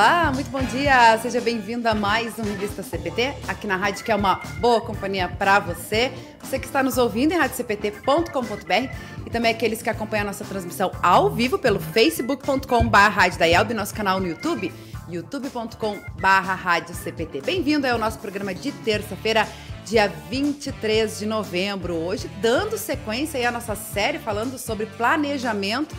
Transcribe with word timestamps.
Olá, 0.00 0.32
muito 0.32 0.50
bom 0.50 0.62
dia. 0.62 1.18
Seja 1.18 1.42
bem-vindo 1.42 1.86
a 1.86 1.94
mais 1.94 2.38
um 2.38 2.42
Revista 2.42 2.82
CPT, 2.82 3.34
aqui 3.46 3.66
na 3.66 3.76
rádio 3.76 4.02
que 4.02 4.10
é 4.10 4.14
uma 4.14 4.36
boa 4.58 4.80
companhia 4.80 5.28
para 5.28 5.58
você. 5.58 6.10
Você 6.42 6.58
que 6.58 6.64
está 6.64 6.82
nos 6.82 6.96
ouvindo 6.96 7.32
em 7.32 7.36
radiocpt.com.br 7.36 8.94
e 9.26 9.30
também 9.30 9.50
aqueles 9.50 9.82
que 9.82 9.90
acompanham 9.90 10.22
a 10.22 10.26
nossa 10.28 10.42
transmissão 10.42 10.90
ao 11.02 11.28
vivo 11.28 11.58
pelo 11.58 11.78
facebook.com.br, 11.78 13.74
nosso 13.74 13.94
canal 13.94 14.18
no 14.18 14.26
YouTube, 14.26 14.72
youtube.com.br. 15.06 17.44
Bem-vindo 17.44 17.86
ao 17.86 17.98
nosso 17.98 18.18
programa 18.20 18.54
de 18.54 18.72
terça-feira, 18.72 19.46
dia 19.84 20.10
23 20.30 21.18
de 21.18 21.26
novembro. 21.26 21.94
Hoje, 21.94 22.26
dando 22.40 22.78
sequência 22.78 23.46
à 23.46 23.52
nossa 23.52 23.74
série 23.74 24.18
falando 24.18 24.56
sobre 24.56 24.86
planejamento 24.86 25.94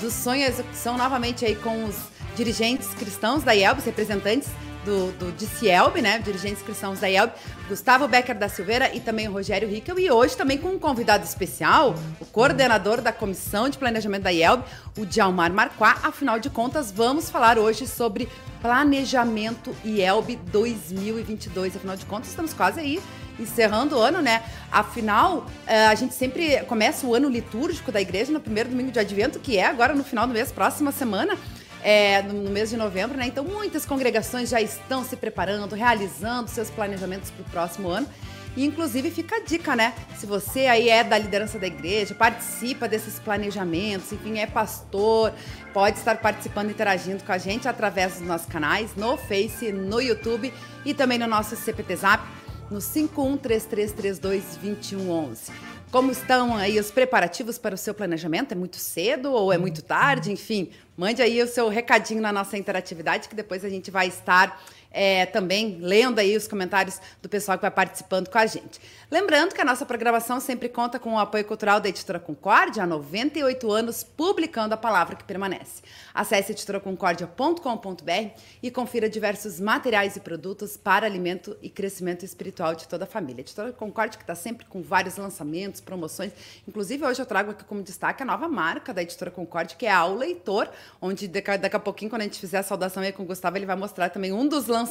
do 0.00 0.10
sonho 0.10 0.40
e 0.40 0.44
execução, 0.44 0.98
novamente 0.98 1.44
aí 1.44 1.54
com 1.54 1.84
os 1.84 2.13
dirigentes 2.34 2.88
cristãos 2.94 3.42
da 3.42 3.52
IELB, 3.52 3.80
representantes 3.84 4.48
do, 4.84 5.10
do 5.12 5.32
de 5.32 5.46
Cielb, 5.46 6.00
né? 6.00 6.18
Dirigentes 6.18 6.62
cristãos 6.62 7.00
da 7.00 7.08
IELB, 7.08 7.32
Gustavo 7.68 8.06
Becker 8.06 8.36
da 8.36 8.48
Silveira 8.48 8.94
e 8.94 9.00
também 9.00 9.26
o 9.26 9.32
Rogério 9.32 9.68
Rickel. 9.68 9.98
E 9.98 10.10
hoje 10.10 10.36
também 10.36 10.58
com 10.58 10.68
um 10.68 10.78
convidado 10.78 11.24
especial, 11.24 11.94
o 12.20 12.26
coordenador 12.26 13.00
da 13.00 13.12
Comissão 13.12 13.68
de 13.68 13.78
Planejamento 13.78 14.22
da 14.22 14.32
IELB, 14.32 14.62
o 14.98 15.06
Djalmar 15.06 15.52
Marquá. 15.52 15.98
Afinal 16.02 16.38
de 16.38 16.50
contas, 16.50 16.92
vamos 16.92 17.30
falar 17.30 17.58
hoje 17.58 17.86
sobre 17.86 18.28
Planejamento 18.60 19.74
IELB 19.84 20.36
2022. 20.50 21.76
Afinal 21.76 21.96
de 21.96 22.06
contas, 22.06 22.28
estamos 22.28 22.52
quase 22.52 22.80
aí 22.80 23.00
encerrando 23.38 23.96
o 23.96 24.00
ano, 24.00 24.22
né? 24.22 24.44
Afinal, 24.70 25.46
eh, 25.66 25.86
a 25.86 25.94
gente 25.96 26.14
sempre 26.14 26.62
começa 26.66 27.04
o 27.04 27.14
ano 27.14 27.28
litúrgico 27.28 27.90
da 27.90 28.00
igreja 28.00 28.30
no 28.30 28.38
primeiro 28.38 28.68
domingo 28.68 28.92
de 28.92 29.00
advento, 29.00 29.40
que 29.40 29.56
é 29.56 29.66
agora 29.66 29.92
no 29.92 30.04
final 30.04 30.24
do 30.24 30.32
mês, 30.32 30.52
próxima 30.52 30.92
semana 30.92 31.36
é, 31.84 32.22
no, 32.22 32.50
mês 32.50 32.70
de 32.70 32.78
novembro, 32.78 33.18
né? 33.18 33.26
Então 33.26 33.44
muitas 33.44 33.84
congregações 33.84 34.48
já 34.48 34.58
estão 34.60 35.04
se 35.04 35.16
preparando, 35.16 35.74
realizando 35.74 36.48
seus 36.48 36.70
planejamentos 36.70 37.30
para 37.30 37.42
o 37.42 37.44
próximo 37.50 37.90
ano. 37.90 38.08
E 38.56 38.64
inclusive 38.64 39.10
fica 39.10 39.34
a 39.36 39.40
dica, 39.40 39.76
né? 39.76 39.92
Se 40.16 40.24
você 40.26 40.66
aí 40.66 40.88
é 40.88 41.04
da 41.04 41.18
liderança 41.18 41.58
da 41.58 41.66
igreja, 41.66 42.14
participa 42.14 42.88
desses 42.88 43.18
planejamentos, 43.18 44.10
enfim, 44.12 44.38
é 44.38 44.46
pastor, 44.46 45.34
pode 45.74 45.98
estar 45.98 46.16
participando, 46.18 46.70
interagindo 46.70 47.22
com 47.22 47.32
a 47.32 47.38
gente 47.38 47.68
através 47.68 48.14
dos 48.14 48.26
nossos 48.26 48.46
canais, 48.46 48.96
no 48.96 49.18
Face, 49.18 49.70
no 49.72 50.00
YouTube 50.00 50.54
e 50.84 50.94
também 50.94 51.18
no 51.18 51.26
nosso 51.26 51.56
CPT 51.56 51.96
Zap, 51.96 52.24
no 52.70 52.78
5133322111. 52.78 55.50
Como 55.94 56.10
estão 56.10 56.56
aí 56.56 56.80
os 56.80 56.90
preparativos 56.90 57.56
para 57.56 57.76
o 57.76 57.78
seu 57.78 57.94
planejamento? 57.94 58.50
É 58.50 58.56
muito 58.56 58.78
cedo 58.78 59.30
ou 59.30 59.52
é 59.52 59.56
muito 59.56 59.80
tarde? 59.80 60.32
Enfim, 60.32 60.70
mande 60.96 61.22
aí 61.22 61.40
o 61.40 61.46
seu 61.46 61.68
recadinho 61.68 62.20
na 62.20 62.32
nossa 62.32 62.58
interatividade, 62.58 63.28
que 63.28 63.34
depois 63.36 63.64
a 63.64 63.68
gente 63.68 63.92
vai 63.92 64.08
estar 64.08 64.60
é, 64.94 65.26
também 65.26 65.78
lendo 65.80 66.20
aí 66.20 66.36
os 66.36 66.46
comentários 66.46 67.00
do 67.20 67.28
pessoal 67.28 67.58
que 67.58 67.62
vai 67.62 67.70
participando 67.70 68.30
com 68.30 68.38
a 68.38 68.46
gente. 68.46 68.80
Lembrando 69.10 69.54
que 69.54 69.60
a 69.60 69.64
nossa 69.64 69.84
programação 69.84 70.40
sempre 70.40 70.68
conta 70.68 70.98
com 70.98 71.14
o 71.14 71.18
apoio 71.18 71.44
cultural 71.44 71.80
da 71.80 71.88
Editora 71.88 72.18
Concórdia, 72.18 72.82
há 72.82 72.86
98 72.86 73.70
anos 73.70 74.02
publicando 74.02 74.74
a 74.74 74.76
palavra 74.76 75.16
que 75.16 75.24
permanece. 75.24 75.82
Acesse 76.12 76.52
editoraconcordia.com.br 76.52 78.40
e 78.62 78.70
confira 78.70 79.08
diversos 79.08 79.60
materiais 79.60 80.16
e 80.16 80.20
produtos 80.20 80.76
para 80.76 81.06
alimento 81.06 81.56
e 81.60 81.68
crescimento 81.68 82.24
espiritual 82.24 82.74
de 82.74 82.88
toda 82.88 83.04
a 83.04 83.06
família. 83.06 83.40
A 83.40 83.42
Editora 83.42 83.72
Concórdia 83.72 84.16
que 84.16 84.22
está 84.22 84.34
sempre 84.34 84.64
com 84.66 84.80
vários 84.80 85.16
lançamentos, 85.16 85.80
promoções. 85.80 86.32
Inclusive, 86.66 87.04
hoje 87.04 87.20
eu 87.20 87.26
trago 87.26 87.50
aqui 87.50 87.64
como 87.64 87.82
destaque 87.82 88.22
a 88.22 88.26
nova 88.26 88.48
marca 88.48 88.94
da 88.94 89.02
Editora 89.02 89.30
Concórdia, 89.30 89.76
que 89.76 89.86
é 89.86 89.92
a 89.92 90.04
O 90.04 90.16
Leitor, 90.16 90.68
onde 91.00 91.26
daqui 91.28 91.76
a 91.76 91.80
pouquinho, 91.80 92.10
quando 92.10 92.22
a 92.22 92.24
gente 92.24 92.38
fizer 92.38 92.58
a 92.58 92.62
saudação 92.62 93.02
aí 93.02 93.12
com 93.12 93.22
o 93.22 93.26
Gustavo, 93.26 93.56
ele 93.56 93.66
vai 93.66 93.76
mostrar 93.76 94.08
também 94.08 94.32
um 94.32 94.46
dos 94.46 94.66
lançamentos, 94.66 94.83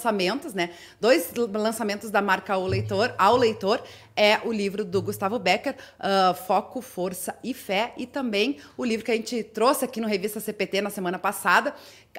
né? 0.54 0.72
Dois 1.00 1.32
lançamentos 1.36 2.10
da 2.10 2.22
marca 2.22 2.58
O 2.58 2.68
Leitor, 2.68 3.14
ao 3.18 3.36
Leitor 3.36 3.82
é 4.16 4.40
o 4.44 4.52
livro 4.52 4.86
do 4.86 5.02
Gustavo 5.02 5.40
Becker, 5.40 5.76
uh, 6.00 6.34
Foco, 6.46 6.82
Força 6.82 7.36
e 7.44 7.54
Fé, 7.54 7.94
e 7.98 8.06
também 8.06 8.58
o 8.78 8.86
livro 8.86 9.06
que 9.06 9.12
a 9.12 9.16
gente 9.16 9.44
trouxe 9.44 9.86
aqui 9.86 10.00
no 10.00 10.08
Revista 10.08 10.40
CPT 10.40 10.82
na 10.82 10.90
semana 10.90 11.18
passada, 11.18 11.74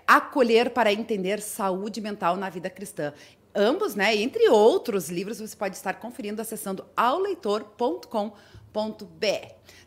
Acolher 0.06 0.70
para 0.70 0.92
Entender 0.92 1.40
Saúde 1.40 2.00
Mental 2.00 2.36
na 2.36 2.50
Vida 2.50 2.68
Cristã. 2.68 3.12
Ambos, 3.54 3.94
né, 3.94 4.16
entre 4.16 4.48
outros 4.48 5.08
livros, 5.08 5.38
você 5.38 5.54
pode 5.54 5.76
estar 5.76 5.94
conferindo 5.94 6.42
acessando 6.42 6.84
auleitor.com.br. 6.96 8.63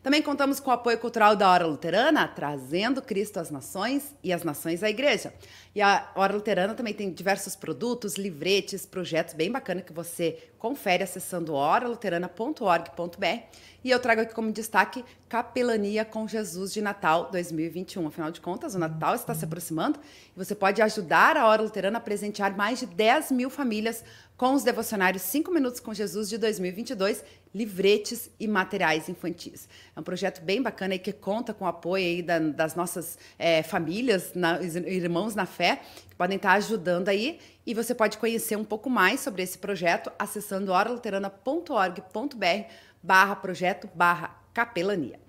Também 0.01 0.21
contamos 0.21 0.61
com 0.61 0.69
o 0.69 0.73
apoio 0.73 0.97
cultural 0.97 1.35
da 1.35 1.51
Hora 1.51 1.65
Luterana, 1.65 2.25
trazendo 2.25 3.01
Cristo 3.01 3.39
às 3.39 3.51
nações 3.51 4.15
e 4.23 4.31
as 4.31 4.43
nações 4.43 4.81
à 4.81 4.89
igreja. 4.89 5.33
E 5.75 5.81
a 5.81 6.09
Hora 6.15 6.33
Luterana 6.33 6.73
também 6.73 6.93
tem 6.93 7.11
diversos 7.11 7.55
produtos, 7.55 8.15
livretes, 8.15 8.85
projetos 8.85 9.33
bem 9.33 9.51
bacanas 9.51 9.83
que 9.83 9.91
você 9.91 10.41
confere 10.57 11.03
acessando 11.03 11.53
horaluterana.org.br. 11.53 13.43
E 13.83 13.91
eu 13.91 13.99
trago 13.99 14.21
aqui 14.21 14.33
como 14.33 14.51
destaque 14.51 15.03
Capelania 15.29 16.03
com 16.05 16.27
Jesus 16.27 16.73
de 16.73 16.81
Natal 16.81 17.29
2021. 17.29 18.07
Afinal 18.07 18.31
de 18.31 18.39
contas, 18.39 18.75
o 18.75 18.79
Natal 18.79 19.13
está 19.13 19.35
se 19.35 19.45
aproximando 19.45 19.99
e 20.35 20.37
você 20.37 20.55
pode 20.55 20.81
ajudar 20.81 21.37
a 21.37 21.45
Hora 21.45 21.61
Luterana 21.61 21.97
a 21.97 22.01
presentear 22.01 22.55
mais 22.55 22.79
de 22.79 22.85
10 22.85 23.31
mil 23.31 23.49
famílias 23.49 24.03
com 24.37 24.53
os 24.53 24.63
devocionários 24.63 25.23
5 25.23 25.51
Minutos 25.51 25.79
com 25.79 25.93
Jesus 25.93 26.29
de 26.29 26.37
2022, 26.37 27.25
livretes 27.53 28.29
e 28.39 28.47
materiais 28.47 29.09
infantis. 29.09 29.67
É 29.95 29.99
um 29.99 30.03
projeto 30.03 30.43
bem 30.43 30.61
bacana 30.61 30.93
e 30.93 30.99
que 30.99 31.11
conta 31.11 31.55
com 31.55 31.65
o 31.65 31.67
apoio 31.67 32.23
da, 32.23 32.37
das 32.37 32.75
nossas 32.75 33.17
é, 33.39 33.63
famílias, 33.63 34.33
na, 34.35 34.61
irmãos 34.61 35.33
na 35.33 35.47
fé, 35.47 35.81
que 36.07 36.15
podem 36.15 36.37
estar 36.37 36.53
ajudando 36.53 37.09
aí. 37.09 37.39
E 37.65 37.73
você 37.73 37.95
pode 37.95 38.19
conhecer 38.19 38.55
um 38.55 38.63
pouco 38.63 38.91
mais 38.91 39.21
sobre 39.21 39.41
esse 39.41 39.57
projeto 39.57 40.11
acessando 40.19 40.71
oraluterana.org.br 40.71 42.71
barra 43.01 43.35
projeto 43.35 43.89
barra 43.95 44.39
capelania. 44.53 45.19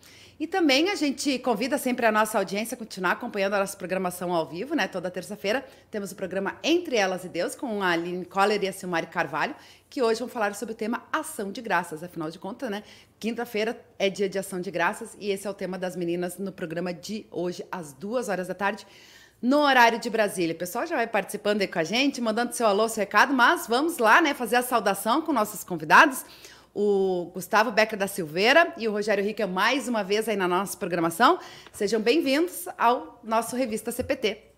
E 0.40 0.46
também 0.46 0.88
a 0.88 0.94
gente 0.94 1.36
convida 1.40 1.76
sempre 1.76 2.06
a 2.06 2.12
nossa 2.12 2.38
audiência 2.38 2.76
a 2.76 2.78
continuar 2.78 3.12
acompanhando 3.12 3.54
a 3.54 3.58
nossa 3.58 3.76
programação 3.76 4.32
ao 4.32 4.46
vivo, 4.46 4.72
né? 4.72 4.86
Toda 4.86 5.10
terça-feira 5.10 5.66
temos 5.90 6.12
o 6.12 6.14
programa 6.14 6.56
Entre 6.62 6.96
Elas 6.96 7.24
e 7.24 7.28
Deus 7.28 7.56
com 7.56 7.82
a 7.82 7.88
Aline 7.88 8.24
Coller 8.24 8.62
e 8.62 8.68
a 8.68 8.72
Silmari 8.72 9.08
Carvalho, 9.08 9.56
que 9.90 10.00
hoje 10.00 10.20
vão 10.20 10.28
falar 10.28 10.54
sobre 10.54 10.74
o 10.74 10.76
tema 10.76 11.02
Ação 11.12 11.50
de 11.50 11.60
Graças. 11.60 12.04
Afinal 12.04 12.30
de 12.30 12.38
contas, 12.38 12.70
né? 12.70 12.84
Quinta-feira 13.18 13.84
é 13.98 14.08
dia 14.08 14.28
de 14.28 14.38
Ação 14.38 14.60
de 14.60 14.70
Graças 14.70 15.16
e 15.18 15.28
esse 15.30 15.44
é 15.44 15.50
o 15.50 15.54
tema 15.54 15.76
das 15.76 15.96
meninas 15.96 16.38
no 16.38 16.52
programa 16.52 16.94
de 16.94 17.26
hoje, 17.32 17.66
às 17.72 17.92
duas 17.92 18.28
horas 18.28 18.46
da 18.46 18.54
tarde 18.54 18.86
no 19.42 19.58
horário 19.58 19.98
de 19.98 20.08
Brasília. 20.08 20.54
O 20.54 20.58
pessoal 20.58 20.86
já 20.86 20.94
vai 20.94 21.08
participando 21.08 21.62
aí 21.62 21.68
com 21.68 21.80
a 21.80 21.84
gente, 21.84 22.20
mandando 22.20 22.52
seu 22.52 22.66
alô, 22.66 22.88
seu 22.88 23.00
recado, 23.00 23.34
mas 23.34 23.66
vamos 23.66 23.98
lá, 23.98 24.20
né, 24.20 24.34
fazer 24.34 24.54
a 24.54 24.62
saudação 24.62 25.20
com 25.20 25.32
nossos 25.32 25.64
convidados 25.64 26.24
o 26.74 27.30
Gustavo 27.34 27.72
Becker 27.72 27.98
da 27.98 28.06
Silveira 28.06 28.72
e 28.76 28.86
o 28.88 28.92
Rogério 28.92 29.24
Rica 29.24 29.46
mais 29.46 29.88
uma 29.88 30.02
vez 30.02 30.28
aí 30.28 30.36
na 30.36 30.46
nossa 30.46 30.76
programação. 30.76 31.38
Sejam 31.72 32.00
bem-vindos 32.00 32.66
ao 32.76 33.20
nosso 33.24 33.56
Revista 33.56 33.90
CPT. 33.90 34.48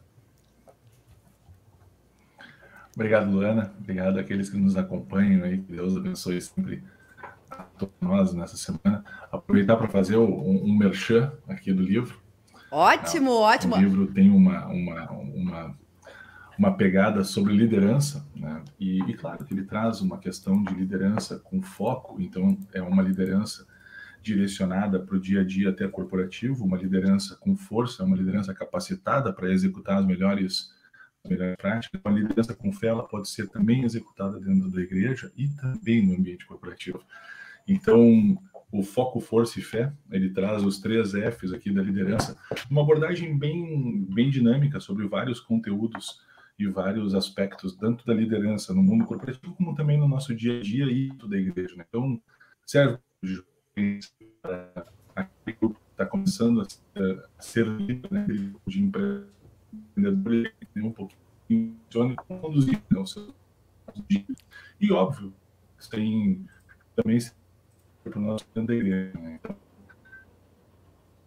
Obrigado, 2.94 3.30
Luana. 3.30 3.72
Obrigado 3.78 4.18
àqueles 4.18 4.50
que 4.50 4.58
nos 4.58 4.76
acompanham 4.76 5.44
aí. 5.44 5.58
Que 5.58 5.72
Deus 5.72 5.96
abençoe 5.96 6.40
sempre 6.40 6.82
a 7.50 7.62
todos 7.62 7.94
nós 8.00 8.34
nessa 8.34 8.56
semana. 8.56 9.04
Aproveitar 9.32 9.76
para 9.76 9.88
fazer 9.88 10.16
um, 10.16 10.64
um 10.64 10.76
merchan 10.76 11.32
aqui 11.48 11.72
do 11.72 11.82
livro. 11.82 12.20
Ótimo, 12.70 13.32
ótimo. 13.32 13.76
O 13.76 13.78
livro 13.78 14.06
tem 14.08 14.30
uma, 14.30 14.66
uma, 14.66 15.10
uma 15.12 15.78
uma 16.60 16.76
pegada 16.76 17.24
sobre 17.24 17.54
liderança, 17.54 18.22
né? 18.36 18.62
e, 18.78 18.98
e, 19.04 19.14
claro 19.14 19.46
que 19.46 19.54
ele 19.54 19.64
traz 19.64 20.02
uma 20.02 20.18
questão 20.18 20.62
de 20.62 20.74
liderança 20.74 21.38
com 21.38 21.62
foco, 21.62 22.20
então 22.20 22.54
é 22.74 22.82
uma 22.82 23.02
liderança 23.02 23.66
direcionada 24.20 25.00
para 25.00 25.16
o 25.16 25.18
dia 25.18 25.40
a 25.40 25.44
dia 25.44 25.70
até 25.70 25.88
corporativo, 25.88 26.66
uma 26.66 26.76
liderança 26.76 27.34
com 27.36 27.56
força, 27.56 28.04
uma 28.04 28.14
liderança 28.14 28.52
capacitada 28.52 29.32
para 29.32 29.50
executar 29.50 30.00
as 30.00 30.04
melhores, 30.04 30.70
as 31.24 31.30
melhores 31.30 31.56
práticas, 31.56 31.98
uma 32.04 32.12
liderança 32.12 32.52
com 32.52 32.70
fé, 32.70 32.88
ela 32.88 33.08
pode 33.08 33.30
ser 33.30 33.48
também 33.48 33.82
executada 33.82 34.38
dentro 34.38 34.70
da 34.70 34.82
igreja 34.82 35.32
e 35.34 35.48
também 35.48 36.06
no 36.06 36.14
ambiente 36.14 36.44
corporativo. 36.44 37.02
Então, 37.66 38.36
o 38.70 38.82
foco, 38.82 39.18
força 39.18 39.58
e 39.58 39.62
fé, 39.62 39.94
ele 40.10 40.28
traz 40.28 40.62
os 40.62 40.78
três 40.78 41.12
Fs 41.12 41.54
aqui 41.54 41.72
da 41.72 41.82
liderança, 41.82 42.36
uma 42.70 42.82
abordagem 42.82 43.38
bem, 43.38 44.06
bem 44.10 44.28
dinâmica 44.28 44.78
sobre 44.78 45.08
vários 45.08 45.40
conteúdos 45.40 46.20
e 46.60 46.66
vários 46.68 47.14
aspectos, 47.14 47.74
tanto 47.74 48.04
da 48.04 48.12
liderança 48.12 48.74
no 48.74 48.82
mundo 48.82 49.06
corporativo, 49.06 49.54
como 49.54 49.74
também 49.74 49.98
no 49.98 50.06
nosso 50.06 50.34
dia 50.34 50.58
a 50.58 50.62
dia 50.62 50.84
e 50.86 51.08
da 51.26 51.36
igreja. 51.36 51.74
Né? 51.76 51.84
Então, 51.88 52.20
serve 52.66 52.98
para 54.42 54.86
aquele 55.14 55.56
grupo 55.58 55.74
que 55.74 55.90
está 55.92 56.06
começando 56.06 56.62
a 56.62 57.42
ser 57.42 57.66
líder, 57.66 58.10
né, 58.12 58.26
de 58.66 58.82
empreendedor, 58.82 60.44
um 60.76 60.92
pouquinho 60.92 61.76
de 61.88 62.16
conduzir 62.16 62.82
né, 62.90 62.98
o 62.98 63.06
seu 63.06 63.34
dia. 64.08 64.24
E, 64.80 64.92
óbvio, 64.92 65.32
tem 65.90 66.46
também 66.94 67.18
para 68.04 68.18
o 68.18 68.22
nosso 68.22 68.46
da 68.54 68.74
igreja. 68.74 69.18
Né? 69.18 69.40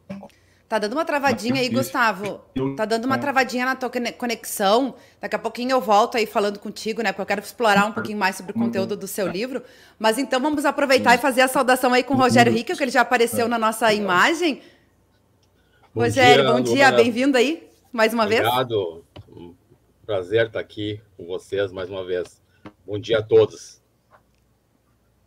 Então, 0.06 0.28
Tá 0.74 0.80
dando 0.80 0.94
uma 0.94 1.06
travadinha 1.06 1.62
aí, 1.62 1.70
Gustavo. 1.70 2.42
Tá 2.76 2.84
dando 2.84 3.06
uma 3.06 3.20
travadinha 3.20 3.64
na 3.64 3.76
tua 3.76 3.92
conexão. 4.18 4.96
Daqui 5.22 5.36
a 5.36 5.38
pouquinho 5.38 5.70
eu 5.70 5.80
volto 5.80 6.18
aí 6.18 6.26
falando 6.26 6.58
contigo, 6.58 7.04
né? 7.04 7.12
Porque 7.12 7.22
eu 7.22 7.26
quero 7.28 7.42
explorar 7.42 7.86
um 7.86 7.92
pouquinho 7.92 8.18
mais 8.18 8.38
sobre 8.38 8.54
o 8.54 8.56
conteúdo 8.56 8.98
do 8.98 9.06
seu 9.06 9.28
livro. 9.28 9.62
Mas 10.00 10.18
então 10.18 10.42
vamos 10.42 10.66
aproveitar 10.66 11.14
e 11.14 11.20
fazer 11.20 11.42
a 11.42 11.48
saudação 11.48 11.94
aí 11.94 12.02
com 12.02 12.16
o 12.16 12.18
Rogério 12.18 12.52
Rico, 12.52 12.76
que 12.76 12.84
ele 12.84 12.90
já 12.90 13.02
apareceu 13.02 13.48
na 13.48 13.60
nossa 13.60 13.94
imagem. 13.94 14.64
Bom 15.94 16.02
Rogério, 16.02 16.44
dia, 16.44 16.52
bom 16.52 16.60
dia, 16.60 16.92
bem-vindo 16.92 17.38
aí 17.38 17.70
mais 17.92 18.12
uma 18.12 18.24
Obrigado. 18.24 18.68
vez. 18.68 19.04
Obrigado. 19.28 19.56
prazer 20.08 20.48
estar 20.48 20.60
aqui 20.60 21.00
com 21.16 21.28
vocês 21.28 21.72
mais 21.72 21.88
uma 21.88 22.04
vez. 22.04 22.42
Bom 22.84 22.98
dia 22.98 23.20
a 23.20 23.22
todos. 23.22 23.80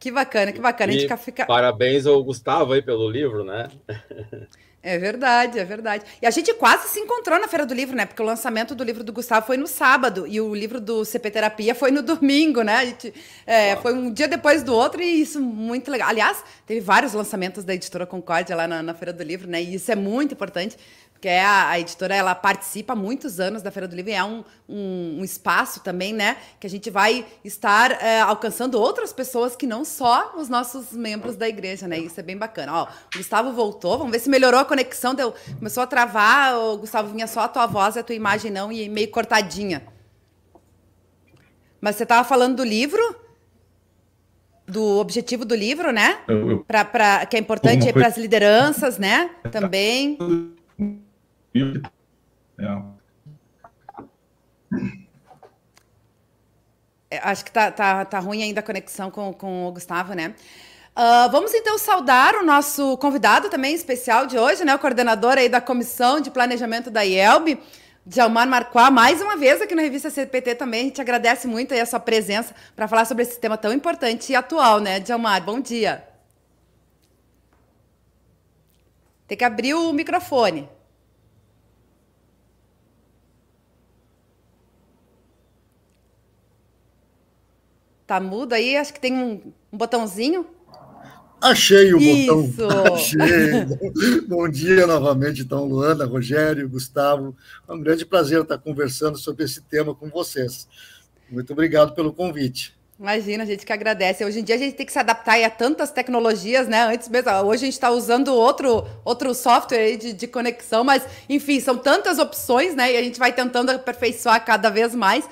Que 0.00 0.10
bacana, 0.10 0.50
que 0.50 0.60
bacana. 0.60 0.92
E 0.92 0.96
a 0.96 0.98
gente 1.02 1.16
fica... 1.18 1.46
Parabéns 1.46 2.04
ao 2.04 2.20
Gustavo 2.24 2.72
aí 2.72 2.82
pelo 2.82 3.08
livro, 3.08 3.44
né? 3.44 3.68
É 4.88 4.98
verdade, 4.98 5.58
é 5.58 5.64
verdade. 5.64 6.04
E 6.22 6.26
a 6.28 6.30
gente 6.30 6.54
quase 6.54 6.88
se 6.88 7.00
encontrou 7.00 7.40
na 7.40 7.48
Feira 7.48 7.66
do 7.66 7.74
Livro, 7.74 7.96
né? 7.96 8.06
Porque 8.06 8.22
o 8.22 8.24
lançamento 8.24 8.72
do 8.72 8.84
livro 8.84 9.02
do 9.02 9.12
Gustavo 9.12 9.44
foi 9.44 9.56
no 9.56 9.66
sábado 9.66 10.28
e 10.28 10.40
o 10.40 10.54
livro 10.54 10.80
do 10.80 11.04
CP 11.04 11.28
Terapia 11.28 11.74
foi 11.74 11.90
no 11.90 12.02
domingo, 12.06 12.62
né? 12.62 12.76
A 12.76 12.84
gente, 12.84 13.12
é. 13.44 13.74
Foi 13.78 13.92
um 13.92 14.12
dia 14.12 14.28
depois 14.28 14.62
do 14.62 14.72
outro 14.72 15.02
e 15.02 15.20
isso 15.20 15.40
muito 15.40 15.90
legal. 15.90 16.08
Aliás, 16.08 16.44
teve 16.64 16.80
vários 16.80 17.14
lançamentos 17.14 17.64
da 17.64 17.74
editora 17.74 18.06
Concórdia 18.06 18.54
lá 18.54 18.68
na, 18.68 18.80
na 18.80 18.94
Feira 18.94 19.12
do 19.12 19.24
Livro, 19.24 19.50
né? 19.50 19.60
E 19.60 19.74
isso 19.74 19.90
é 19.90 19.96
muito 19.96 20.34
importante 20.34 20.76
porque 21.16 21.28
é 21.28 21.42
a, 21.42 21.70
a, 21.70 21.80
editora 21.80 22.14
ela 22.14 22.34
participa 22.34 22.92
há 22.92 22.96
muitos 22.96 23.40
anos 23.40 23.62
da 23.62 23.70
Feira 23.70 23.88
do 23.88 23.96
Livro 23.96 24.10
e 24.10 24.14
é 24.14 24.22
um, 24.22 24.44
um, 24.68 25.20
um 25.20 25.24
espaço 25.24 25.80
também, 25.80 26.12
né, 26.12 26.36
que 26.60 26.66
a 26.66 26.70
gente 26.70 26.90
vai 26.90 27.24
estar 27.42 27.90
é, 28.02 28.20
alcançando 28.20 28.78
outras 28.78 29.14
pessoas 29.14 29.56
que 29.56 29.66
não 29.66 29.82
só 29.82 30.34
os 30.36 30.50
nossos 30.50 30.92
membros 30.92 31.34
da 31.34 31.48
igreja, 31.48 31.88
né? 31.88 31.98
Isso 31.98 32.20
é 32.20 32.22
bem 32.22 32.36
bacana. 32.36 32.72
Ó, 32.74 32.84
o 32.84 33.16
Gustavo 33.16 33.52
voltou, 33.52 33.96
vamos 33.96 34.12
ver 34.12 34.18
se 34.18 34.28
melhorou 34.28 34.60
a 34.60 34.64
conexão, 34.76 35.14
deu, 35.14 35.34
começou 35.58 35.82
a 35.82 35.86
travar, 35.86 36.58
o 36.58 36.76
Gustavo 36.76 37.10
vinha 37.10 37.26
só 37.26 37.40
a 37.40 37.48
tua 37.48 37.66
voz 37.66 37.96
a 37.96 38.02
tua 38.02 38.14
imagem 38.14 38.50
não 38.50 38.70
e 38.70 38.88
meio 38.88 39.10
cortadinha. 39.10 39.82
Mas 41.80 41.96
você 41.96 42.02
estava 42.02 42.26
falando 42.26 42.56
do 42.56 42.64
livro? 42.64 43.26
do 44.68 44.98
objetivo 44.98 45.44
do 45.44 45.54
livro, 45.54 45.92
né? 45.92 46.18
Pra, 46.66 46.84
pra, 46.84 47.24
que 47.24 47.36
é 47.36 47.38
importante 47.38 47.92
para 47.92 48.08
as 48.08 48.16
lideranças, 48.16 48.98
né? 48.98 49.30
Também. 49.52 50.18
É. 57.12 57.18
Acho 57.22 57.44
que 57.44 57.52
tá, 57.52 57.70
tá, 57.70 58.04
tá 58.04 58.18
ruim 58.18 58.42
ainda 58.42 58.58
a 58.58 58.62
conexão 58.64 59.08
com, 59.08 59.32
com 59.32 59.68
o 59.68 59.72
Gustavo, 59.72 60.14
né? 60.14 60.34
Uh, 60.96 61.30
vamos 61.30 61.52
então 61.52 61.76
saudar 61.76 62.34
o 62.36 62.42
nosso 62.42 62.96
convidado 62.96 63.50
também 63.50 63.74
especial 63.74 64.26
de 64.26 64.38
hoje, 64.38 64.64
né? 64.64 64.74
O 64.74 64.78
coordenador 64.78 65.36
aí 65.36 65.46
da 65.46 65.60
Comissão 65.60 66.20
de 66.22 66.30
Planejamento 66.30 66.90
da 66.90 67.02
IELB, 67.02 67.58
Djalmar 68.06 68.48
Marquá, 68.48 68.90
mais 68.90 69.20
uma 69.20 69.36
vez 69.36 69.60
aqui 69.60 69.74
na 69.74 69.82
revista 69.82 70.08
CPT 70.08 70.54
também. 70.54 70.80
A 70.80 70.84
gente 70.84 71.00
agradece 71.02 71.46
muito 71.46 71.74
aí 71.74 71.80
a 71.80 71.86
sua 71.86 72.00
presença 72.00 72.54
para 72.74 72.88
falar 72.88 73.04
sobre 73.04 73.24
esse 73.24 73.38
tema 73.38 73.58
tão 73.58 73.74
importante 73.74 74.32
e 74.32 74.34
atual, 74.34 74.80
né, 74.80 74.98
Djalmar? 74.98 75.44
Bom 75.44 75.60
dia. 75.60 76.02
Tem 79.28 79.36
que 79.36 79.44
abrir 79.44 79.74
o 79.74 79.92
microfone. 79.92 80.66
Tá 88.06 88.18
mudo 88.18 88.54
aí? 88.54 88.78
Acho 88.78 88.94
que 88.94 89.00
tem 89.00 89.12
um, 89.14 89.52
um 89.70 89.76
botãozinho. 89.76 90.55
Achei 91.46 91.94
o 91.94 91.98
Isso. 91.98 92.34
botão. 92.34 92.94
Achei. 92.94 94.20
Bom 94.26 94.48
dia 94.48 94.86
novamente, 94.86 95.42
então, 95.42 95.64
Luana, 95.64 96.04
Rogério, 96.04 96.68
Gustavo. 96.68 97.36
É 97.68 97.72
um 97.72 97.80
grande 97.80 98.04
prazer 98.04 98.42
estar 98.42 98.58
conversando 98.58 99.16
sobre 99.16 99.44
esse 99.44 99.60
tema 99.62 99.94
com 99.94 100.08
vocês. 100.08 100.66
Muito 101.30 101.52
obrigado 101.52 101.94
pelo 101.94 102.12
convite. 102.12 102.76
Imagina, 102.98 103.44
a 103.44 103.46
gente 103.46 103.66
que 103.66 103.72
agradece. 103.72 104.24
Hoje 104.24 104.40
em 104.40 104.42
dia 104.42 104.54
a 104.54 104.58
gente 104.58 104.74
tem 104.74 104.86
que 104.86 104.92
se 104.92 104.98
adaptar 104.98 105.42
a 105.44 105.50
tantas 105.50 105.90
tecnologias, 105.90 106.66
né? 106.66 106.82
Antes 106.84 107.08
mesmo, 107.08 107.30
hoje 107.30 107.64
a 107.64 107.66
gente 107.66 107.74
está 107.74 107.90
usando 107.90 108.28
outro, 108.28 108.86
outro 109.04 109.34
software 109.34 109.96
de, 109.96 110.14
de 110.14 110.26
conexão, 110.26 110.82
mas 110.82 111.06
enfim, 111.28 111.60
são 111.60 111.76
tantas 111.76 112.18
opções, 112.18 112.74
né? 112.74 112.92
E 112.92 112.96
a 112.96 113.02
gente 113.02 113.18
vai 113.18 113.32
tentando 113.32 113.70
aperfeiçoar 113.70 114.42
cada 114.44 114.70
vez 114.70 114.94
mais. 114.94 115.28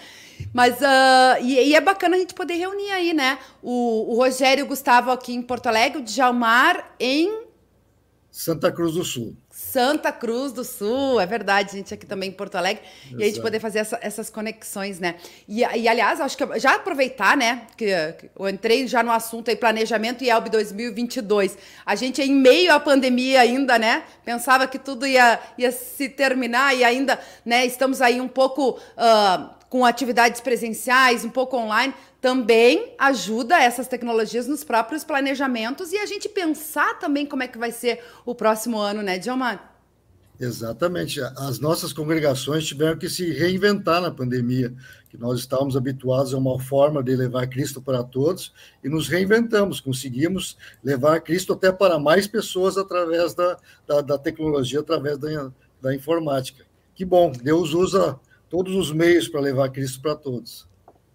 Mas 0.52 0.76
uh, 0.76 1.42
e, 1.42 1.54
e, 1.54 1.74
é 1.74 1.80
bacana 1.80 2.16
a 2.16 2.18
gente 2.18 2.34
poder 2.34 2.54
reunir 2.54 2.90
aí, 2.90 3.12
né? 3.12 3.38
O, 3.62 4.12
o 4.12 4.16
Rogério 4.16 4.62
e 4.62 4.64
o 4.64 4.68
Gustavo 4.68 5.10
aqui 5.10 5.34
em 5.34 5.42
Porto 5.42 5.66
Alegre, 5.66 5.98
o 5.98 6.04
Djalmar 6.04 6.94
em 6.98 7.44
Santa 8.30 8.72
Cruz 8.72 8.94
do 8.94 9.04
Sul. 9.04 9.36
Santa 9.48 10.10
Cruz 10.10 10.52
do 10.52 10.64
Sul, 10.64 11.20
é 11.20 11.26
verdade, 11.26 11.70
gente, 11.70 11.94
aqui 11.94 12.04
também 12.04 12.30
em 12.30 12.32
Porto 12.32 12.56
Alegre, 12.56 12.82
Exato. 13.04 13.20
e 13.20 13.22
a 13.22 13.26
gente 13.28 13.40
poder 13.40 13.60
fazer 13.60 13.78
essa, 13.78 13.96
essas 14.02 14.28
conexões, 14.28 14.98
né? 14.98 15.14
E, 15.48 15.60
e, 15.60 15.88
aliás, 15.88 16.20
acho 16.20 16.36
que 16.36 16.58
já 16.58 16.74
aproveitar, 16.74 17.36
né, 17.36 17.68
que, 17.76 17.86
que, 18.14 18.30
eu 18.36 18.48
entrei 18.48 18.88
já 18.88 19.04
no 19.04 19.12
assunto 19.12 19.50
aí, 19.50 19.56
planejamento 19.56 20.24
e 20.24 20.30
ELB 20.30 20.50
2022. 20.50 21.56
A 21.86 21.94
gente 21.94 22.20
em 22.20 22.34
meio 22.34 22.72
à 22.72 22.80
pandemia 22.80 23.40
ainda, 23.40 23.78
né, 23.78 24.02
pensava 24.24 24.66
que 24.66 24.80
tudo 24.80 25.06
ia, 25.06 25.38
ia 25.56 25.70
se 25.70 26.08
terminar 26.08 26.76
e 26.76 26.82
ainda, 26.82 27.20
né, 27.44 27.64
estamos 27.64 28.02
aí 28.02 28.20
um 28.20 28.28
pouco... 28.28 28.80
Uh, 28.96 29.63
com 29.74 29.84
atividades 29.84 30.40
presenciais, 30.40 31.24
um 31.24 31.28
pouco 31.28 31.56
online, 31.56 31.92
também 32.20 32.94
ajuda 32.96 33.60
essas 33.60 33.88
tecnologias 33.88 34.46
nos 34.46 34.62
próprios 34.62 35.02
planejamentos 35.02 35.92
e 35.92 35.98
a 35.98 36.06
gente 36.06 36.28
pensar 36.28 36.96
também 37.00 37.26
como 37.26 37.42
é 37.42 37.48
que 37.48 37.58
vai 37.58 37.72
ser 37.72 38.00
o 38.24 38.36
próximo 38.36 38.78
ano, 38.78 39.02
né, 39.02 39.18
Dilmar? 39.18 39.76
Exatamente. 40.38 41.20
As 41.20 41.58
nossas 41.58 41.92
congregações 41.92 42.64
tiveram 42.64 42.96
que 42.96 43.08
se 43.08 43.32
reinventar 43.32 44.00
na 44.00 44.12
pandemia, 44.12 44.72
que 45.10 45.18
nós 45.18 45.40
estávamos 45.40 45.76
habituados 45.76 46.32
a 46.32 46.38
uma 46.38 46.60
forma 46.60 47.02
de 47.02 47.16
levar 47.16 47.48
Cristo 47.48 47.82
para 47.82 48.04
todos 48.04 48.54
e 48.84 48.88
nos 48.88 49.08
reinventamos, 49.08 49.80
conseguimos 49.80 50.56
levar 50.84 51.20
Cristo 51.20 51.52
até 51.52 51.72
para 51.72 51.98
mais 51.98 52.28
pessoas 52.28 52.78
através 52.78 53.34
da, 53.34 53.58
da, 53.88 54.00
da 54.00 54.18
tecnologia, 54.18 54.78
através 54.78 55.18
da, 55.18 55.50
da 55.82 55.92
informática. 55.92 56.64
Que 56.94 57.04
bom, 57.04 57.32
Deus 57.32 57.74
usa 57.74 58.20
todos 58.54 58.76
os 58.76 58.92
meios 58.92 59.26
para 59.26 59.40
levar 59.40 59.68
Cristo 59.68 60.00
para 60.00 60.14
todos. 60.14 60.64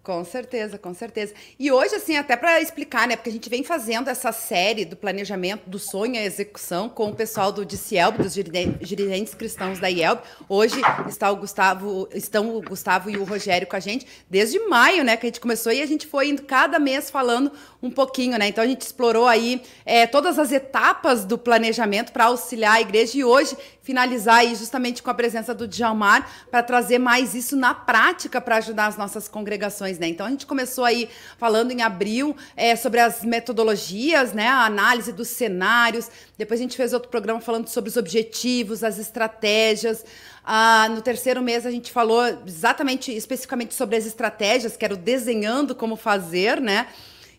Com 0.02 0.24
certeza, 0.24 0.78
com 0.78 0.92
certeza. 0.94 1.34
E 1.58 1.70
hoje, 1.70 1.94
assim, 1.94 2.16
até 2.16 2.34
para 2.34 2.60
explicar, 2.60 3.06
né? 3.06 3.16
Porque 3.16 3.28
a 3.28 3.32
gente 3.32 3.48
vem 3.48 3.62
fazendo 3.62 4.08
essa 4.08 4.32
série 4.32 4.84
do 4.86 4.96
planejamento 4.96 5.68
do 5.68 5.78
sonho 5.78 6.16
à 6.16 6.22
execução 6.22 6.88
com 6.88 7.10
o 7.10 7.14
pessoal 7.14 7.52
do 7.52 7.64
DCIELB, 7.64 8.22
dos 8.22 8.34
dirigentes 8.34 9.34
cristãos 9.34 9.78
da 9.78 9.88
IELB. 9.88 10.22
Hoje 10.48 10.80
está 11.06 11.30
o 11.30 11.36
Gustavo, 11.36 12.08
estão 12.14 12.56
o 12.56 12.62
Gustavo 12.62 13.10
e 13.10 13.18
o 13.18 13.24
Rogério 13.24 13.66
com 13.66 13.76
a 13.76 13.80
gente 13.80 14.06
desde 14.28 14.58
maio, 14.58 15.04
né? 15.04 15.18
Que 15.18 15.26
a 15.26 15.28
gente 15.28 15.40
começou 15.40 15.70
e 15.70 15.82
a 15.82 15.86
gente 15.86 16.06
foi 16.06 16.28
indo 16.28 16.42
cada 16.42 16.78
mês 16.78 17.10
falando 17.10 17.52
um 17.82 17.90
pouquinho, 17.90 18.38
né? 18.38 18.48
Então 18.48 18.64
a 18.64 18.66
gente 18.66 18.80
explorou 18.80 19.26
aí 19.26 19.62
é, 19.84 20.06
todas 20.06 20.38
as 20.38 20.50
etapas 20.50 21.26
do 21.26 21.36
planejamento 21.36 22.10
para 22.10 22.24
auxiliar 22.24 22.76
a 22.76 22.80
igreja 22.80 23.18
e 23.18 23.24
hoje 23.24 23.54
finalizar 23.90 24.36
aí 24.36 24.54
justamente 24.54 25.02
com 25.02 25.10
a 25.10 25.14
presença 25.14 25.52
do 25.52 25.66
Djalmar 25.66 26.30
para 26.48 26.62
trazer 26.62 27.00
mais 27.00 27.34
isso 27.34 27.56
na 27.56 27.74
prática 27.74 28.40
para 28.40 28.58
ajudar 28.58 28.86
as 28.86 28.96
nossas 28.96 29.26
congregações, 29.26 29.98
né? 29.98 30.06
Então 30.06 30.26
a 30.26 30.30
gente 30.30 30.46
começou 30.46 30.84
aí 30.84 31.08
falando 31.38 31.72
em 31.72 31.82
abril 31.82 32.36
é, 32.56 32.76
sobre 32.76 33.00
as 33.00 33.24
metodologias, 33.24 34.32
né? 34.32 34.46
A 34.46 34.64
análise 34.64 35.12
dos 35.12 35.26
cenários. 35.26 36.08
Depois 36.38 36.60
a 36.60 36.62
gente 36.62 36.76
fez 36.76 36.92
outro 36.92 37.08
programa 37.08 37.40
falando 37.40 37.66
sobre 37.66 37.90
os 37.90 37.96
objetivos, 37.96 38.84
as 38.84 38.96
estratégias. 38.96 40.04
Ah, 40.44 40.86
no 40.88 41.02
terceiro 41.02 41.42
mês 41.42 41.66
a 41.66 41.70
gente 41.72 41.90
falou 41.90 42.24
exatamente, 42.46 43.12
especificamente 43.12 43.74
sobre 43.74 43.96
as 43.96 44.06
estratégias, 44.06 44.76
que 44.76 44.84
era 44.84 44.94
o 44.94 44.96
desenhando 44.96 45.74
como 45.74 45.96
fazer, 45.96 46.60
né? 46.60 46.86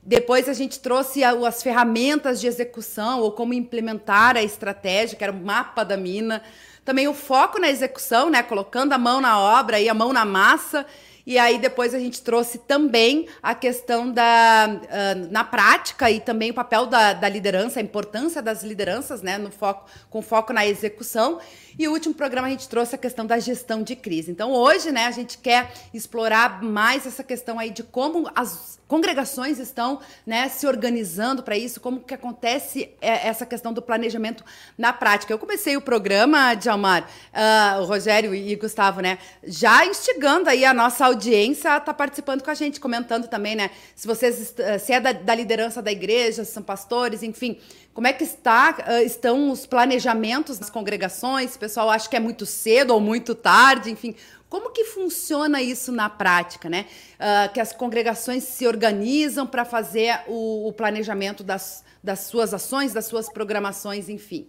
Depois 0.03 0.49
a 0.49 0.53
gente 0.53 0.79
trouxe 0.79 1.23
as 1.23 1.61
ferramentas 1.61 2.41
de 2.41 2.47
execução 2.47 3.21
ou 3.21 3.31
como 3.31 3.53
implementar 3.53 4.35
a 4.35 4.41
estratégia, 4.41 5.15
que 5.15 5.23
era 5.23 5.31
o 5.31 5.35
mapa 5.35 5.83
da 5.83 5.95
mina. 5.95 6.41
Também 6.83 7.07
o 7.07 7.13
foco 7.13 7.59
na 7.59 7.69
execução, 7.69 8.29
né? 8.29 8.41
Colocando 8.41 8.93
a 8.93 8.97
mão 8.97 9.21
na 9.21 9.39
obra 9.39 9.79
e 9.79 9.87
a 9.87 9.93
mão 9.93 10.11
na 10.11 10.25
massa. 10.25 10.85
E 11.25 11.37
aí 11.37 11.59
depois 11.59 11.93
a 11.93 11.99
gente 11.99 12.21
trouxe 12.21 12.57
também 12.57 13.27
a 13.43 13.53
questão 13.53 14.11
da 14.11 14.67
uh, 14.67 15.31
na 15.31 15.43
prática 15.43 16.09
e 16.09 16.19
também 16.19 16.49
o 16.49 16.53
papel 16.53 16.87
da, 16.87 17.13
da, 17.13 17.29
liderança, 17.29 17.79
a 17.79 17.83
importância 17.83 18.41
das 18.41 18.63
lideranças, 18.63 19.21
né, 19.21 19.37
no 19.37 19.51
foco, 19.51 19.85
com 20.09 20.21
foco 20.21 20.51
na 20.51 20.65
execução. 20.65 21.39
E 21.77 21.87
o 21.87 21.91
último 21.91 22.13
programa 22.13 22.47
a 22.47 22.51
gente 22.51 22.67
trouxe 22.67 22.95
a 22.95 22.97
questão 22.97 23.25
da 23.25 23.39
gestão 23.39 23.83
de 23.83 23.95
crise. 23.95 24.31
Então 24.31 24.51
hoje, 24.51 24.91
né, 24.91 25.05
a 25.05 25.11
gente 25.11 25.37
quer 25.37 25.71
explorar 25.93 26.61
mais 26.61 27.05
essa 27.05 27.23
questão 27.23 27.59
aí 27.59 27.69
de 27.69 27.83
como 27.83 28.29
as 28.35 28.79
congregações 28.91 29.57
estão 29.57 30.01
né, 30.25 30.49
se 30.49 30.67
organizando 30.67 31.41
para 31.41 31.57
isso? 31.57 31.79
Como 31.79 32.01
que 32.01 32.13
acontece 32.13 32.89
é, 32.99 33.25
essa 33.25 33.45
questão 33.45 33.71
do 33.71 33.81
planejamento 33.81 34.43
na 34.77 34.91
prática? 34.91 35.31
Eu 35.31 35.39
comecei 35.39 35.77
o 35.77 35.81
programa, 35.81 36.53
Djalmar, 36.55 37.07
uh, 37.33 37.85
Rogério 37.85 38.35
e 38.35 38.53
Gustavo, 38.57 38.99
né? 38.99 39.17
Já 39.45 39.85
instigando 39.85 40.49
aí 40.49 40.65
a 40.65 40.73
nossa 40.73 41.05
audiência 41.05 41.73
a 41.73 41.79
tá 41.79 41.93
participando 41.93 42.43
com 42.43 42.51
a 42.51 42.53
gente, 42.53 42.81
comentando 42.81 43.29
também, 43.29 43.55
né? 43.55 43.71
Se 43.95 44.05
vocês 44.05 44.53
se 44.81 44.91
é 44.91 44.99
da, 44.99 45.13
da 45.13 45.35
liderança 45.35 45.81
da 45.81 45.91
igreja, 45.91 46.43
se 46.43 46.51
são 46.51 46.61
pastores, 46.61 47.23
enfim. 47.23 47.57
Como 47.93 48.07
é 48.07 48.13
que 48.13 48.23
está, 48.23 48.77
uh, 48.87 49.05
estão 49.05 49.51
os 49.51 49.65
planejamentos 49.65 50.57
das 50.57 50.69
congregações? 50.69 51.55
O 51.55 51.59
pessoal 51.59 51.89
acha 51.89 52.09
que 52.09 52.15
é 52.15 52.19
muito 52.19 52.45
cedo 52.45 52.93
ou 52.93 53.01
muito 53.01 53.35
tarde, 53.35 53.91
enfim. 53.91 54.15
Como 54.47 54.71
que 54.71 54.85
funciona 54.85 55.61
isso 55.61 55.91
na 55.91 56.09
prática, 56.09 56.69
né? 56.69 56.85
Uh, 57.15 57.53
que 57.53 57.59
as 57.59 57.73
congregações 57.73 58.43
se 58.43 58.65
organizam 58.65 59.45
para 59.45 59.65
fazer 59.65 60.21
o, 60.27 60.67
o, 60.67 60.73
planejamento 60.73 61.43
das, 61.43 61.83
das 62.03 62.21
suas 62.21 62.53
ações, 62.53 62.93
das 62.93 63.05
suas 63.05 63.29
programações, 63.29 64.07
enfim. 64.07 64.47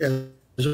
É, 0.00 0.08
já 0.58 0.70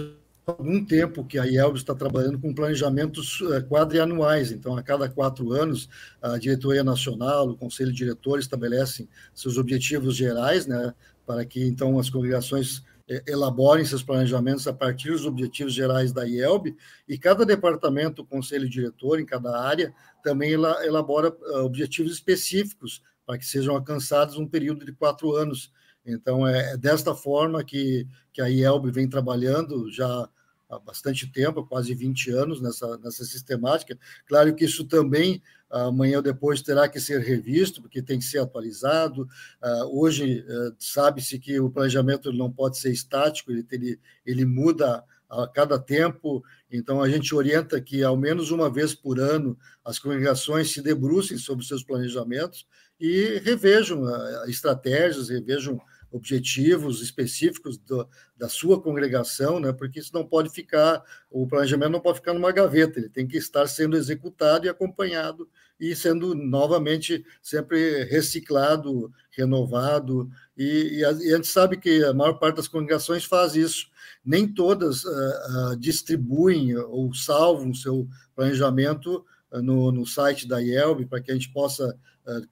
há 0.46 0.50
algum 0.50 0.84
tempo 0.84 1.24
que 1.24 1.38
a 1.38 1.44
IELB 1.44 1.76
está 1.76 1.94
trabalhando 1.94 2.38
com 2.38 2.54
planejamentos 2.54 3.40
uh, 3.40 3.62
quadrianuais, 3.64 4.52
então 4.52 4.76
a 4.76 4.82
cada 4.82 5.08
quatro 5.08 5.52
anos 5.52 5.88
a 6.20 6.36
diretoria 6.38 6.84
nacional, 6.84 7.48
o 7.48 7.56
conselho 7.56 7.90
de 7.90 7.98
diretores 7.98 8.44
estabelecem 8.44 9.08
seus 9.32 9.58
objetivos 9.58 10.16
gerais, 10.16 10.66
né, 10.66 10.92
para 11.26 11.44
que 11.44 11.64
então 11.64 11.98
as 11.98 12.10
congregações 12.10 12.82
é, 13.08 13.22
elaborem 13.26 13.84
seus 13.84 14.02
planejamentos 14.02 14.66
a 14.66 14.72
partir 14.72 15.10
dos 15.10 15.26
objetivos 15.26 15.74
gerais 15.74 16.12
da 16.12 16.26
IELB, 16.26 16.74
e 17.08 17.18
cada 17.18 17.44
departamento, 17.44 18.24
conselho 18.24 18.68
diretor, 18.68 19.20
em 19.20 19.26
cada 19.26 19.60
área, 19.60 19.94
também 20.22 20.52
elabora 20.52 21.34
ah, 21.52 21.62
objetivos 21.62 22.12
específicos 22.12 23.02
para 23.26 23.38
que 23.38 23.46
sejam 23.46 23.74
alcançados 23.74 24.36
um 24.36 24.46
período 24.46 24.84
de 24.84 24.92
quatro 24.92 25.34
anos. 25.34 25.70
Então, 26.04 26.46
é, 26.46 26.72
é 26.72 26.76
desta 26.76 27.14
forma 27.14 27.62
que, 27.64 28.06
que 28.32 28.40
a 28.40 28.48
IELB 28.48 28.90
vem 28.90 29.08
trabalhando 29.08 29.90
já 29.90 30.28
há 30.68 30.78
bastante 30.78 31.30
tempo, 31.30 31.66
quase 31.66 31.94
20 31.94 32.30
anos 32.30 32.60
nessa, 32.60 32.98
nessa 32.98 33.24
sistemática. 33.24 33.98
Claro 34.26 34.54
que 34.54 34.64
isso 34.64 34.84
também, 34.84 35.42
amanhã 35.74 36.18
ou 36.18 36.22
depois, 36.22 36.62
terá 36.62 36.88
que 36.88 37.00
ser 37.00 37.20
revisto, 37.20 37.82
porque 37.82 38.02
tem 38.02 38.18
que 38.18 38.24
ser 38.24 38.38
atualizado. 38.38 39.22
Uh, 39.62 40.00
hoje, 40.00 40.44
uh, 40.48 40.74
sabe-se 40.78 41.38
que 41.38 41.58
o 41.58 41.70
planejamento 41.70 42.32
não 42.32 42.50
pode 42.50 42.78
ser 42.78 42.92
estático, 42.92 43.50
ele, 43.50 43.66
ele, 43.70 44.00
ele 44.24 44.44
muda 44.44 45.04
a 45.28 45.48
cada 45.48 45.78
tempo, 45.78 46.44
então 46.70 47.02
a 47.02 47.08
gente 47.08 47.34
orienta 47.34 47.80
que, 47.80 48.02
ao 48.04 48.16
menos 48.16 48.50
uma 48.50 48.70
vez 48.70 48.94
por 48.94 49.18
ano, 49.18 49.58
as 49.84 49.98
congregações 49.98 50.70
se 50.70 50.80
debrucem 50.80 51.38
sobre 51.38 51.64
seus 51.64 51.82
planejamentos 51.82 52.66
e 53.00 53.40
revejam 53.44 54.02
uh, 54.02 54.48
estratégias, 54.48 55.28
revejam 55.28 55.80
objetivos 56.14 57.02
específicos 57.02 57.76
do, 57.76 58.08
da 58.36 58.48
sua 58.48 58.80
congregação, 58.80 59.58
né? 59.58 59.72
porque 59.72 59.98
isso 59.98 60.14
não 60.14 60.24
pode 60.24 60.48
ficar, 60.48 61.02
o 61.28 61.44
planejamento 61.44 61.90
não 61.90 62.00
pode 62.00 62.18
ficar 62.18 62.32
numa 62.32 62.52
gaveta, 62.52 63.00
ele 63.00 63.08
tem 63.08 63.26
que 63.26 63.36
estar 63.36 63.66
sendo 63.66 63.96
executado 63.96 64.64
e 64.64 64.68
acompanhado 64.68 65.48
e 65.78 65.94
sendo 65.96 66.32
novamente 66.32 67.26
sempre 67.42 68.04
reciclado, 68.04 69.12
renovado, 69.32 70.30
e, 70.56 70.98
e, 70.98 71.04
a, 71.04 71.10
e 71.10 71.32
a, 71.32 71.36
gente 71.36 71.48
sabe 71.48 71.76
que 71.76 72.04
a 72.04 72.14
maior 72.14 72.34
parte 72.34 72.56
das 72.56 72.68
congregações 72.68 73.24
faz 73.24 73.56
isso. 73.56 73.88
Nem 74.24 74.46
todas 74.46 75.04
uh, 75.04 75.10
uh, 75.10 75.76
distribuem 75.76 76.76
ou 76.76 77.12
salvam 77.12 77.74
seu 77.74 78.06
planejamento 78.36 79.26
uh, 79.50 79.60
no, 79.60 79.90
no 79.90 80.06
site 80.06 80.46
da 80.46 80.62
IELB, 80.62 81.06
para 81.06 81.20
que 81.20 81.32
a 81.32 81.34
gente 81.34 81.52
possa, 81.52 81.98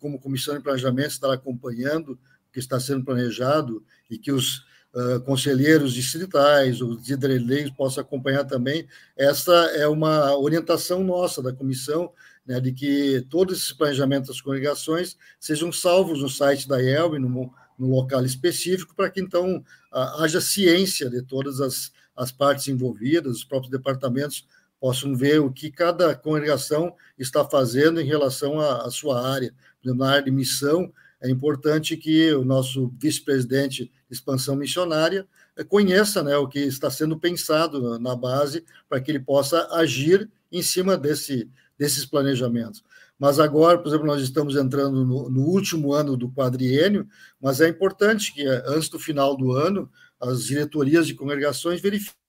como 0.00 0.20
comissão 0.20 0.56
de 0.56 0.62
planejamento, 0.62 1.10
estar 1.10 1.32
acompanhando 1.32 2.18
que 2.52 2.58
está 2.58 2.78
sendo 2.78 3.04
planejado 3.04 3.82
e 4.10 4.18
que 4.18 4.30
os 4.30 4.58
uh, 4.94 5.20
conselheiros 5.24 5.94
distritais, 5.94 6.80
os 6.80 7.08
hidreleiros 7.08 7.72
possam 7.72 8.02
acompanhar 8.02 8.44
também. 8.44 8.86
Essa 9.16 9.52
é 9.74 9.86
uma 9.88 10.36
orientação 10.36 11.02
nossa 11.02 11.42
da 11.42 11.52
comissão, 11.52 12.12
né, 12.46 12.60
de 12.60 12.72
que 12.72 13.26
todos 13.30 13.58
esses 13.58 13.72
planejamentos 13.72 14.28
das 14.28 14.40
congregações 14.40 15.16
sejam 15.38 15.72
salvos 15.72 16.20
no 16.20 16.28
site 16.28 16.68
da 16.68 16.80
IELB, 16.80 17.18
no, 17.18 17.52
no 17.78 17.88
local 17.88 18.24
específico, 18.24 18.94
para 18.94 19.10
que 19.10 19.20
então 19.20 19.64
haja 19.90 20.40
ciência 20.40 21.08
de 21.08 21.22
todas 21.22 21.60
as, 21.60 21.92
as 22.16 22.32
partes 22.32 22.68
envolvidas, 22.68 23.36
os 23.36 23.44
próprios 23.44 23.70
departamentos 23.70 24.46
possam 24.80 25.14
ver 25.14 25.40
o 25.40 25.52
que 25.52 25.70
cada 25.70 26.12
congregação 26.16 26.92
está 27.16 27.44
fazendo 27.44 28.00
em 28.00 28.04
relação 28.04 28.60
à, 28.60 28.84
à 28.84 28.90
sua 28.90 29.24
área. 29.30 29.54
Na 29.84 30.10
área 30.10 30.24
de 30.24 30.30
missão, 30.30 30.92
é 31.22 31.30
importante 31.30 31.96
que 31.96 32.32
o 32.34 32.44
nosso 32.44 32.92
vice-presidente 32.98 33.84
de 33.84 33.92
expansão 34.10 34.56
missionária 34.56 35.26
eh, 35.56 35.62
conheça 35.62 36.22
né, 36.22 36.36
o 36.36 36.48
que 36.48 36.58
está 36.58 36.90
sendo 36.90 37.16
pensado 37.16 37.98
na 37.98 38.16
base 38.16 38.64
para 38.88 39.00
que 39.00 39.10
ele 39.10 39.20
possa 39.20 39.68
agir 39.72 40.28
em 40.50 40.62
cima 40.62 40.96
desse, 40.96 41.48
desses 41.78 42.04
planejamentos. 42.04 42.82
Mas 43.16 43.38
agora, 43.38 43.78
por 43.78 43.86
exemplo, 43.86 44.06
nós 44.06 44.20
estamos 44.20 44.56
entrando 44.56 45.04
no, 45.04 45.30
no 45.30 45.42
último 45.42 45.92
ano 45.92 46.16
do 46.16 46.28
quadriênio, 46.28 47.06
mas 47.40 47.60
é 47.60 47.68
importante 47.68 48.34
que, 48.34 48.42
eh, 48.42 48.64
antes 48.66 48.88
do 48.88 48.98
final 48.98 49.36
do 49.36 49.52
ano, 49.52 49.88
as 50.20 50.44
diretorias 50.44 51.06
de 51.06 51.14
congregações 51.14 51.80
verifiquem 51.80 52.21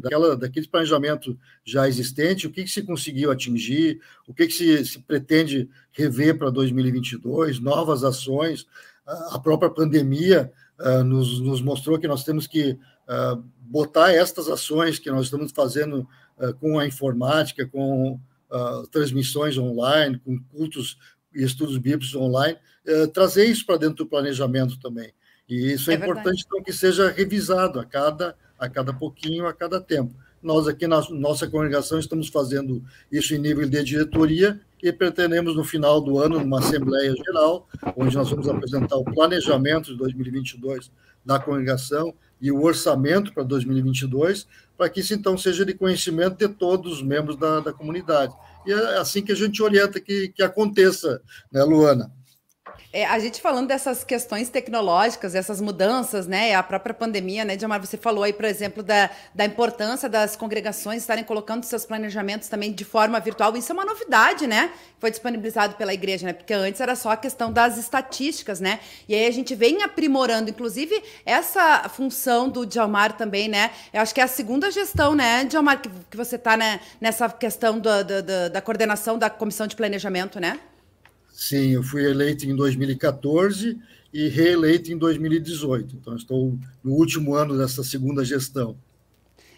daquela, 0.00 0.36
daquele 0.36 0.68
planejamento 0.68 1.38
já 1.64 1.88
existente, 1.88 2.46
o 2.46 2.50
que, 2.50 2.64
que 2.64 2.70
se 2.70 2.82
conseguiu 2.82 3.30
atingir, 3.30 4.00
o 4.26 4.34
que, 4.34 4.46
que 4.46 4.52
se, 4.52 4.84
se 4.84 4.98
pretende 4.98 5.68
rever 5.92 6.38
para 6.38 6.50
2022, 6.50 7.60
novas 7.60 8.04
ações. 8.04 8.66
A 9.06 9.38
própria 9.38 9.70
pandemia 9.70 10.52
uh, 10.78 11.04
nos, 11.04 11.40
nos, 11.40 11.60
mostrou 11.60 11.98
que 11.98 12.08
nós 12.08 12.24
temos 12.24 12.46
que 12.46 12.72
uh, 12.72 13.42
botar 13.60 14.12
estas 14.12 14.48
ações 14.48 14.98
que 14.98 15.10
nós 15.10 15.24
estamos 15.24 15.52
fazendo 15.52 16.08
uh, 16.38 16.54
com 16.54 16.78
a 16.78 16.86
informática, 16.86 17.66
com 17.66 18.20
transmissões 18.90 19.56
online, 19.56 20.18
com 20.18 20.38
cultos 20.38 20.98
e 21.34 21.42
estudos 21.42 21.78
bíblicos 21.78 22.14
online, 22.14 22.58
trazer 23.14 23.46
isso 23.46 23.64
para 23.64 23.78
dentro 23.78 24.04
do 24.04 24.06
planejamento 24.06 24.78
também. 24.78 25.10
E 25.48 25.72
isso 25.72 25.90
é, 25.90 25.94
é 25.94 25.96
importante 25.96 26.44
então, 26.46 26.62
que 26.62 26.70
seja 26.70 27.10
revisado 27.10 27.80
a 27.80 27.84
cada 27.86 28.36
a 28.62 28.68
cada 28.68 28.92
pouquinho, 28.94 29.46
a 29.46 29.52
cada 29.52 29.80
tempo. 29.80 30.14
Nós 30.40 30.68
aqui 30.68 30.86
na 30.86 31.00
nossa 31.10 31.48
congregação 31.48 31.98
estamos 31.98 32.28
fazendo 32.28 32.82
isso 33.10 33.34
em 33.34 33.38
nível 33.38 33.68
de 33.68 33.82
diretoria 33.82 34.60
e 34.80 34.92
pretendemos 34.92 35.56
no 35.56 35.64
final 35.64 36.00
do 36.00 36.18
ano, 36.18 36.38
numa 36.38 36.60
Assembleia 36.60 37.12
Geral, 37.14 37.68
onde 37.96 38.16
nós 38.16 38.30
vamos 38.30 38.48
apresentar 38.48 38.96
o 38.96 39.04
planejamento 39.04 39.90
de 39.90 39.96
2022 39.96 40.90
da 41.24 41.40
congregação 41.40 42.14
e 42.40 42.52
o 42.52 42.62
orçamento 42.62 43.32
para 43.32 43.42
2022, 43.42 44.46
para 44.76 44.88
que 44.88 45.00
isso 45.00 45.12
então 45.12 45.36
seja 45.36 45.64
de 45.64 45.74
conhecimento 45.74 46.36
de 46.36 46.48
todos 46.48 46.94
os 46.94 47.02
membros 47.02 47.36
da, 47.36 47.60
da 47.60 47.72
comunidade. 47.72 48.32
E 48.64 48.72
é 48.72 48.98
assim 48.98 49.22
que 49.22 49.32
a 49.32 49.36
gente 49.36 49.60
orienta 49.60 50.00
que, 50.00 50.28
que 50.28 50.42
aconteça, 50.42 51.20
né, 51.52 51.62
Luana? 51.64 52.12
É, 52.94 53.06
a 53.06 53.18
gente 53.18 53.40
falando 53.40 53.68
dessas 53.68 54.04
questões 54.04 54.50
tecnológicas, 54.50 55.34
essas 55.34 55.62
mudanças, 55.62 56.26
né? 56.26 56.54
A 56.54 56.62
própria 56.62 56.92
pandemia, 56.92 57.42
né, 57.42 57.56
Diamar? 57.56 57.80
Você 57.80 57.96
falou 57.96 58.22
aí, 58.22 58.34
por 58.34 58.44
exemplo, 58.44 58.82
da, 58.82 59.08
da 59.34 59.46
importância 59.46 60.10
das 60.10 60.36
congregações 60.36 61.00
estarem 61.00 61.24
colocando 61.24 61.64
seus 61.64 61.86
planejamentos 61.86 62.50
também 62.50 62.70
de 62.70 62.84
forma 62.84 63.18
virtual. 63.18 63.56
Isso 63.56 63.72
é 63.72 63.74
uma 63.74 63.86
novidade, 63.86 64.46
né? 64.46 64.70
Foi 65.00 65.10
disponibilizado 65.10 65.74
pela 65.76 65.94
igreja, 65.94 66.26
né? 66.26 66.34
Porque 66.34 66.52
antes 66.52 66.82
era 66.82 66.94
só 66.94 67.12
a 67.12 67.16
questão 67.16 67.50
das 67.50 67.78
estatísticas, 67.78 68.60
né? 68.60 68.78
E 69.08 69.14
aí 69.14 69.26
a 69.26 69.30
gente 69.30 69.54
vem 69.54 69.82
aprimorando, 69.82 70.50
inclusive, 70.50 71.02
essa 71.24 71.88
função 71.88 72.46
do 72.46 72.66
Diamar 72.66 73.16
também, 73.16 73.48
né? 73.48 73.70
Eu 73.90 74.02
acho 74.02 74.14
que 74.14 74.20
é 74.20 74.24
a 74.24 74.28
segunda 74.28 74.70
gestão, 74.70 75.14
né, 75.14 75.46
Diamar, 75.46 75.80
que, 75.80 75.88
que 76.10 76.16
você 76.16 76.36
está 76.36 76.58
né, 76.58 76.78
nessa 77.00 77.26
questão 77.30 77.80
da 77.80 78.60
coordenação 78.60 79.16
da 79.16 79.30
comissão 79.30 79.66
de 79.66 79.76
planejamento, 79.76 80.38
né? 80.38 80.60
Sim, 81.32 81.70
eu 81.70 81.82
fui 81.82 82.04
eleito 82.04 82.44
em 82.44 82.54
2014 82.54 83.78
e 84.12 84.28
reeleito 84.28 84.92
em 84.92 84.98
2018. 84.98 85.96
Então, 85.96 86.14
estou 86.14 86.58
no 86.84 86.92
último 86.92 87.34
ano 87.34 87.56
dessa 87.56 87.82
segunda 87.82 88.22
gestão. 88.24 88.76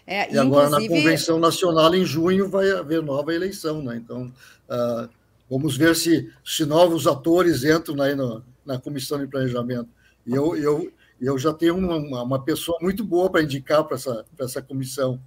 É, 0.07 0.33
e 0.33 0.37
agora, 0.37 0.69
na 0.69 0.87
Convenção 0.87 1.39
Nacional, 1.39 1.93
em 1.93 2.05
junho, 2.05 2.47
vai 2.47 2.71
haver 2.71 3.01
nova 3.01 3.33
eleição. 3.33 3.81
Né? 3.83 3.97
Então, 3.97 4.31
uh, 4.69 5.09
vamos 5.49 5.75
ver 5.75 5.95
se, 5.95 6.31
se 6.45 6.63
novos 6.65 7.07
atores 7.07 7.63
entram 7.63 8.01
aí 8.01 8.15
no, 8.15 8.41
na 8.65 8.79
Comissão 8.79 9.19
de 9.19 9.27
Planejamento. 9.27 9.89
E 10.25 10.33
eu, 10.33 10.55
eu, 10.55 10.91
eu 11.19 11.37
já 11.37 11.53
tenho 11.53 11.75
uma, 11.77 12.23
uma 12.23 12.41
pessoa 12.41 12.77
muito 12.81 13.03
boa 13.03 13.29
para 13.29 13.43
indicar 13.43 13.83
para 13.83 13.95
essa, 13.95 14.25
essa 14.39 14.61
comissão. 14.61 15.19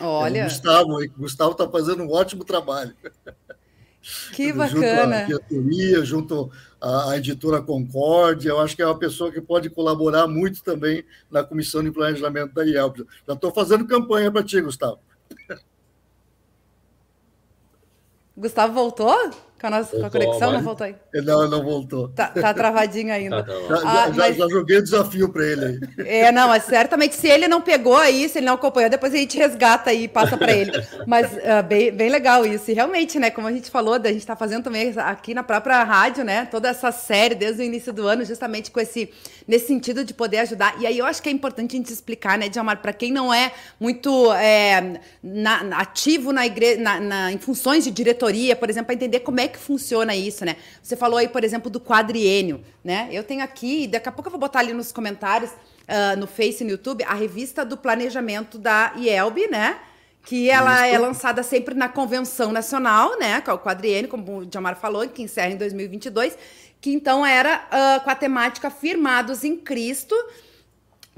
Olha. 0.00 0.38
É 0.38 0.42
o 0.42 0.44
Gustavo, 0.44 1.08
Gustavo 1.18 1.52
está 1.52 1.68
fazendo 1.68 2.02
um 2.02 2.10
ótimo 2.10 2.44
trabalho. 2.44 2.94
Que 4.32 4.52
bacana. 4.52 4.80
Junto 4.80 5.14
à 5.14 5.24
diretoria, 5.24 6.04
junto 6.04 6.50
à, 6.80 7.16
editora 7.16 7.60
Concórdia, 7.60 8.50
eu 8.50 8.60
acho 8.60 8.74
que 8.74 8.82
é 8.82 8.86
uma 8.86 8.98
pessoa 8.98 9.30
que 9.30 9.40
pode 9.40 9.68
colaborar 9.68 10.26
muito 10.26 10.62
também 10.62 11.04
na 11.30 11.44
comissão 11.44 11.82
de 11.82 11.90
planejamento 11.90 12.54
da 12.54 12.64
IELP. 12.64 13.00
Já 13.26 13.34
estou 13.34 13.52
fazendo 13.52 13.86
campanha 13.86 14.30
para 14.32 14.42
ti, 14.42 14.60
Gustavo. 14.60 14.98
Gustavo 18.36 18.72
voltou? 18.72 19.30
Com 19.60 19.66
a, 19.66 19.70
nossa, 19.70 19.94
com 19.94 20.06
a 20.06 20.10
conexão, 20.10 20.52
não 20.52 20.62
voltou 20.62 20.86
aí? 20.86 20.94
Não, 21.12 21.46
não 21.46 21.62
voltou. 21.62 22.08
Tá, 22.08 22.28
tá 22.28 22.54
travadinho 22.54 23.12
ainda. 23.12 23.42
Tá, 23.42 23.52
tá 23.52 23.76
já, 23.76 23.76
ah, 23.84 24.12
mas... 24.16 24.36
já, 24.36 24.48
joguei 24.48 24.78
o 24.78 24.82
desafio 24.82 25.28
para 25.28 25.44
ele 25.44 25.64
aí. 25.66 25.80
É, 26.06 26.32
não, 26.32 26.48
mas 26.48 26.64
certamente 26.64 27.14
se 27.14 27.28
ele 27.28 27.46
não 27.46 27.60
pegou 27.60 27.98
aí, 27.98 28.26
se 28.26 28.38
ele 28.38 28.46
não 28.46 28.54
acompanhou, 28.54 28.88
depois 28.88 29.12
a 29.12 29.18
gente 29.18 29.36
resgata 29.36 29.90
aí 29.90 30.04
e 30.04 30.08
passa 30.08 30.34
para 30.38 30.50
ele. 30.50 30.72
Mas 31.06 31.30
uh, 31.30 31.62
bem, 31.68 31.92
bem 31.92 32.08
legal 32.08 32.46
isso. 32.46 32.70
E 32.70 32.74
realmente, 32.74 33.18
né, 33.18 33.30
como 33.30 33.48
a 33.48 33.52
gente 33.52 33.70
falou, 33.70 33.94
a 33.94 34.08
gente 34.08 34.20
está 34.20 34.34
fazendo 34.34 34.64
também 34.64 34.94
aqui 34.96 35.34
na 35.34 35.42
própria 35.42 35.84
rádio, 35.84 36.24
né, 36.24 36.48
toda 36.50 36.70
essa 36.70 36.90
série 36.90 37.34
desde 37.34 37.60
o 37.60 37.64
início 37.64 37.92
do 37.92 38.06
ano, 38.06 38.24
justamente 38.24 38.70
com 38.70 38.80
esse, 38.80 39.10
nesse 39.46 39.66
sentido 39.66 40.02
de 40.02 40.14
poder 40.14 40.38
ajudar. 40.38 40.74
E 40.80 40.86
aí 40.86 40.96
eu 40.96 41.04
acho 41.04 41.22
que 41.22 41.28
é 41.28 41.32
importante 41.32 41.74
a 41.74 41.76
gente 41.76 41.92
explicar, 41.92 42.38
né, 42.38 42.48
Diamar, 42.48 42.80
para 42.80 42.94
quem 42.94 43.12
não 43.12 43.32
é 43.32 43.52
muito 43.78 44.32
é, 44.32 45.00
na, 45.22 45.60
ativo 45.78 46.32
na 46.32 46.46
igreja, 46.46 46.80
na, 46.80 46.98
na, 46.98 47.32
em 47.32 47.38
funções 47.38 47.84
de 47.84 47.90
diretoria, 47.90 48.56
por 48.56 48.70
exemplo, 48.70 48.86
para 48.86 48.94
entender 48.94 49.20
como 49.20 49.38
é 49.38 49.49
que 49.50 49.58
funciona 49.58 50.16
isso, 50.16 50.44
né? 50.44 50.56
Você 50.82 50.96
falou 50.96 51.18
aí, 51.18 51.28
por 51.28 51.44
exemplo, 51.44 51.70
do 51.70 51.78
quadriênio, 51.78 52.64
né? 52.82 53.08
Eu 53.12 53.22
tenho 53.22 53.42
aqui, 53.42 53.86
daqui 53.86 54.08
a 54.08 54.12
pouco 54.12 54.28
eu 54.28 54.30
vou 54.30 54.40
botar 54.40 54.60
ali 54.60 54.72
nos 54.72 54.90
comentários, 54.90 55.50
uh, 55.50 56.18
no 56.18 56.26
Face 56.26 56.62
e 56.62 56.64
no 56.64 56.70
YouTube, 56.70 57.04
a 57.04 57.14
revista 57.14 57.64
do 57.64 57.76
planejamento 57.76 58.56
da 58.56 58.92
IELB, 58.96 59.48
né? 59.48 59.78
Que 60.22 60.48
ela 60.50 60.86
isso. 60.86 60.96
é 60.96 60.98
lançada 60.98 61.42
sempre 61.42 61.74
na 61.74 61.88
Convenção 61.88 62.52
Nacional, 62.52 63.18
né? 63.18 63.40
Que 63.40 63.50
é 63.50 63.52
o 63.52 63.58
quadriênio, 63.58 64.08
como 64.08 64.38
o 64.38 64.46
Diamar 64.46 64.76
falou, 64.76 65.06
que 65.08 65.22
encerra 65.22 65.50
em 65.50 65.56
2022, 65.56 66.38
que 66.80 66.92
então 66.92 67.26
era 67.26 67.66
uh, 67.66 68.04
com 68.04 68.10
a 68.10 68.14
temática 68.14 68.70
Firmados 68.70 69.44
em 69.44 69.56
Cristo, 69.56 70.14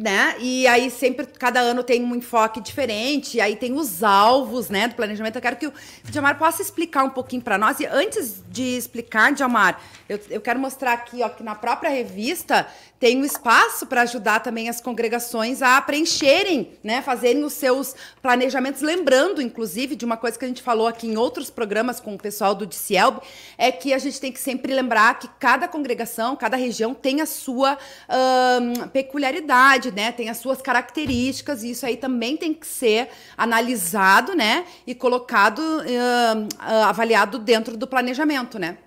né? 0.02 0.34
E 0.40 0.66
aí 0.66 0.90
sempre, 0.90 1.26
cada 1.26 1.60
ano 1.60 1.84
tem 1.84 2.04
um 2.04 2.16
enfoque 2.16 2.60
diferente, 2.60 3.40
aí 3.40 3.54
tem 3.54 3.72
os 3.74 4.02
alvos, 4.02 4.68
né, 4.68 4.88
do 4.88 4.96
planejamento. 4.96 5.36
Eu 5.36 5.42
quero 5.42 5.56
que 5.56 5.68
o 5.68 5.72
Diamar 6.04 6.36
possa 6.36 6.60
explicar 6.60 7.04
um 7.04 7.10
pouquinho 7.10 7.40
para 7.40 7.56
nós. 7.56 7.78
E 7.78 7.86
antes 7.86 8.42
de 8.48 8.76
explicar, 8.76 9.32
Diamar, 9.32 9.80
eu, 10.08 10.18
eu 10.28 10.40
quero 10.40 10.58
mostrar 10.58 10.92
aqui, 10.92 11.22
ó, 11.22 11.28
que 11.28 11.44
na 11.44 11.54
própria 11.54 11.88
revista 11.88 12.66
tem 13.02 13.18
um 13.18 13.24
espaço 13.24 13.84
para 13.84 14.02
ajudar 14.02 14.38
também 14.38 14.68
as 14.68 14.80
congregações 14.80 15.60
a 15.60 15.82
preencherem, 15.82 16.78
né, 16.84 17.02
fazerem 17.02 17.42
os 17.42 17.52
seus 17.52 17.96
planejamentos, 18.22 18.80
lembrando, 18.80 19.42
inclusive, 19.42 19.96
de 19.96 20.04
uma 20.04 20.16
coisa 20.16 20.38
que 20.38 20.44
a 20.44 20.46
gente 20.48 20.62
falou 20.62 20.86
aqui 20.86 21.08
em 21.08 21.16
outros 21.16 21.50
programas 21.50 21.98
com 21.98 22.14
o 22.14 22.16
pessoal 22.16 22.54
do 22.54 22.64
DCELB, 22.64 23.20
é 23.58 23.72
que 23.72 23.92
a 23.92 23.98
gente 23.98 24.20
tem 24.20 24.30
que 24.30 24.38
sempre 24.38 24.72
lembrar 24.72 25.18
que 25.18 25.26
cada 25.40 25.66
congregação, 25.66 26.36
cada 26.36 26.56
região 26.56 26.94
tem 26.94 27.20
a 27.20 27.26
sua 27.26 27.76
hum, 28.08 28.86
peculiaridade, 28.92 29.90
né, 29.90 30.12
tem 30.12 30.28
as 30.28 30.36
suas 30.36 30.62
características, 30.62 31.64
e 31.64 31.72
isso 31.72 31.84
aí 31.84 31.96
também 31.96 32.36
tem 32.36 32.54
que 32.54 32.68
ser 32.68 33.08
analisado, 33.36 34.32
né, 34.36 34.64
e 34.86 34.94
colocado, 34.94 35.60
hum, 35.60 36.48
avaliado 36.84 37.40
dentro 37.40 37.76
do 37.76 37.88
planejamento, 37.88 38.60
né. 38.60 38.78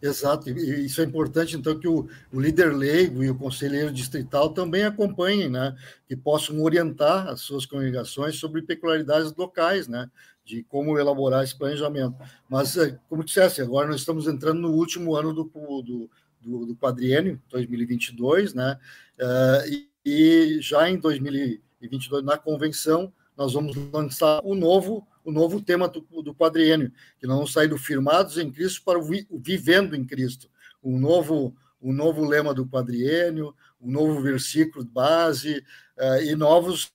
Exato, 0.00 0.50
e 0.50 0.84
isso 0.84 1.00
é 1.00 1.04
importante, 1.04 1.56
então, 1.56 1.78
que 1.78 1.88
o, 1.88 2.06
o, 2.30 2.38
líder 2.38 2.74
leigo 2.74 3.24
e 3.24 3.30
o 3.30 3.34
conselheiro 3.34 3.90
distrital 3.90 4.50
também 4.50 4.84
acompanhem, 4.84 5.48
né, 5.48 5.74
que 6.06 6.14
possam 6.14 6.60
orientar 6.60 7.28
as 7.28 7.40
suas 7.40 7.64
congregações 7.64 8.36
sobre 8.36 8.60
peculiaridades 8.60 9.34
locais, 9.34 9.88
né, 9.88 10.10
de 10.44 10.62
como 10.64 10.98
elaborar 10.98 11.42
esse 11.42 11.56
planejamento. 11.56 12.14
Mas, 12.48 12.76
é, 12.76 12.98
como 13.08 13.24
dissesse, 13.24 13.62
agora 13.62 13.88
nós 13.88 14.00
estamos 14.00 14.26
entrando 14.26 14.60
no 14.60 14.72
último 14.72 15.16
ano 15.16 15.32
do, 15.32 15.44
do, 15.44 16.10
do, 16.42 16.66
do 16.66 16.76
quadriênio, 16.76 17.40
2022, 17.48 18.52
né, 18.52 18.78
uh, 19.18 19.66
e, 19.66 19.88
e 20.04 20.60
já 20.60 20.90
em 20.90 20.98
2022, 20.98 22.22
na 22.22 22.36
convenção, 22.36 23.10
nós 23.34 23.54
vamos 23.54 23.74
lançar 23.90 24.40
o 24.44 24.54
novo 24.54 25.06
o 25.26 25.32
novo 25.32 25.60
tema 25.60 25.88
do, 25.88 26.00
do 26.22 26.32
quadriênio, 26.32 26.92
que 27.18 27.26
nós 27.26 27.36
vamos 27.36 27.52
sair 27.52 27.66
do 27.66 27.76
firmados 27.76 28.38
em 28.38 28.48
Cristo 28.48 28.82
para 28.84 28.96
o, 28.96 29.02
vi, 29.02 29.26
o 29.28 29.40
vivendo 29.40 29.96
em 29.96 30.04
Cristo. 30.04 30.48
O 30.80 30.96
novo, 30.96 31.56
o 31.80 31.92
novo 31.92 32.24
lema 32.24 32.54
do 32.54 32.64
quadriênio, 32.64 33.52
o 33.80 33.90
novo 33.90 34.20
versículo 34.20 34.84
base 34.84 35.64
uh, 35.98 36.22
e, 36.22 36.36
novos, 36.36 36.92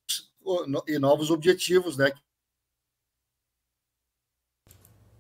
e 0.88 0.98
novos 0.98 1.30
objetivos 1.30 1.98
né, 1.98 2.10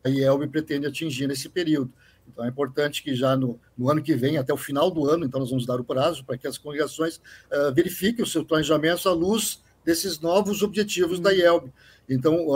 a 0.05 0.09
IELB 0.09 0.47
pretende 0.47 0.87
atingir 0.87 1.27
nesse 1.27 1.49
período. 1.49 1.93
Então, 2.25 2.45
é 2.45 2.47
importante 2.47 3.03
que 3.03 3.13
já 3.13 3.35
no, 3.35 3.59
no, 3.77 3.89
ano 3.89 4.01
que 4.01 4.15
vem, 4.15 4.37
até 4.37 4.53
o 4.53 4.57
final 4.57 4.89
do 4.89 5.05
ano, 5.05 5.25
então 5.25 5.41
nós 5.41 5.49
vamos 5.49 5.65
dar 5.65 5.81
o 5.81 5.83
prazo 5.83 6.23
para 6.23 6.37
que 6.37 6.47
as 6.47 6.57
congregações 6.57 7.17
uh, 7.17 7.73
verifiquem 7.73 8.23
os 8.23 8.31
seus 8.31 8.45
planejamentos 8.45 9.05
à 9.05 9.11
luz 9.11 9.61
desses 9.83 10.19
novos 10.19 10.61
objetivos 10.61 11.19
da 11.19 11.33
IELB. 11.33 11.71
Então, 12.13 12.47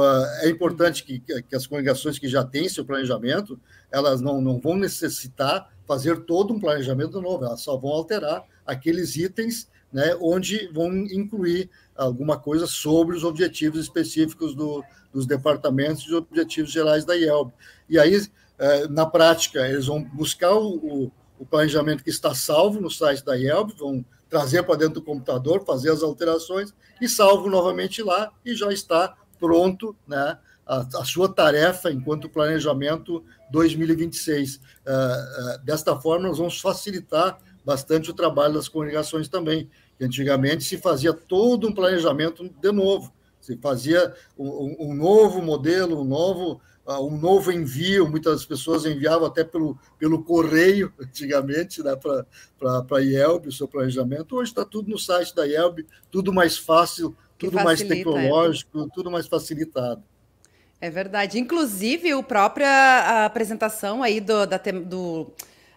é 0.41 0.49
importante 0.49 1.01
que, 1.01 1.19
que, 1.19 1.55
as 1.55 1.65
congregações 1.65 2.19
que 2.19 2.27
já 2.27 2.43
têm 2.43 2.67
seu 2.67 2.83
planejamento, 2.83 3.57
elas 3.89 4.19
não, 4.19 4.41
não 4.41 4.59
vão 4.59 4.75
necessitar 4.75 5.71
fazer 5.87 6.25
todo 6.25 6.53
um 6.53 6.59
planejamento 6.59 7.21
novo, 7.21 7.45
elas 7.45 7.61
só 7.61 7.77
vão 7.77 7.91
alterar 7.91 8.43
aqueles 8.65 9.15
itens 9.15 9.69
né, 9.93 10.13
onde 10.19 10.67
vão 10.73 10.93
incluir 10.93 11.69
alguma 11.95 12.37
coisa 12.37 12.67
sobre 12.67 13.15
os 13.15 13.23
objetivos 13.23 13.79
específicos 13.79 14.53
do, 14.53 14.83
dos 15.13 15.25
departamentos 15.25 16.03
e 16.03 16.13
objetivos 16.13 16.69
gerais 16.69 17.05
da 17.05 17.15
IELB. 17.15 17.53
E 17.87 17.97
aí, 17.97 18.17
uh, 18.17 18.89
na 18.89 19.05
prática, 19.05 19.65
eles 19.65 19.85
vão 19.85 20.03
buscar 20.03 20.53
o, 20.53 21.09
o, 21.39 21.45
planejamento 21.45 22.03
que 22.03 22.09
está 22.09 22.35
salvo 22.35 22.81
no 22.81 22.91
site 22.91 23.23
da 23.23 23.37
IELB, 23.37 23.73
vão 23.77 24.03
trazer 24.29 24.63
para 24.63 24.75
dentro 24.75 24.95
do 24.95 25.01
computador, 25.01 25.63
fazer 25.63 25.91
as 25.91 26.03
alterações 26.03 26.73
e 26.99 27.07
salvo 27.07 27.49
novamente 27.49 28.03
lá 28.03 28.33
e 28.43 28.53
já 28.53 28.73
está 28.73 29.15
pronto 29.39 29.95
né, 30.07 30.37
a, 30.65 30.79
a 30.79 31.05
sua 31.05 31.29
tarefa 31.29 31.91
enquanto 31.91 32.29
planejamento 32.29 33.23
2026. 33.51 34.55
Uh, 34.55 34.59
uh, 34.59 35.65
desta 35.65 35.95
forma, 35.95 36.27
nós 36.27 36.37
vamos 36.37 36.59
facilitar 36.59 37.37
bastante 37.63 38.09
o 38.09 38.13
trabalho 38.13 38.55
das 38.55 38.67
congregações 38.67 39.27
também. 39.27 39.69
Antigamente 39.99 40.63
se 40.63 40.77
fazia 40.77 41.13
todo 41.13 41.67
um 41.67 41.73
planejamento 41.73 42.47
de 42.49 42.71
novo, 42.71 43.13
se 43.39 43.57
fazia 43.57 44.13
um, 44.37 44.75
um 44.79 44.93
novo 44.93 45.41
modelo, 45.41 46.01
um 46.01 46.03
novo, 46.03 46.61
uh, 46.85 47.05
um 47.05 47.17
novo 47.17 47.51
envio. 47.51 48.09
Muitas 48.09 48.45
pessoas 48.45 48.85
enviavam 48.85 49.27
até 49.27 49.43
pelo, 49.43 49.77
pelo 49.97 50.23
correio, 50.23 50.91
antigamente, 50.99 51.83
né, 51.83 51.95
para 51.95 52.85
a 52.91 53.01
IELB, 53.01 53.47
o 53.47 53.51
seu 53.51 53.67
planejamento. 53.67 54.35
Hoje 54.35 54.51
está 54.51 54.65
tudo 54.65 54.89
no 54.89 54.97
site 54.97 55.35
da 55.35 55.47
IELB, 55.47 55.85
tudo 56.11 56.33
mais 56.33 56.57
fácil 56.57 57.15
tudo 57.37 57.63
mais 57.63 57.81
é. 57.81 57.85
tecnológico, 57.85 58.83
é. 58.83 58.87
tudo 58.93 59.11
mais 59.11 59.27
facilitado. 59.27 60.03
É 60.79 60.89
verdade. 60.89 61.39
Inclusive, 61.39 62.11
a 62.11 62.23
própria 62.23 63.25
apresentação 63.25 64.03
aí 64.03 64.19
do, 64.19 64.45
da, 64.45 64.57
do 64.57 65.31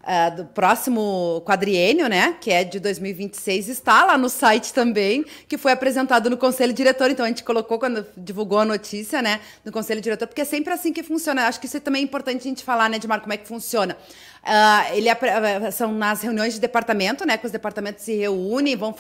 uh, 0.09 0.37
do 0.37 0.45
próximo 0.47 1.43
quadriênio, 1.45 2.09
né, 2.09 2.37
que 2.41 2.51
é 2.51 2.65
de 2.65 2.81
2026, 2.81 3.69
está 3.69 4.05
lá 4.05 4.17
no 4.17 4.29
site 4.29 4.73
também, 4.73 5.25
que 5.47 5.59
foi 5.59 5.73
apresentado 5.73 6.31
no 6.31 6.37
Conselho 6.37 6.73
Diretor. 6.73 7.11
Então, 7.11 7.25
a 7.25 7.29
gente 7.29 7.45
colocou 7.45 7.79
quando 7.79 8.07
divulgou 8.17 8.59
a 8.59 8.65
notícia, 8.65 9.21
né, 9.21 9.41
no 9.65 9.71
Conselho 9.71 10.01
Diretor, 10.01 10.27
porque 10.27 10.41
é 10.41 10.47
sempre 10.47 10.73
assim 10.73 10.93
que 10.93 11.03
funciona. 11.03 11.47
Acho 11.47 11.61
que 11.61 11.67
isso 11.67 11.77
é 11.77 11.81
também 11.81 12.03
importante 12.03 12.41
a 12.41 12.49
gente 12.49 12.65
falar, 12.65 12.89
né, 12.89 12.97
Edmar, 12.97 13.21
como 13.21 13.33
é 13.33 13.37
que 13.37 13.47
funciona. 13.47 13.97
Uh, 14.43 14.95
ele 14.95 15.09
é, 15.09 15.71
são 15.71 15.93
nas 15.93 16.23
reuniões 16.23 16.55
de 16.55 16.61
departamento, 16.61 17.27
né, 17.27 17.37
que 17.37 17.47
os 17.47 17.53
departamentos 17.53 18.05
se 18.05 18.17
reúnem, 18.17 18.77
vão 18.77 18.95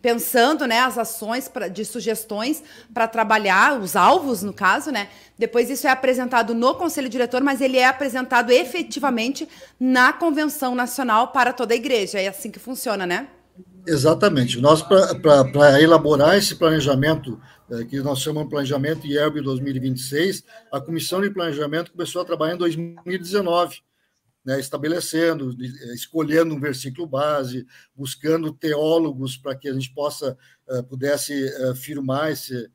pensando, 0.00 0.66
né, 0.66 0.80
as 0.80 0.96
ações 0.98 1.48
pra, 1.48 1.68
de 1.68 1.84
sugestões 1.84 2.62
para 2.92 3.08
trabalhar, 3.08 3.78
os 3.80 3.96
alvos, 3.96 4.42
no 4.42 4.52
caso, 4.52 4.90
né. 4.90 5.08
Depois 5.38 5.70
isso 5.70 5.86
é 5.86 5.90
apresentado 5.90 6.54
no 6.54 6.74
Conselho 6.74 7.08
Diretor, 7.08 7.42
mas 7.42 7.60
ele 7.60 7.78
é 7.78 7.86
apresentado 7.86 8.50
efetivamente 8.50 9.48
na 9.78 10.12
Convenção 10.12 10.74
Nacional 10.74 11.28
para 11.28 11.52
toda 11.52 11.74
a 11.74 11.76
igreja. 11.76 12.20
É 12.20 12.28
assim 12.28 12.50
que 12.50 12.58
funciona, 12.58 13.06
né? 13.06 13.28
Exatamente. 13.86 14.60
Nós, 14.60 14.82
para 14.82 15.80
elaborar 15.80 16.36
esse 16.36 16.54
planejamento, 16.54 17.40
é, 17.70 17.84
que 17.84 18.00
nós 18.00 18.20
chamamos 18.20 18.48
de 18.48 18.50
Planejamento 18.50 19.06
IELB 19.06 19.40
2026, 19.40 20.44
a 20.72 20.80
Comissão 20.80 21.20
de 21.20 21.30
Planejamento 21.30 21.92
começou 21.92 22.22
a 22.22 22.24
trabalhar 22.24 22.54
em 22.54 22.58
2019, 22.58 23.80
né, 24.48 24.58
estabelecendo, 24.58 25.54
escolhendo 25.92 26.54
um 26.54 26.60
versículo 26.60 27.06
base, 27.06 27.66
buscando 27.94 28.52
teólogos 28.52 29.36
para 29.36 29.54
que 29.54 29.68
a 29.68 29.72
gente 29.74 29.92
possa, 29.92 30.38
uh, 30.68 30.82
pudesse 30.84 31.44
uh, 31.64 31.74
firmar 31.74 32.30
esse, 32.30 32.70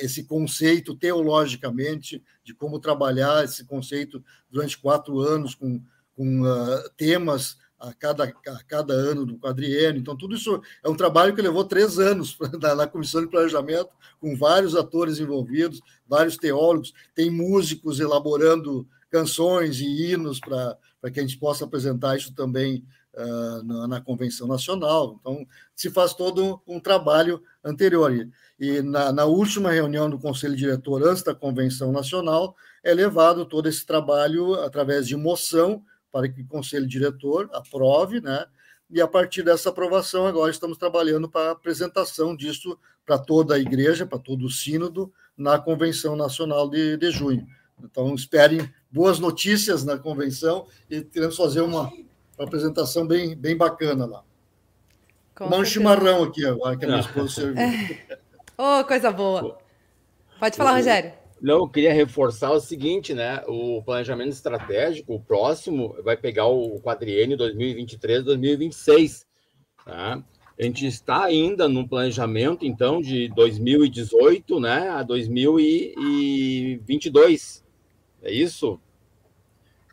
esse 0.00 0.24
conceito 0.24 0.94
teologicamente, 0.94 2.22
de 2.44 2.54
como 2.54 2.78
trabalhar 2.78 3.44
esse 3.44 3.64
conceito 3.64 4.22
durante 4.50 4.78
quatro 4.78 5.20
anos 5.20 5.54
com 5.54 5.82
com 6.14 6.42
uh, 6.42 6.90
temas 6.96 7.56
a 7.78 7.92
cada, 7.92 8.24
a 8.24 8.64
cada 8.64 8.94
ano 8.94 9.26
do 9.26 9.38
quadriênio. 9.38 10.00
Então, 10.00 10.16
tudo 10.16 10.36
isso 10.36 10.62
é 10.84 10.88
um 10.88 10.94
trabalho 10.94 11.34
que 11.34 11.42
levou 11.42 11.64
três 11.64 11.98
anos 11.98 12.36
na, 12.60 12.74
na, 12.74 12.86
comissão 12.86 13.20
de 13.20 13.28
planejamento, 13.28 13.90
com 14.20 14.36
vários 14.36 14.76
atores 14.76 15.18
envolvidos, 15.18 15.80
vários 16.06 16.36
teólogos, 16.36 16.92
tem 17.14 17.28
músicos 17.28 17.98
elaborando 17.98 18.86
canções 19.12 19.78
e 19.78 19.84
hinos 19.84 20.40
para 20.40 21.10
que 21.12 21.20
a 21.20 21.22
gente 21.22 21.36
possa 21.36 21.66
apresentar 21.66 22.16
isso 22.16 22.34
também 22.34 22.82
uh, 23.12 23.62
na, 23.62 23.86
na, 23.86 24.00
convenção 24.00 24.48
nacional. 24.48 25.18
Então, 25.20 25.46
se 25.76 25.90
faz 25.90 26.14
todo 26.14 26.62
um 26.66 26.80
trabalho 26.80 27.42
anterior. 27.62 28.10
E, 28.10 28.30
e 28.58 28.80
na, 28.80 29.12
na 29.12 29.26
última 29.26 29.70
reunião 29.70 30.08
do 30.08 30.18
conselho 30.18 30.56
diretor, 30.56 31.06
antes 31.06 31.22
da 31.22 31.34
convenção 31.34 31.92
nacional, 31.92 32.56
é 32.82 32.94
levado 32.94 33.44
todo 33.44 33.68
esse 33.68 33.84
trabalho 33.84 34.54
através 34.54 35.06
de 35.06 35.14
moção 35.14 35.84
para 36.10 36.26
que 36.26 36.40
o 36.40 36.46
conselho 36.46 36.86
diretor 36.86 37.50
aprove, 37.52 38.20
né? 38.20 38.46
E 38.90 39.00
a 39.00 39.08
partir 39.08 39.42
dessa 39.42 39.70
aprovação, 39.70 40.26
agora 40.26 40.50
estamos 40.50 40.76
trabalhando 40.76 41.28
para 41.28 41.48
a 41.48 41.52
apresentação 41.52 42.36
disso 42.36 42.78
para 43.04 43.18
toda 43.18 43.54
a 43.54 43.58
igreja, 43.58 44.06
para 44.06 44.18
todo 44.18 44.44
o 44.44 44.50
sínodo, 44.50 45.12
na 45.36 45.58
Convenção 45.58 46.14
Nacional 46.14 46.68
de, 46.68 46.96
de 46.98 47.10
junho. 47.10 47.46
Então, 47.82 48.14
esperem 48.14 48.70
boas 48.92 49.18
notícias 49.18 49.82
na 49.84 49.98
convenção 49.98 50.66
e 50.90 51.00
queremos 51.00 51.36
fazer 51.36 51.62
uma, 51.62 51.90
uma 52.38 52.46
apresentação 52.46 53.06
bem, 53.06 53.34
bem 53.34 53.56
bacana 53.56 54.04
lá. 54.04 54.22
Tomar 55.34 55.56
um 55.56 55.64
chimarrão 55.64 56.24
aqui 56.24 56.44
agora, 56.44 56.76
que 56.76 56.84
a 56.84 56.88
minha 56.88 57.00
esposa 57.00 57.28
serviu. 57.28 57.96
oh, 58.58 58.84
coisa 58.84 59.10
boa. 59.10 59.56
Pode 60.38 60.56
falar, 60.56 60.76
Rogério. 60.76 61.14
Não, 61.40 61.56
eu 61.56 61.68
queria 61.68 61.92
reforçar 61.92 62.52
o 62.52 62.60
seguinte, 62.60 63.12
né? 63.14 63.42
O 63.48 63.82
planejamento 63.82 64.30
estratégico, 64.30 65.14
o 65.14 65.20
próximo, 65.20 65.96
vai 66.04 66.16
pegar 66.16 66.46
o 66.46 66.78
quadriênio 66.80 67.36
2023-2026. 67.38 69.24
Tá? 69.84 70.22
A 70.58 70.62
gente 70.62 70.86
está 70.86 71.24
ainda 71.24 71.68
no 71.68 71.88
planejamento, 71.88 72.64
então, 72.64 73.00
de 73.00 73.26
2018 73.28 74.60
né, 74.60 74.88
a 74.90 75.02
2022. 75.02 77.61
É 78.22 78.32
isso? 78.32 78.80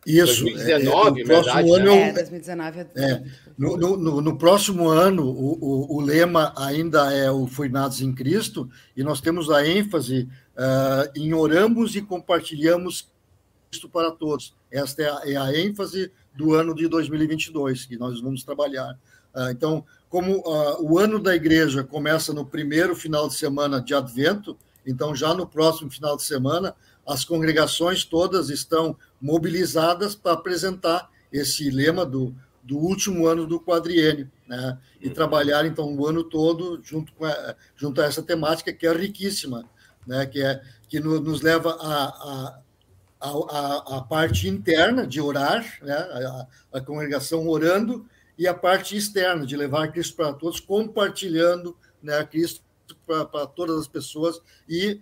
Isso. 0.06 0.44
2019, 0.44 1.22
é, 1.22 1.24
no 1.24 1.28
próximo 1.28 1.74
ano, 1.74 1.86
né? 1.86 2.10
é, 2.10 2.13
2019 2.13 2.80
é... 2.80 2.86
é 2.96 3.24
no, 3.58 3.76
no, 3.76 4.22
no, 4.22 4.38
próximo 4.38 4.88
ano, 4.88 5.26
o, 5.26 5.58
o, 5.60 5.98
o, 5.98 6.02
lema 6.02 6.54
ainda 6.56 7.13
é 7.13 7.30
o 7.30 7.46
Fornados 7.46 8.02
em 8.02 8.13
Cristo, 8.13 8.70
e 8.96 9.04
nós 9.04 9.20
temos 9.20 9.52
a 9.52 9.68
ênfase 9.68 10.30
uh, 10.56 11.12
em 11.13 11.34
oramos 11.34 11.96
e 11.96 12.02
compartilhamos 12.02 13.10
Cristo 13.70 13.89
para 13.89 14.12
todos. 14.12 14.56
Esta 14.72 15.04
é 15.04 15.10
a, 15.10 15.22
é 15.26 15.36
a, 15.36 15.60
ênfase 15.60 16.12
do 16.34 16.54
ano 16.54 16.74
de 16.74 16.88
2022, 16.88 17.86
que 17.86 17.98
nós 17.98 18.22
vamos 18.22 18.44
trabalhar. 18.44 18.98
Uh, 19.36 19.50
então, 19.52 19.86
como 20.08 20.38
uh, 20.38 20.82
o 20.82 20.98
ano 20.98 21.20
da 21.20 21.36
igreja 21.36 21.84
começa 21.84 22.34
no 22.34 22.46
primeiro 22.46 22.96
final 22.96 23.28
de 23.28 23.36
semana 23.36 23.82
de 23.82 23.94
Advento, 23.94 24.58
então 24.86 25.13
já 25.13 25.34
no 25.34 25.46
próximo 25.46 25.92
final 25.92 26.15
de 26.15 26.24
semana, 26.24 26.74
as 27.08 27.26
congregações 27.26 28.04
todas 28.04 28.50
estão 28.50 28.96
mobilizadas 29.22 30.16
para 30.16 30.34
apresentar 30.34 31.10
esse 31.32 31.70
lema 31.70 32.06
do, 32.06 32.36
do 32.64 32.78
último 32.78 33.28
ano 33.28 33.46
do 33.46 33.60
quadriênio, 33.60 34.32
né? 34.48 34.78
E 35.02 35.08
uhum. 35.08 35.14
trabalhar 35.14 35.66
então 35.66 35.94
o 35.96 36.08
ano 36.08 36.24
todo 36.24 36.80
junto 36.84 37.12
com 37.14 37.26
a, 37.26 37.56
junto 37.76 38.02
a 38.02 38.06
essa 38.06 38.22
temática 38.22 38.72
que 38.74 38.86
é 38.86 38.94
riquíssima, 38.94 39.66
né? 40.06 40.26
Que 40.26 40.42
é 40.42 40.62
que 40.88 41.00
no, 41.00 41.20
nos 41.20 41.42
leva 41.42 41.72
a, 41.80 42.06
a 42.06 42.60
a, 43.22 43.98
a, 43.98 44.02
parte 44.02 44.48
interna 44.48 45.06
de 45.06 45.20
orar, 45.20 45.66
né? 45.82 45.94
a, 45.94 46.48
a, 46.78 46.80
congregação 46.80 47.46
orando, 47.50 48.06
e 48.38 48.48
a 48.48 48.54
parte 48.54 48.96
externa 48.96 49.46
de 49.46 49.58
levar 49.58 49.92
Cristo 49.92 50.16
para 50.16 50.32
todos, 50.32 50.62
compartilhando 50.62 51.76
né, 52.02 52.24
Cristo 52.24 52.64
para 53.06 53.46
todas 53.48 53.78
as 53.78 53.88
pessoas 53.88 54.42
e 54.68 55.02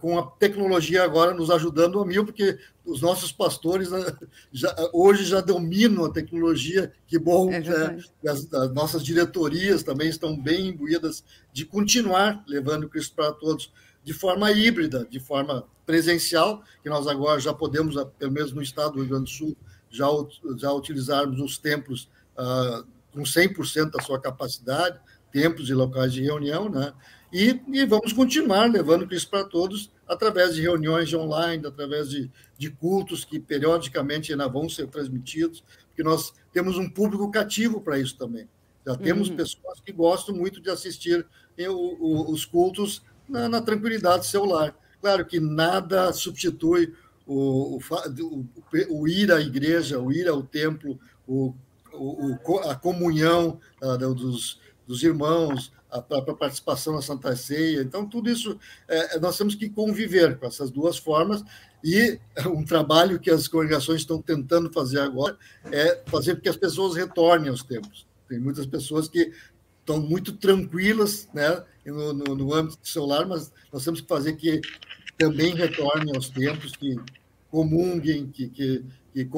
com 0.00 0.18
a 0.18 0.26
tecnologia 0.26 1.04
agora 1.04 1.34
nos 1.34 1.50
ajudando 1.50 2.00
a 2.00 2.06
mil, 2.06 2.24
porque 2.24 2.58
os 2.84 3.00
nossos 3.02 3.30
pastores 3.30 3.90
uh, 3.92 4.16
já, 4.50 4.74
hoje 4.92 5.24
já 5.24 5.40
dominam 5.40 6.06
a 6.06 6.12
tecnologia, 6.12 6.92
que 7.06 7.18
bom, 7.18 7.52
é 7.52 7.60
né? 7.60 7.98
as, 8.26 8.52
as, 8.52 8.72
nossas 8.72 9.04
diretorias 9.04 9.82
também 9.82 10.08
estão 10.08 10.40
bem 10.40 10.68
imbuídas 10.68 11.22
de 11.52 11.64
continuar 11.64 12.42
levando 12.46 12.88
Cristo 12.88 13.14
para 13.14 13.32
todos 13.32 13.70
de 14.02 14.14
forma 14.14 14.50
híbrida, 14.52 15.06
de 15.10 15.20
forma 15.20 15.66
presencial, 15.84 16.62
que 16.82 16.88
nós 16.88 17.06
agora 17.06 17.40
já 17.40 17.52
podemos, 17.52 17.96
pelo 18.18 18.32
menos 18.32 18.52
no 18.52 18.62
estado 18.62 18.94
do 18.94 19.00
Rio 19.00 19.10
Grande 19.10 19.24
do 19.24 19.30
Sul, 19.30 19.56
já, 19.90 20.06
já 20.56 20.72
utilizarmos 20.72 21.40
os 21.40 21.58
templos 21.58 22.08
uh, 22.38 22.86
com 23.12 23.22
100% 23.22 23.90
da 23.90 24.02
sua 24.02 24.20
capacidade, 24.20 25.00
templos 25.32 25.68
e 25.68 25.74
locais 25.74 26.12
de 26.12 26.22
reunião, 26.22 26.68
né? 26.68 26.92
E, 27.38 27.60
e 27.68 27.84
vamos 27.84 28.14
continuar 28.14 28.64
levando 28.64 29.06
Cristo 29.06 29.28
para 29.28 29.44
todos 29.44 29.92
através 30.08 30.54
de 30.54 30.62
reuniões 30.62 31.12
online, 31.12 31.66
através 31.66 32.08
de, 32.08 32.30
de 32.56 32.70
cultos 32.70 33.26
que 33.26 33.38
periodicamente 33.38 34.32
ainda 34.32 34.48
vão 34.48 34.70
ser 34.70 34.86
transmitidos, 34.86 35.62
porque 35.88 36.02
nós 36.02 36.32
temos 36.50 36.78
um 36.78 36.88
público 36.88 37.30
cativo 37.30 37.82
para 37.82 37.98
isso 37.98 38.16
também. 38.16 38.48
Já 38.86 38.96
temos 38.96 39.28
uhum. 39.28 39.36
pessoas 39.36 39.80
que 39.80 39.92
gostam 39.92 40.34
muito 40.34 40.62
de 40.62 40.70
assistir 40.70 41.26
o, 41.58 41.72
o, 41.72 42.32
os 42.32 42.46
cultos 42.46 43.02
na, 43.28 43.50
na, 43.50 43.60
tranquilidade 43.60 44.20
do 44.20 44.24
seu 44.24 44.46
lar. 44.46 44.74
Claro 45.02 45.26
que 45.26 45.38
nada 45.38 46.14
substitui 46.14 46.94
o, 47.26 47.76
o, 47.76 48.46
o, 48.88 49.06
ir 49.06 49.30
à 49.30 49.42
igreja, 49.42 50.00
o 50.00 50.10
ir 50.10 50.26
ao 50.26 50.42
templo, 50.42 50.98
o, 51.28 51.52
a 52.64 52.74
comunhão 52.74 53.60
uh, 53.82 53.98
dos, 54.14 54.58
dos 54.86 55.02
irmãos, 55.02 55.70
a 55.90 56.00
própria 56.00 56.34
participação 56.34 56.94
na 56.94 57.02
Santa 57.02 57.34
Ceia. 57.36 57.80
Então, 57.80 58.06
tudo 58.06 58.30
isso, 58.30 58.58
é, 58.88 59.18
nós 59.18 59.36
temos 59.36 59.54
que 59.54 59.68
conviver 59.68 60.38
com 60.38 60.46
essas 60.46 60.70
duas 60.70 60.98
formas. 60.98 61.42
E 61.82 62.18
um 62.46 62.64
trabalho 62.64 63.20
que 63.20 63.30
as 63.30 63.48
congregações 63.48 64.00
estão 64.00 64.20
tentando 64.20 64.72
fazer 64.72 65.00
agora 65.00 65.36
é 65.70 66.02
fazer 66.06 66.36
com 66.36 66.42
que 66.42 66.48
as 66.48 66.56
pessoas 66.56 66.96
retornem 66.96 67.50
aos 67.50 67.62
templos. 67.62 68.06
Tem 68.28 68.38
muitas 68.38 68.66
pessoas 68.66 69.08
que 69.08 69.32
estão 69.80 70.00
muito 70.00 70.32
tranquilas 70.32 71.28
né, 71.32 71.62
no, 71.84 72.12
no, 72.12 72.34
no 72.34 72.54
âmbito 72.54 72.78
celular, 72.82 73.24
mas 73.26 73.52
nós 73.72 73.84
temos 73.84 74.00
que 74.00 74.08
fazer 74.08 74.34
que 74.34 74.60
também 75.16 75.54
retornem 75.54 76.14
aos 76.14 76.28
templos, 76.28 76.72
que 76.72 76.96
comunguem, 77.50 78.26
que, 78.28 78.48
que, 78.48 78.84
que 79.12 79.30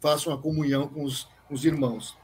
façam 0.00 0.32
a 0.32 0.38
comunhão 0.38 0.86
com 0.86 1.02
os, 1.02 1.28
com 1.48 1.54
os 1.54 1.64
irmãos. 1.64 2.16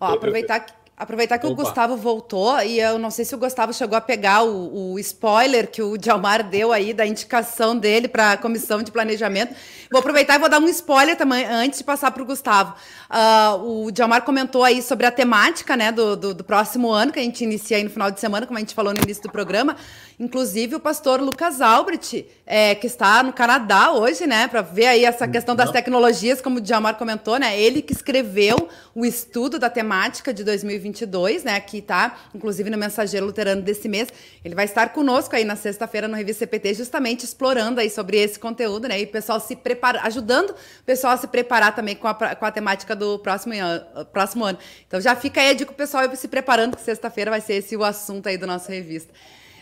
Ó, 0.00 0.14
aproveitar 0.14 0.60
que 0.60 0.72
Aproveitar 1.02 1.36
que 1.36 1.46
Opa. 1.46 1.60
o 1.60 1.64
Gustavo 1.64 1.96
voltou, 1.96 2.56
e 2.60 2.78
eu 2.78 2.96
não 2.96 3.10
sei 3.10 3.24
se 3.24 3.34
o 3.34 3.38
Gustavo 3.38 3.74
chegou 3.74 3.98
a 3.98 4.00
pegar 4.00 4.44
o, 4.44 4.92
o 4.92 4.98
spoiler 5.00 5.68
que 5.68 5.82
o 5.82 5.98
Dialmar 5.98 6.48
deu 6.48 6.72
aí 6.72 6.94
da 6.94 7.04
indicação 7.04 7.76
dele 7.76 8.06
para 8.06 8.32
a 8.32 8.36
comissão 8.36 8.84
de 8.84 8.92
planejamento. 8.92 9.52
Vou 9.90 9.98
aproveitar 9.98 10.36
e 10.36 10.38
vou 10.38 10.48
dar 10.48 10.60
um 10.60 10.68
spoiler 10.68 11.16
também 11.16 11.44
antes 11.44 11.80
de 11.80 11.84
passar 11.84 12.12
para 12.12 12.22
o 12.22 12.24
Gustavo. 12.24 12.74
Uh, 13.10 13.86
o 13.86 13.90
Dialmar 13.90 14.22
comentou 14.22 14.62
aí 14.62 14.80
sobre 14.80 15.04
a 15.04 15.10
temática 15.10 15.76
né, 15.76 15.90
do, 15.90 16.16
do, 16.16 16.34
do, 16.34 16.44
próximo 16.44 16.92
ano, 16.92 17.10
que 17.10 17.18
a 17.18 17.22
gente 17.22 17.42
inicia 17.42 17.78
aí 17.78 17.82
no 17.82 17.90
final 17.90 18.08
de 18.08 18.20
semana, 18.20 18.46
como 18.46 18.56
a 18.56 18.60
gente 18.60 18.72
falou 18.72 18.94
no 18.94 19.00
início 19.02 19.24
do 19.24 19.32
programa. 19.32 19.76
Inclusive, 20.22 20.76
o 20.76 20.80
pastor 20.80 21.20
Lucas 21.20 21.60
Albrecht, 21.60 22.24
é, 22.46 22.76
que 22.76 22.86
está 22.86 23.24
no 23.24 23.32
Canadá 23.32 23.90
hoje, 23.90 24.24
né, 24.24 24.46
para 24.46 24.62
ver 24.62 24.86
aí 24.86 25.04
essa 25.04 25.26
questão 25.26 25.56
das 25.56 25.72
tecnologias, 25.72 26.40
como 26.40 26.58
o 26.58 26.60
Diamar 26.60 26.94
comentou, 26.94 27.40
né, 27.40 27.60
ele 27.60 27.82
que 27.82 27.92
escreveu 27.92 28.68
o 28.94 29.04
estudo 29.04 29.58
da 29.58 29.68
temática 29.68 30.32
de 30.32 30.44
2022, 30.44 31.42
né, 31.42 31.58
que 31.58 31.78
está, 31.78 32.16
inclusive, 32.32 32.70
no 32.70 32.78
Mensageiro 32.78 33.26
Luterano 33.26 33.62
desse 33.62 33.88
mês. 33.88 34.10
Ele 34.44 34.54
vai 34.54 34.64
estar 34.64 34.90
conosco 34.90 35.34
aí 35.34 35.42
na 35.44 35.56
sexta-feira 35.56 36.06
no 36.06 36.14
Revista 36.14 36.44
CPT, 36.44 36.74
justamente 36.74 37.24
explorando 37.24 37.80
aí 37.80 37.90
sobre 37.90 38.16
esse 38.16 38.38
conteúdo, 38.38 38.86
né, 38.86 39.00
e 39.00 39.04
o 39.06 39.08
pessoal 39.08 39.40
se 39.40 39.56
prepara, 39.56 40.02
ajudando 40.02 40.50
o 40.50 40.84
pessoal 40.86 41.14
a 41.14 41.16
se 41.16 41.26
preparar 41.26 41.74
também 41.74 41.96
com 41.96 42.06
a, 42.06 42.14
com 42.14 42.46
a 42.46 42.50
temática 42.52 42.94
do 42.94 43.18
próximo 43.18 43.54
ano, 43.54 44.06
próximo 44.12 44.44
ano. 44.44 44.58
Então, 44.86 45.00
já 45.00 45.16
fica 45.16 45.40
aí 45.40 45.50
a 45.50 45.52
dica 45.52 45.72
o 45.72 45.74
pessoal 45.74 46.04
se 46.14 46.28
preparando, 46.28 46.76
que 46.76 46.82
sexta-feira 46.82 47.28
vai 47.28 47.40
ser 47.40 47.54
esse 47.54 47.76
o 47.76 47.82
assunto 47.82 48.28
aí 48.28 48.38
do 48.38 48.46
nosso 48.46 48.70
revista. 48.70 49.12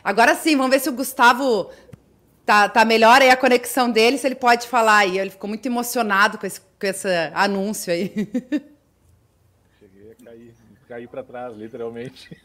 Agora 0.02 0.34
sim, 0.34 0.56
vamos 0.56 0.70
ver 0.70 0.80
se 0.80 0.88
o 0.88 0.92
Gustavo 0.92 1.70
tá, 2.44 2.68
tá 2.68 2.84
melhor 2.84 3.22
aí 3.22 3.30
a 3.30 3.36
conexão 3.36 3.90
dele, 3.90 4.18
se 4.18 4.26
ele 4.26 4.34
pode 4.34 4.66
falar 4.66 4.98
aí. 4.98 5.18
Ele 5.18 5.30
ficou 5.30 5.48
muito 5.48 5.64
emocionado 5.66 6.38
com 6.38 6.46
esse, 6.46 6.60
com 6.60 6.86
esse 6.86 7.08
anúncio 7.34 7.92
aí. 7.92 8.08
Cheguei 9.78 10.10
a 10.10 10.24
cair, 10.24 10.54
cair 10.88 11.08
para 11.08 11.22
trás, 11.22 11.56
literalmente. 11.56 12.30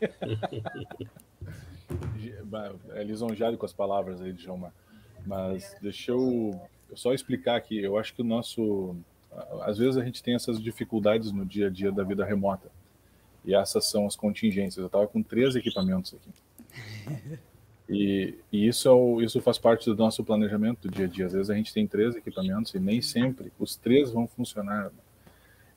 é 2.94 3.04
lisonjeado 3.04 3.58
com 3.58 3.65
as 3.65 3.74
palavras 3.74 4.22
aí 4.22 4.32
de 4.32 4.44
João 4.44 4.72
Mas 5.26 5.76
deixa 5.82 6.12
eu, 6.12 6.60
eu 6.89 6.98
só 6.98 7.13
explicar 7.13 7.56
aqui. 7.56 7.82
Eu 7.82 7.98
acho 7.98 8.13
que 8.13 8.22
o 8.22 8.26
nosso. 8.26 8.96
Às 9.63 9.78
vezes 9.78 9.98
a 9.98 10.04
gente 10.04 10.24
tem 10.24 10.36
essas 10.36 10.62
dificuldades 10.62 11.32
no 11.32 11.46
dia 11.46 11.68
a 11.68 11.70
dia 11.70 11.91
da 11.91 12.04
vida 12.04 12.24
remota. 12.24 12.70
E 13.44 13.54
essas 13.54 13.89
são 13.89 14.08
as 14.08 14.15
contingências. 14.15 14.78
Eu 14.78 14.88
estava 14.88 15.08
com 15.08 15.22
três 15.22 15.56
equipamentos 15.56 16.13
aqui. 16.13 16.30
E, 17.88 18.34
e, 18.52 18.68
isso, 18.68 18.88
é 18.88 18.91
o, 18.91 19.22
isso 19.22 19.39
faz 19.41 19.58
parte 19.58 19.86
do 19.86 19.96
nosso 19.96 20.24
planejamento 20.24 20.88
do 20.88 20.89
dia 20.89 21.06
a 21.06 21.08
dia. 21.08 21.26
Às 21.28 21.34
vezes 21.34 21.50
a 21.50 21.56
gente 21.56 21.74
tem 21.74 21.86
três 21.86 22.15
equipamentos 22.15 22.74
e 22.74 22.80
nem 22.80 23.02
sempre 23.02 23.52
os 23.60 23.76
três 23.76 24.12
vão 24.12 24.28
funcionar. 24.28 24.91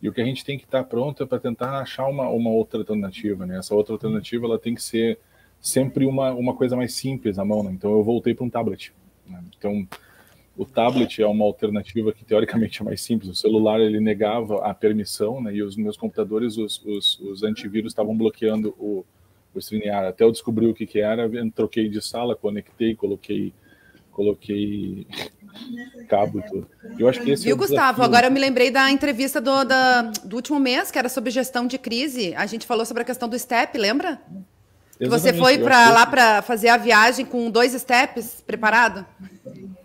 E 0.01 0.09
o 0.09 0.13
que 0.13 0.21
a 0.21 0.25
gente 0.25 0.45
tem 0.45 0.57
que 0.57 0.65
estar 0.65 0.85
pronto 0.85 1.23
é 1.23 1.27
para 1.27 1.39
tentar 1.39 1.81
achar 1.81 2.07
uma, 2.07 2.29
uma 2.29 2.51
outra 2.51 2.81
alternativa. 2.81 3.45
Né? 3.45 3.59
Essa 3.59 3.75
outra 3.75 3.95
alternativa 3.95 4.47
ela 4.47 4.59
tem 4.59 4.75
que 4.75 4.83
ser 4.83 5.19
sempre 5.61 6.07
uma, 6.07 6.33
uma 6.33 6.55
coisa 6.55 6.77
mais 6.77 6.95
simples 6.95 7.37
na 7.37 7.45
mão. 7.45 7.63
Né? 7.63 7.73
Então 7.73 7.91
eu 7.93 8.03
voltei 8.03 8.33
para 8.35 8.45
um 8.45 8.51
tablet. 8.51 8.93
Né? 9.27 9.43
Então 9.59 9.87
o 10.57 10.65
tablet 10.65 11.21
é 11.21 11.27
uma 11.27 11.45
alternativa 11.45 12.13
que 12.13 12.25
teoricamente 12.25 12.81
é 12.81 12.85
mais 12.85 13.03
simples. 13.03 13.29
O 13.29 13.35
celular 13.35 13.81
ele 13.81 14.01
negava 14.01 14.65
a 14.65 14.73
permissão 14.73 15.43
né? 15.43 15.55
e 15.55 15.63
os 15.63 15.77
meus 15.77 15.97
computadores, 15.97 16.57
os, 16.57 16.83
os, 16.87 17.21
os 17.21 17.43
antivírus 17.43 17.93
estavam 17.93 18.17
bloqueando 18.17 18.71
o 18.79 19.05
o 19.59 19.61
StreamYard. 19.61 20.09
Até 20.09 20.25
eu 20.25 20.33
descobri 20.33 20.67
o 20.67 20.75
que, 20.75 20.87
que 20.87 21.01
era, 21.01 21.29
troquei 21.55 21.89
de 21.89 22.01
sala, 22.01 22.35
conectei, 22.35 22.95
coloquei, 22.95 23.53
coloquei 24.11 25.07
cabo 26.09 26.41
e 26.41 26.43
tudo. 26.43 26.69
Eu 26.99 27.09
acho 27.09 27.21
que 27.23 27.31
esse 27.31 27.45
Viu, 27.45 27.55
é 27.55 27.59
Gustavo? 27.59 27.81
desafio. 27.81 28.05
Agora 28.05 28.27
eu 28.27 28.31
me 28.31 28.41
lembrei 28.41 28.71
da 28.71 28.91
entrevista 28.91 29.41
do, 29.41 29.65
da, 29.65 30.03
do 30.03 30.37
último 30.37 30.59
mês, 30.59 30.91
que 30.91 30.99
era 30.99 31.09
sobre 31.09 31.31
gestão 31.31 31.67
de 31.67 31.79
crise. 31.79 32.35
A 32.35 32.47
gente 32.47 32.67
falou 32.67 32.85
sobre 32.87 33.03
a 33.03 33.07
questão 33.07 33.29
do 33.29 33.39
STEP, 33.39 33.77
lembra? 33.77 34.21
Que 34.99 35.09
você 35.09 35.33
foi 35.33 35.59
para 35.59 35.91
lá 35.91 36.07
para 36.07 36.43
fazer 36.43 36.69
a 36.69 36.77
viagem 36.77 37.25
com 37.25 37.49
dois 37.51 37.73
steps 37.73 38.43
preparado? 38.45 39.07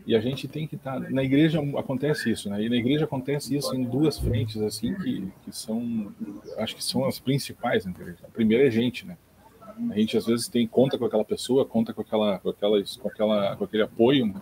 E 0.05 0.15
a 0.15 0.19
gente 0.19 0.47
tem 0.47 0.67
que 0.67 0.75
estar. 0.75 0.99
na 1.11 1.23
igreja 1.23 1.61
acontece 1.77 2.31
isso, 2.31 2.49
né? 2.49 2.63
E 2.63 2.69
na 2.69 2.75
igreja 2.75 3.05
acontece 3.05 3.55
isso 3.55 3.73
em 3.75 3.83
duas 3.83 4.17
frentes, 4.17 4.61
assim, 4.61 4.93
que, 4.95 5.31
que 5.45 5.55
são. 5.55 6.11
Acho 6.57 6.75
que 6.75 6.83
são 6.83 7.05
as 7.05 7.19
principais 7.19 7.85
na 7.85 7.91
igreja. 7.91 8.17
A 8.23 8.31
primeira 8.31 8.67
é 8.67 8.71
gente, 8.71 9.05
né? 9.05 9.15
A 9.89 9.99
gente 9.99 10.17
às 10.17 10.25
vezes 10.25 10.47
tem 10.47 10.67
conta 10.67 10.97
com 10.97 11.05
aquela 11.05 11.25
pessoa, 11.25 11.65
conta 11.65 11.93
com 11.93 12.01
aquela, 12.01 12.39
com 12.39 12.49
aquela, 12.49 12.83
com 12.99 13.07
aquela, 13.07 13.55
com 13.55 13.63
aquele 13.63 13.83
apoio, 13.83 14.27
né? 14.27 14.41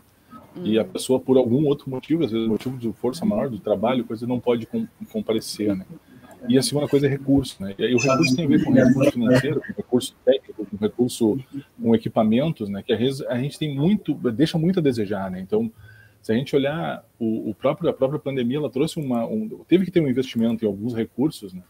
E 0.64 0.78
a 0.78 0.84
pessoa 0.84 1.20
por 1.20 1.38
algum 1.38 1.66
outro 1.66 1.90
motivo, 1.90 2.26
às 2.26 2.32
vezes 2.32 2.48
motivo 2.48 2.78
de 2.78 2.92
força 2.94 3.26
maior 3.26 3.50
do 3.50 3.58
trabalho, 3.58 4.04
coisa 4.04 4.28
não 4.28 4.40
pode 4.40 4.66
com, 4.66 4.86
comparecer, 5.12 5.76
né? 5.76 5.86
E 6.50 6.58
a 6.58 6.62
segunda 6.62 6.88
coisa 6.88 7.06
é 7.06 7.10
recurso, 7.10 7.62
né? 7.62 7.74
E 7.78 7.86
aí 7.86 7.94
o 7.94 8.00
recurso 8.00 8.36
tem 8.36 8.46
a 8.46 8.48
ver 8.48 8.64
com 8.64 8.72
recurso 8.72 9.12
financeiro, 9.12 9.62
com 9.62 9.74
recurso 9.74 10.16
técnico, 10.26 10.66
com 10.66 10.78
recurso 10.78 11.40
com 11.82 11.96
equipamentos, 11.96 12.68
né? 12.68 12.84
Que 12.84 12.94
às 12.94 13.00
vezes 13.00 13.22
a 13.22 13.38
gente 13.38 13.58
tem 13.58 13.74
muito, 13.74 14.14
deixa 14.14 14.58
muito 14.58 14.80
a 14.80 14.82
desejar, 14.82 15.30
né? 15.30 15.40
Então, 15.40 15.72
se 16.22 16.32
a 16.32 16.36
gente 16.36 16.56
olhar 16.56 17.04
o, 17.20 17.50
o 17.50 17.56
próprio 17.56 17.90
a 17.90 17.94
própria 17.94 18.20
pandemia, 18.20 18.58
ela 18.58 18.70
trouxe 18.70 19.00
uma, 19.00 19.26
um, 19.26 19.48
teve 19.68 19.86
que 19.86 19.92
ter 19.92 20.02
um 20.02 20.08
investimento 20.08 20.66
em 20.66 20.68
alguns 20.68 20.94
recursos, 20.94 21.54
né? 21.54 21.62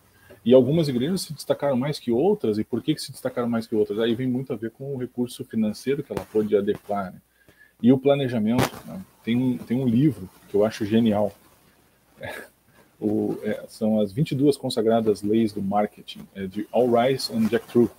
E 0.44 0.54
algumas 0.54 0.88
igrejas 0.88 1.22
se 1.22 1.34
destacaram 1.34 1.78
mais 1.78 2.00
que 2.00 2.12
outras. 2.12 2.58
E 2.58 2.64
por 2.64 2.82
que, 2.82 2.96
que 2.96 3.02
se 3.02 3.12
destacaram 3.12 3.48
mais 3.48 3.68
que 3.68 3.76
outras? 3.76 4.00
Aí 4.00 4.16
vem 4.16 4.28
muito 4.28 4.52
a 4.52 4.56
ver 4.56 4.72
com 4.72 4.96
o 4.96 4.98
recurso 4.98 5.46
financeiro 5.46 6.04
que 6.04 6.12
ela 6.12 6.26
pôde 6.26 6.56
adequar. 6.56 7.14
Né? 7.14 7.22
E 7.82 7.92
o 7.92 7.98
planejamento. 7.98 8.72
Né? 8.86 9.02
Tem, 9.24 9.36
um, 9.36 9.58
tem 9.58 9.78
um 9.78 9.88
livro 9.88 10.28
que 10.50 10.56
eu 10.56 10.66
acho 10.66 10.84
genial. 10.86 11.32
É, 12.20 12.34
o, 13.00 13.38
é, 13.44 13.64
são 13.68 14.00
as 14.00 14.12
22 14.12 14.58
consagradas 14.58 15.24
leis 15.24 15.52
do 15.52 15.62
marketing, 15.62 16.22
é 16.36 16.46
de 16.46 16.68
Al 16.72 16.88
Rice 16.88 17.34
e 17.34 17.48
Jack 17.48 17.68
True. 17.68 17.90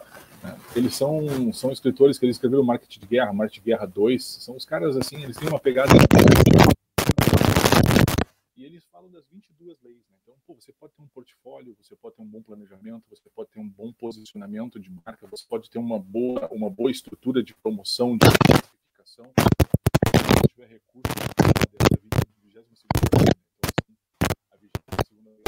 Né? 0.43 0.57
Eles 0.77 0.95
são, 0.95 1.53
são 1.53 1.71
escritores 1.71 2.19
que 2.19 2.25
eles 2.25 2.37
escreveram 2.37 2.65
Marketing 2.65 3.01
de 3.01 3.07
Guerra, 3.07 3.33
Marketing 3.33 3.61
de 3.61 3.67
Guerra 3.67 3.87
2. 3.87 4.25
São 4.25 4.57
os 4.57 4.65
caras 4.65 4.97
assim, 4.97 5.23
eles 5.23 5.37
têm 5.37 5.49
uma 5.49 5.59
pegada 5.59 5.93
eles 8.73 8.85
falam 8.87 9.11
das 9.11 9.27
22 9.29 9.79
leis. 9.83 10.03
Né? 10.09 10.17
Então, 10.23 10.35
pô, 10.47 10.55
você 10.55 10.73
pode 10.73 10.95
ter 10.95 11.03
um 11.03 11.09
portfólio, 11.09 11.77
você 11.79 11.95
pode 11.95 12.17
ter 12.17 12.23
um 12.23 12.27
bom 12.27 12.43
planejamento, 12.43 13.05
você 13.09 13.29
pode 13.29 13.51
ter 13.51 13.61
um 13.61 13.69
bom 13.69 13.93
posicionamento 13.93 14.81
de 14.81 14.91
marca, 14.91 15.27
você 15.27 15.45
pode 15.47 15.69
ter 15.71 15.79
uma 15.79 15.99
boa, 15.99 16.49
uma 16.51 16.71
boa 16.71 16.91
estrutura 16.91 17.43
de 17.43 17.55
promoção, 17.55 18.17
de 18.17 18.27
certificação. 18.27 19.31
Se 19.37 20.49
tiver 20.55 20.69
recursos, 20.69 21.13
a 21.13 21.97
22 21.97 22.63
lei. 23.21 23.35
Então, 23.51 23.69
assim, 23.69 23.97
a 24.51 24.57
22 24.57 25.25
lei. 25.25 25.43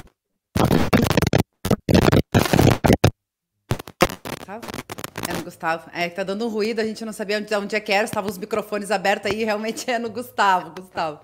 É 5.27 5.33
no 5.33 5.43
Gustavo. 5.43 5.91
É 5.95 6.11
que 6.11 6.17
tá 6.17 6.25
dando 6.25 6.45
um 6.45 6.49
ruído, 6.49 6.81
a 6.81 6.85
gente 6.85 7.03
não 7.05 7.13
sabia 7.13 7.39
onde, 7.39 7.55
onde 7.55 7.75
é 7.75 7.81
que 7.81 7.91
era, 7.91 8.05
estavam 8.05 8.31
os 8.31 8.37
microfones 8.37 8.91
abertos 8.91 9.31
aí, 9.33 9.45
realmente 9.45 9.91
é 9.91 9.99
no 9.99 10.11
Gustavo, 10.11 10.75
Gustavo. 10.79 11.21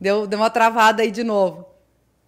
Deu, 0.00 0.26
deu 0.26 0.38
uma 0.38 0.50
travada 0.50 1.02
aí 1.02 1.10
de 1.10 1.22
novo. 1.22 1.68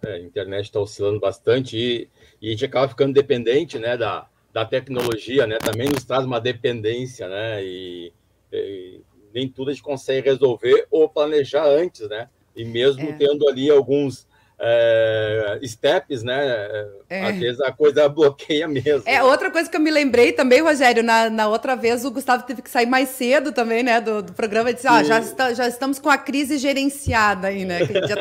É, 0.03 0.15
a 0.15 0.19
internet 0.19 0.65
está 0.65 0.79
oscilando 0.79 1.19
bastante 1.19 1.77
e, 1.77 2.09
e, 2.41 2.49
a 2.49 2.51
gente 2.51 2.65
acaba 2.65 2.87
ficando 2.87 3.13
dependente 3.13 3.79
né, 3.79 3.97
da, 3.97 4.27
da 4.51 4.65
tecnologia, 4.65 5.47
né? 5.47 5.57
Também 5.57 5.89
nos 5.89 6.03
traz 6.03 6.25
uma 6.25 6.39
dependência, 6.39 7.27
né? 7.27 7.63
E, 7.63 8.13
e 8.51 9.01
nem 9.33 9.47
tudo 9.49 9.71
a 9.71 9.73
gente 9.73 9.81
consegue 9.81 10.29
resolver 10.29 10.85
ou 10.91 11.09
planejar 11.09 11.65
antes, 11.65 12.07
né? 12.07 12.29
E 12.55 12.63
mesmo 12.63 13.09
É. 13.09 13.13
tendo 13.13 13.47
ali 13.47 13.71
alguns 13.71 14.27
é, 14.65 15.59
steps, 15.65 16.23
né? 16.23 16.87
É. 17.09 17.25
Às 17.25 17.35
vezes 17.37 17.61
a 17.61 17.71
coisa 17.71 18.07
bloqueia 18.09 18.67
mesmo. 18.67 19.03
É, 19.05 19.21
outra 19.21 19.51
coisa 19.51 19.69
que 19.69 19.75
eu 19.75 19.81
me 19.81 19.91
lembrei 19.91 20.31
também, 20.31 20.61
Rogério, 20.61 21.03
na, 21.03 21.29
na 21.29 21.47
outra 21.47 21.75
vez 21.75 22.05
o 22.05 22.11
Gustavo 22.11 22.43
teve 22.43 22.61
que 22.61 22.69
sair 22.69 22.85
mais 22.85 23.09
cedo 23.09 23.51
também, 23.51 23.83
né, 23.83 23.99
do, 23.99 24.21
do 24.23 24.33
programa, 24.33 24.69
e 24.69 24.73
disse, 24.73 24.87
ó, 24.87 25.03
já, 25.03 25.19
está- 25.19 25.53
já 25.53 25.67
estamos 25.67 25.99
com 25.99 26.09
a 26.09 26.17
crise 26.17 26.57
gerenciada 26.57 27.47
aí, 27.49 27.65
né, 27.65 27.85
que 27.85 27.97
a 27.97 28.01
gente 28.01 28.13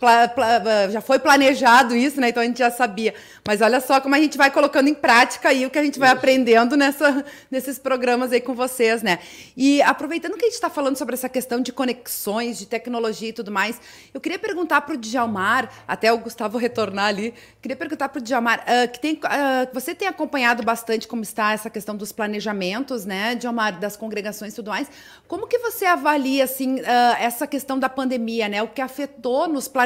já 0.00 0.24
estava, 0.26 0.90
já 0.90 1.00
foi 1.00 1.18
planejado 1.18 1.96
isso, 1.96 2.20
né, 2.20 2.28
então 2.28 2.42
a 2.42 2.46
gente 2.46 2.58
já 2.58 2.70
sabia. 2.70 3.14
Mas 3.46 3.60
olha 3.62 3.80
só 3.80 4.00
como 4.00 4.14
a 4.14 4.18
gente 4.18 4.36
vai 4.36 4.50
colocando 4.50 4.88
em 4.88 4.94
prática 4.94 5.48
aí 5.48 5.64
o 5.64 5.70
que 5.70 5.78
a 5.78 5.82
gente 5.82 5.98
vai 5.98 6.10
aprendendo 6.10 6.76
nessa, 6.76 7.24
nesses 7.50 7.78
programas 7.78 8.32
aí 8.32 8.40
com 8.40 8.54
vocês, 8.54 9.02
né. 9.02 9.18
E 9.56 9.80
aproveitando 9.82 10.34
que 10.34 10.44
a 10.44 10.48
gente 10.48 10.54
está 10.54 10.68
falando 10.68 10.96
sobre 10.96 11.14
essa 11.14 11.28
questão 11.28 11.60
de 11.60 11.72
conexões, 11.72 12.58
de 12.58 12.66
tecnologia 12.66 13.30
e 13.30 13.32
tudo 13.32 13.50
mais, 13.50 13.80
eu 14.12 14.20
queria 14.20 14.38
perguntar 14.38 14.82
para 14.82 14.94
o 14.94 14.96
Djalmar, 14.98 15.70
até 15.88 16.12
o 16.12 16.18
Gustavo 16.18 16.58
retornar 16.58 17.06
ali, 17.06 17.32
queria 17.62 17.76
perguntar 17.76 18.10
para 18.10 18.18
o 18.18 18.22
Djalmar, 18.22 18.64
ah, 18.66 18.86
que 18.86 19.00
tem, 19.00 19.18
ah, 19.24 19.66
você 19.72 19.94
tem 19.94 20.08
acompanhado 20.08 20.62
bastante 20.62 21.08
como 21.08 21.22
está 21.22 21.52
essa 21.52 21.70
questão 21.70 21.96
dos 21.96 22.12
planejamentos, 22.12 23.06
né, 23.06 23.34
Djalmar, 23.34 23.80
das 23.80 23.96
congregações 23.96 24.52
e 24.52 24.56
tudo 24.56 24.70
mais. 24.70 24.90
Como 25.26 25.46
que 25.46 25.58
você 25.58 25.86
avalia, 25.86 26.44
assim, 26.44 26.80
ah, 26.84 27.16
essa 27.18 27.46
questão 27.46 27.78
da 27.78 27.88
pandemia, 27.88 28.46
né, 28.48 28.62
o 28.62 28.68
que 28.68 28.82
afetou 28.82 29.48
nos 29.48 29.66
planejamentos 29.66 29.85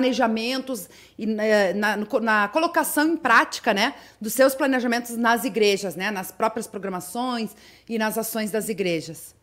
e 1.19 1.27
na, 1.27 1.43
na- 1.75 1.97
no- 1.97 2.21
na 2.21 2.49
colocação 2.49 3.09
em 3.09 3.17
prática, 3.17 3.73
né, 3.75 3.95
dos 4.21 4.33
seus 4.33 4.55
planejamentos 4.55 5.17
nas 5.17 5.45
igrejas, 5.45 5.97
né, 5.97 6.11
nas 6.11 6.31
próprias 6.33 6.67
programações 6.67 7.51
e 7.89 7.99
nas 7.99 8.17
ações 8.19 8.51
das 8.51 8.69
igrejas? 8.69 9.35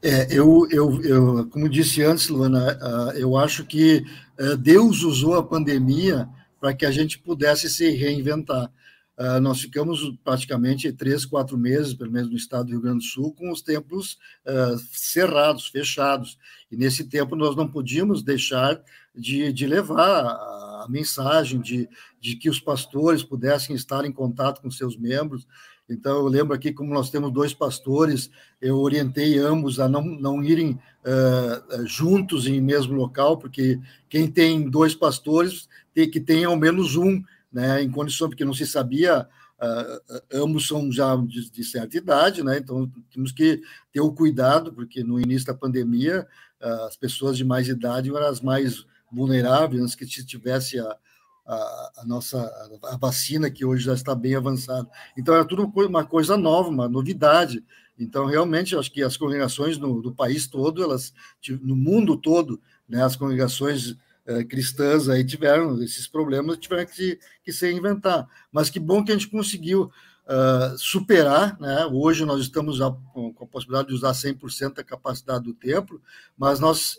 É, 0.00 0.28
eu, 0.30 0.66
eu, 0.70 1.02
eu, 1.02 1.48
como 1.48 1.68
disse 1.68 2.02
antes, 2.02 2.28
Luana, 2.28 2.78
ah, 2.80 3.12
eu 3.16 3.36
acho 3.36 3.64
que 3.64 4.04
ah, 4.38 4.54
Deus 4.56 5.02
usou 5.02 5.34
a 5.34 5.42
pandemia 5.42 6.28
para 6.60 6.72
que 6.72 6.86
a 6.86 6.90
gente 6.90 7.18
pudesse 7.18 7.68
se 7.68 7.90
reinventar. 7.90 8.70
Ah, 9.16 9.40
nós 9.40 9.60
ficamos 9.60 10.00
praticamente 10.22 10.92
três, 10.92 11.26
quatro 11.26 11.58
meses, 11.58 11.94
pelo 11.94 12.12
menos 12.12 12.30
no 12.30 12.36
estado 12.36 12.66
do 12.66 12.70
Rio 12.72 12.80
Grande 12.80 12.98
do 12.98 13.04
Sul, 13.10 13.34
com 13.34 13.50
os 13.50 13.60
templos 13.60 14.16
ah, 14.46 14.76
cerrados, 14.92 15.66
fechados. 15.66 16.38
E 16.70 16.76
nesse 16.76 17.02
tempo 17.02 17.34
nós 17.34 17.56
não 17.56 17.66
podíamos 17.66 18.22
deixar 18.22 18.80
de, 19.18 19.52
de 19.52 19.66
levar 19.66 20.24
a, 20.24 20.86
mensagem, 20.88 21.60
de, 21.60 21.88
de 22.20 22.36
que 22.36 22.48
os 22.48 22.60
pastores 22.60 23.22
pudessem 23.22 23.74
estar 23.76 24.04
em 24.04 24.12
contato 24.12 24.62
com 24.62 24.70
seus 24.70 24.96
membros. 24.96 25.46
Então, 25.88 26.18
eu 26.18 26.26
lembro 26.26 26.54
aqui, 26.54 26.72
como 26.72 26.94
nós 26.94 27.10
temos 27.10 27.32
dois 27.32 27.52
pastores, 27.52 28.30
eu 28.60 28.78
orientei 28.78 29.38
ambos 29.38 29.80
a 29.80 29.88
não, 29.88 30.02
não 30.02 30.42
irem 30.42 30.78
uh, 31.04 31.86
juntos 31.86 32.46
em 32.46 32.60
mesmo 32.60 32.94
local, 32.94 33.38
porque 33.38 33.80
quem 34.08 34.30
tem 34.30 34.68
dois 34.68 34.94
pastores 34.94 35.68
tem 35.94 36.10
que 36.10 36.20
ter 36.20 36.44
ao 36.44 36.56
menos 36.56 36.96
um, 36.96 37.22
né, 37.52 37.82
em 37.82 37.90
condição, 37.90 38.28
porque 38.28 38.44
não 38.44 38.54
se 38.54 38.66
sabia, 38.66 39.26
uh, 39.60 40.22
ambos 40.32 40.68
são 40.68 40.92
já 40.92 41.16
de, 41.16 41.50
de, 41.50 41.64
certa 41.64 41.96
idade, 41.96 42.42
né, 42.42 42.58
então 42.58 42.90
temos 43.12 43.32
que 43.32 43.62
ter 43.92 44.00
o 44.00 44.12
cuidado, 44.12 44.72
porque 44.72 45.02
no 45.02 45.18
início 45.18 45.46
da 45.46 45.54
pandemia, 45.54 46.26
uh, 46.62 46.86
as 46.86 46.96
pessoas 46.96 47.36
de 47.36 47.44
mais 47.44 47.66
idade 47.68 48.10
eram 48.10 48.26
as 48.26 48.40
mais 48.40 48.86
vulneráveis, 49.10 49.82
antes 49.82 49.94
que 49.94 50.06
tivesse 50.06 50.78
a, 50.78 50.96
a, 51.46 51.92
a, 51.98 52.04
nossa 52.06 52.38
a 52.84 52.96
vacina, 52.96 53.50
que 53.50 53.64
hoje 53.64 53.84
já 53.84 53.94
está 53.94 54.14
bem 54.14 54.34
avançada. 54.34 54.88
Então, 55.16 55.34
era 55.34 55.44
tudo 55.44 55.64
uma 55.64 56.04
coisa 56.04 56.36
nova, 56.36 56.68
uma 56.68 56.88
novidade. 56.88 57.64
Então, 57.98 58.26
realmente, 58.26 58.76
acho 58.76 58.92
que 58.92 59.02
as 59.02 59.16
congregações 59.16 59.78
no, 59.78 60.00
do 60.00 60.14
país 60.14 60.46
todo, 60.46 60.82
elas, 60.82 61.12
no 61.62 61.74
mundo 61.74 62.16
todo, 62.16 62.60
né, 62.88 63.02
as 63.02 63.16
congregações 63.16 63.96
eh, 64.26 64.44
cristãs 64.44 65.08
aí 65.08 65.24
tiveram 65.24 65.82
esses 65.82 66.06
problemas, 66.06 66.58
tiveram 66.58 66.86
que, 66.86 67.18
que 67.42 67.52
se 67.52 67.66
reinventar. 67.66 68.28
Mas 68.52 68.68
que 68.68 68.78
bom 68.78 69.02
que 69.02 69.10
a 69.10 69.14
gente 69.14 69.28
conseguiu 69.28 69.90
uh, 70.28 70.76
superar, 70.76 71.58
né? 71.58 71.86
Hoje 71.86 72.24
nós 72.26 72.40
estamos 72.42 72.76
já 72.76 72.90
com, 73.14 73.34
a 73.40 73.46
possibilidade 73.46 73.88
de 73.88 73.94
usar 73.94 74.12
100% 74.12 74.74
da 74.74 74.84
capacidade 74.84 75.44
do 75.44 75.54
templo, 75.54 76.00
mas 76.36 76.60
nós, 76.60 76.98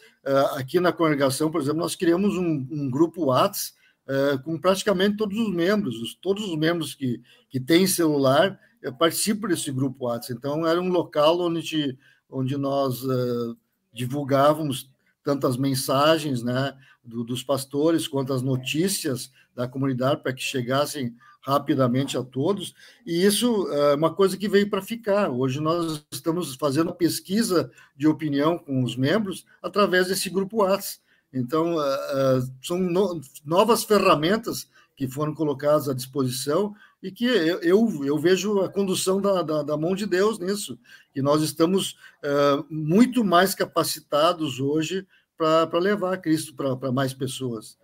aqui 0.56 0.80
na 0.80 0.92
congregação, 0.92 1.50
por 1.50 1.62
exemplo, 1.62 1.80
nós 1.80 1.96
criamos 1.96 2.36
um, 2.36 2.68
um 2.72 2.90
grupo 2.90 3.26
WhatsApp 3.26 3.78
Uh, 4.10 4.42
com 4.42 4.58
praticamente 4.58 5.18
todos 5.18 5.38
os 5.38 5.54
membros, 5.54 6.02
os, 6.02 6.16
todos 6.16 6.44
os 6.44 6.58
membros 6.58 6.96
que, 6.96 7.22
que 7.48 7.60
têm 7.60 7.86
celular 7.86 8.60
participam 8.98 9.48
desse 9.48 9.72
grupo 9.72 10.06
WhatsApp. 10.06 10.34
Então, 10.34 10.66
era 10.66 10.82
um 10.82 10.90
local 10.90 11.40
onde, 11.40 11.96
onde 12.28 12.58
nós 12.58 13.04
uh, 13.04 13.56
divulgávamos 13.94 14.90
tanto 15.24 15.46
as 15.46 15.58
mensagens 15.58 16.42
né, 16.42 16.76
do, 17.04 17.24
dos 17.24 17.44
pastores 17.44 18.08
quanto 18.08 18.34
as 18.34 18.42
notícias 18.42 19.32
da 19.54 19.68
comunidade 19.68 20.24
para 20.24 20.34
que 20.34 20.42
chegassem 20.42 21.16
rapidamente 21.42 22.18
a 22.18 22.24
todos. 22.24 22.74
E 23.06 23.24
isso 23.26 23.68
é 23.72 23.96
uma 23.96 24.14
coisa 24.14 24.38
que 24.38 24.50
veio 24.50 24.70
para 24.70 24.82
ficar. 24.82 25.30
Hoje 25.30 25.60
nós 25.60 26.06
estamos 26.12 26.56
fazendo 26.56 26.94
pesquisa 26.94 27.72
de 27.96 28.08
opinião 28.08 28.58
com 28.58 28.84
os 28.84 28.96
membros 28.96 29.46
através 29.62 30.08
desse 30.08 30.30
grupo 30.30 30.58
WhatsApp. 30.58 31.00
Então, 31.32 31.78
uh, 31.78 32.54
são 32.62 32.80
no, 32.80 33.22
novas 33.46 33.84
ferramentas 33.84 34.68
que 34.96 35.08
foram 35.08 35.34
colocadas 35.34 35.88
à 35.88 35.94
disposição 35.94 36.74
e 37.02 37.12
que 37.12 37.26
eu, 37.26 37.60
eu, 37.62 38.04
eu 38.04 38.18
vejo 38.18 38.60
a 38.60 38.70
condução 38.70 39.22
da, 39.22 39.42
da, 39.42 39.64
da, 39.64 39.78
mão 39.78 39.96
de 39.96 40.06
Deus 40.06 40.38
nisso, 40.40 40.78
que 41.14 41.22
nós 41.22 41.42
estamos 41.42 41.92
uh, 42.24 42.66
muito 42.70 43.24
mais 43.24 43.56
capacitados 43.56 44.60
hoje 44.60 45.08
para 45.38 45.80
levar 45.80 46.18
Cristo 46.18 46.54
para 46.54 46.92
mais 46.92 47.14
pessoas. 47.14 47.78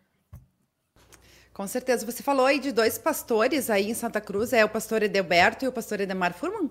Com 1.55 1.65
certeza. 1.67 2.05
Você 2.05 2.21
falou 2.21 2.45
aí 2.45 2.59
de 2.59 2.73
dois 2.73 2.97
pastores 2.97 3.69
aí 3.69 3.89
em 3.89 3.93
Santa 3.93 4.19
Cruz, 4.19 4.51
é 4.51 4.65
o 4.65 4.67
pastor 4.67 5.01
Edelberto 5.01 5.63
e 5.63 5.67
o 5.69 5.71
pastor 5.71 6.01
Edemar 6.01 6.33
Furman? 6.33 6.69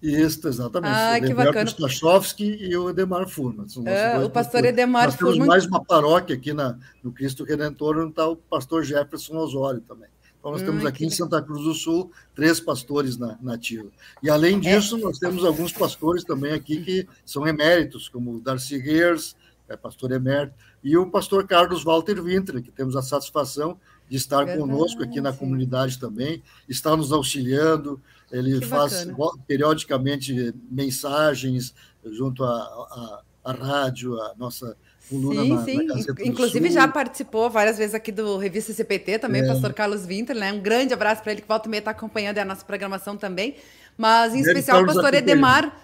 Isso, 0.00 0.46
exatamente. 0.46 0.92
Ah, 0.94 1.18
o 1.18 1.26
que 1.26 1.34
bacana. 1.34 1.68
Stachowski 1.68 2.44
e 2.44 2.76
o 2.76 2.90
Edemar 2.90 3.28
Furman. 3.28 3.66
Ah, 3.88 4.24
o 4.24 4.30
pastor 4.30 4.64
Edemar 4.64 5.06
Nós 5.06 5.16
Furman. 5.16 5.32
temos 5.34 5.48
mais 5.48 5.66
uma 5.66 5.84
paróquia 5.84 6.36
aqui 6.36 6.52
na, 6.52 6.78
no 7.02 7.10
Cristo 7.10 7.42
Redentor, 7.42 7.98
onde 7.98 8.10
está 8.10 8.28
o 8.28 8.36
pastor 8.36 8.84
Jefferson 8.84 9.36
Osório 9.36 9.80
também. 9.80 10.08
Então, 10.38 10.52
nós 10.52 10.62
Hum, 10.62 10.66
temos 10.66 10.86
aqui 10.86 11.04
em 11.04 11.10
Santa 11.10 11.42
Cruz 11.42 11.64
do 11.64 11.74
Sul 11.74 12.12
três 12.32 12.60
pastores 12.60 13.16
na, 13.18 13.36
na 13.42 13.54
ativa. 13.54 13.88
E, 14.22 14.30
além 14.30 14.58
É. 14.58 14.60
disso, 14.60 14.96
nós 14.96 15.18
temos 15.18 15.44
alguns 15.44 15.72
pastores 15.72 16.22
também 16.22 16.52
aqui 16.52 16.80
que 16.84 17.08
são 17.26 17.48
eméritos, 17.48 18.08
como 18.08 18.36
o 18.36 18.40
Darcy 18.40 18.80
que 18.80 19.32
é 19.68 19.76
pastor 19.76 20.12
emérito, 20.12 20.54
e 20.82 20.96
o 20.96 21.10
pastor 21.10 21.46
Carlos 21.46 21.82
Walter 21.84 22.22
Winter, 22.22 22.62
que 22.62 22.70
temos 22.70 22.94
a 22.96 23.02
satisfação 23.02 23.78
de 24.10 24.16
estar 24.16 24.44
Verdade. 24.44 24.58
conosco 24.58 25.02
aqui 25.02 25.20
na 25.20 25.32
comunidade 25.32 25.98
também, 25.98 26.42
está 26.68 26.96
nos 26.96 27.12
auxiliando, 27.12 27.98
ele 28.30 28.58
Que 28.58 28.66
faz 28.66 29.04
bacana. 29.06 29.32
periodicamente 29.46 30.52
mensagens 30.70 31.72
junto 32.04 32.42
à, 32.44 32.50
à, 32.50 33.22
à 33.44 33.52
rádio, 33.52 34.20
à 34.20 34.34
nossa 34.36 34.76
coluna 35.08 35.42
Sim, 35.42 35.48
na, 35.54 35.64
sim. 35.64 35.86
na 35.86 36.24
Inclusive 36.26 36.70
já 36.70 36.86
participou 36.88 37.48
várias 37.48 37.78
vezes 37.78 37.94
aqui 37.94 38.10
do 38.10 38.36
Revista 38.36 38.72
CPT 38.72 39.20
também, 39.20 39.44
o 39.44 39.46
pastor 39.46 39.72
Carlos 39.72 40.04
Winter, 40.06 40.34
né? 40.36 40.52
Um 40.52 40.60
grande 40.60 40.92
abraço 40.92 41.22
para 41.22 41.32
ele 41.32 41.40
que 41.42 41.48
volta 41.48 41.68
e 41.68 41.70
meia 41.70 41.78
está 41.80 41.92
acompanhando 41.92 42.38
a 42.38 42.44
nossa 42.44 42.64
programação 42.64 43.16
também. 43.16 43.56
Mas 43.96 44.32
em 44.34 44.38
Ele 44.40 44.48
especial 44.48 44.82
o 44.82 44.86
pastor. 44.86 45.14
Edemar. 45.14 45.76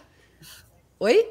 Oi? 0.98 1.28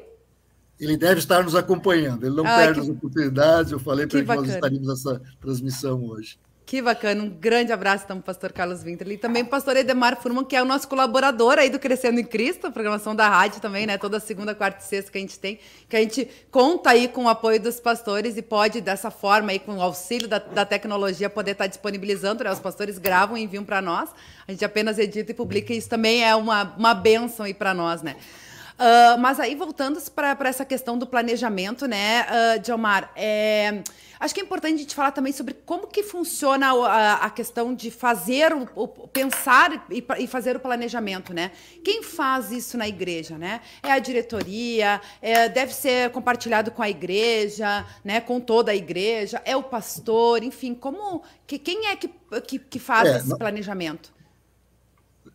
Ele 0.78 0.96
deve 0.96 1.18
estar 1.20 1.42
nos 1.42 1.54
acompanhando, 1.54 2.26
ele 2.26 2.36
não 2.36 2.46
Ah, 2.46 2.56
perde 2.56 2.74
que- 2.74 2.80
as 2.80 2.88
oportunidades. 2.88 3.72
Eu 3.72 3.78
falei 3.80 4.06
para 4.06 4.18
ele 4.18 4.26
que 4.28 4.34
nós 4.36 4.48
estaríamos 4.48 4.88
nessa 4.88 5.20
transmissão 5.40 6.04
hoje. 6.04 6.38
Que 6.66 6.82
bacana, 6.82 7.22
um 7.22 7.30
grande 7.30 7.70
abraço 7.70 8.02
então, 8.04 8.20
pastor 8.20 8.52
Carlos 8.52 8.82
Winter 8.82 9.08
e 9.12 9.16
também 9.16 9.44
pro 9.44 9.52
pastor 9.52 9.76
Edemar 9.76 10.20
Furman, 10.20 10.44
que 10.44 10.56
é 10.56 10.60
o 10.60 10.64
nosso 10.64 10.88
colaborador 10.88 11.60
aí 11.60 11.70
do 11.70 11.78
Crescendo 11.78 12.18
em 12.18 12.24
Cristo, 12.24 12.72
programação 12.72 13.14
da 13.14 13.28
rádio 13.28 13.60
também, 13.60 13.86
né? 13.86 13.96
Toda 13.96 14.18
segunda, 14.18 14.52
quarta 14.52 14.80
e 14.80 14.84
sexta 14.84 15.12
que 15.12 15.16
a 15.16 15.20
gente 15.20 15.38
tem, 15.38 15.60
que 15.88 15.94
a 15.94 16.00
gente 16.00 16.28
conta 16.50 16.90
aí 16.90 17.06
com 17.06 17.26
o 17.26 17.28
apoio 17.28 17.60
dos 17.60 17.78
pastores 17.78 18.36
e 18.36 18.42
pode, 18.42 18.80
dessa 18.80 19.12
forma, 19.12 19.52
aí, 19.52 19.60
com 19.60 19.76
o 19.76 19.80
auxílio 19.80 20.26
da, 20.26 20.40
da 20.40 20.64
tecnologia, 20.64 21.30
poder 21.30 21.52
estar 21.52 21.68
disponibilizando, 21.68 22.42
né? 22.42 22.50
Os 22.50 22.58
pastores 22.58 22.98
gravam 22.98 23.38
e 23.38 23.44
enviam 23.44 23.62
para 23.62 23.80
nós, 23.80 24.10
a 24.48 24.50
gente 24.50 24.64
apenas 24.64 24.98
edita 24.98 25.30
e 25.30 25.34
publica, 25.34 25.72
e 25.72 25.76
isso 25.76 25.88
também 25.88 26.24
é 26.24 26.34
uma, 26.34 26.74
uma 26.76 26.94
bênção 26.94 27.46
aí 27.46 27.54
para 27.54 27.72
nós, 27.72 28.02
né? 28.02 28.16
Ah, 28.78 29.16
mas 29.18 29.40
aí, 29.40 29.54
voltando 29.54 29.98
para 30.10 30.36
essa 30.48 30.64
questão 30.64 30.98
do 30.98 31.06
planejamento, 31.06 31.86
né, 31.86 32.26
uh, 32.56 32.60
Diomar, 32.60 33.10
é, 33.16 33.82
acho 34.20 34.34
que 34.34 34.40
é 34.40 34.44
importante 34.44 34.74
a 34.74 34.78
gente 34.78 34.94
falar 34.94 35.12
também 35.12 35.32
sobre 35.32 35.54
como 35.54 35.86
que 35.86 36.02
funciona 36.02 36.68
a, 36.72 37.14
a 37.26 37.30
questão 37.30 37.74
de 37.74 37.90
fazer, 37.90 38.52
o, 38.52 38.68
o- 38.74 39.08
pensar 39.08 39.86
e, 39.90 40.04
e 40.18 40.26
fazer 40.26 40.56
o 40.56 40.60
planejamento, 40.60 41.32
né? 41.32 41.52
Quem 41.82 42.02
faz 42.02 42.52
isso 42.52 42.76
na 42.76 42.86
igreja, 42.86 43.38
né? 43.38 43.62
É 43.82 43.92
a 43.92 43.98
diretoria, 43.98 45.00
é, 45.22 45.48
deve 45.48 45.72
ser 45.74 46.10
compartilhado 46.10 46.70
com 46.70 46.82
a 46.82 46.90
igreja, 46.90 47.86
né, 48.04 48.20
com 48.20 48.38
toda 48.40 48.72
a 48.72 48.76
igreja, 48.76 49.40
é 49.46 49.56
o 49.56 49.62
pastor, 49.62 50.42
enfim, 50.42 50.74
como, 50.74 51.22
que, 51.46 51.58
quem 51.58 51.86
é 51.88 51.96
que, 51.96 52.10
que, 52.46 52.58
que 52.58 52.78
faz 52.78 53.14
É, 53.14 53.14
esse 53.14 53.34
planejamento? 53.34 54.12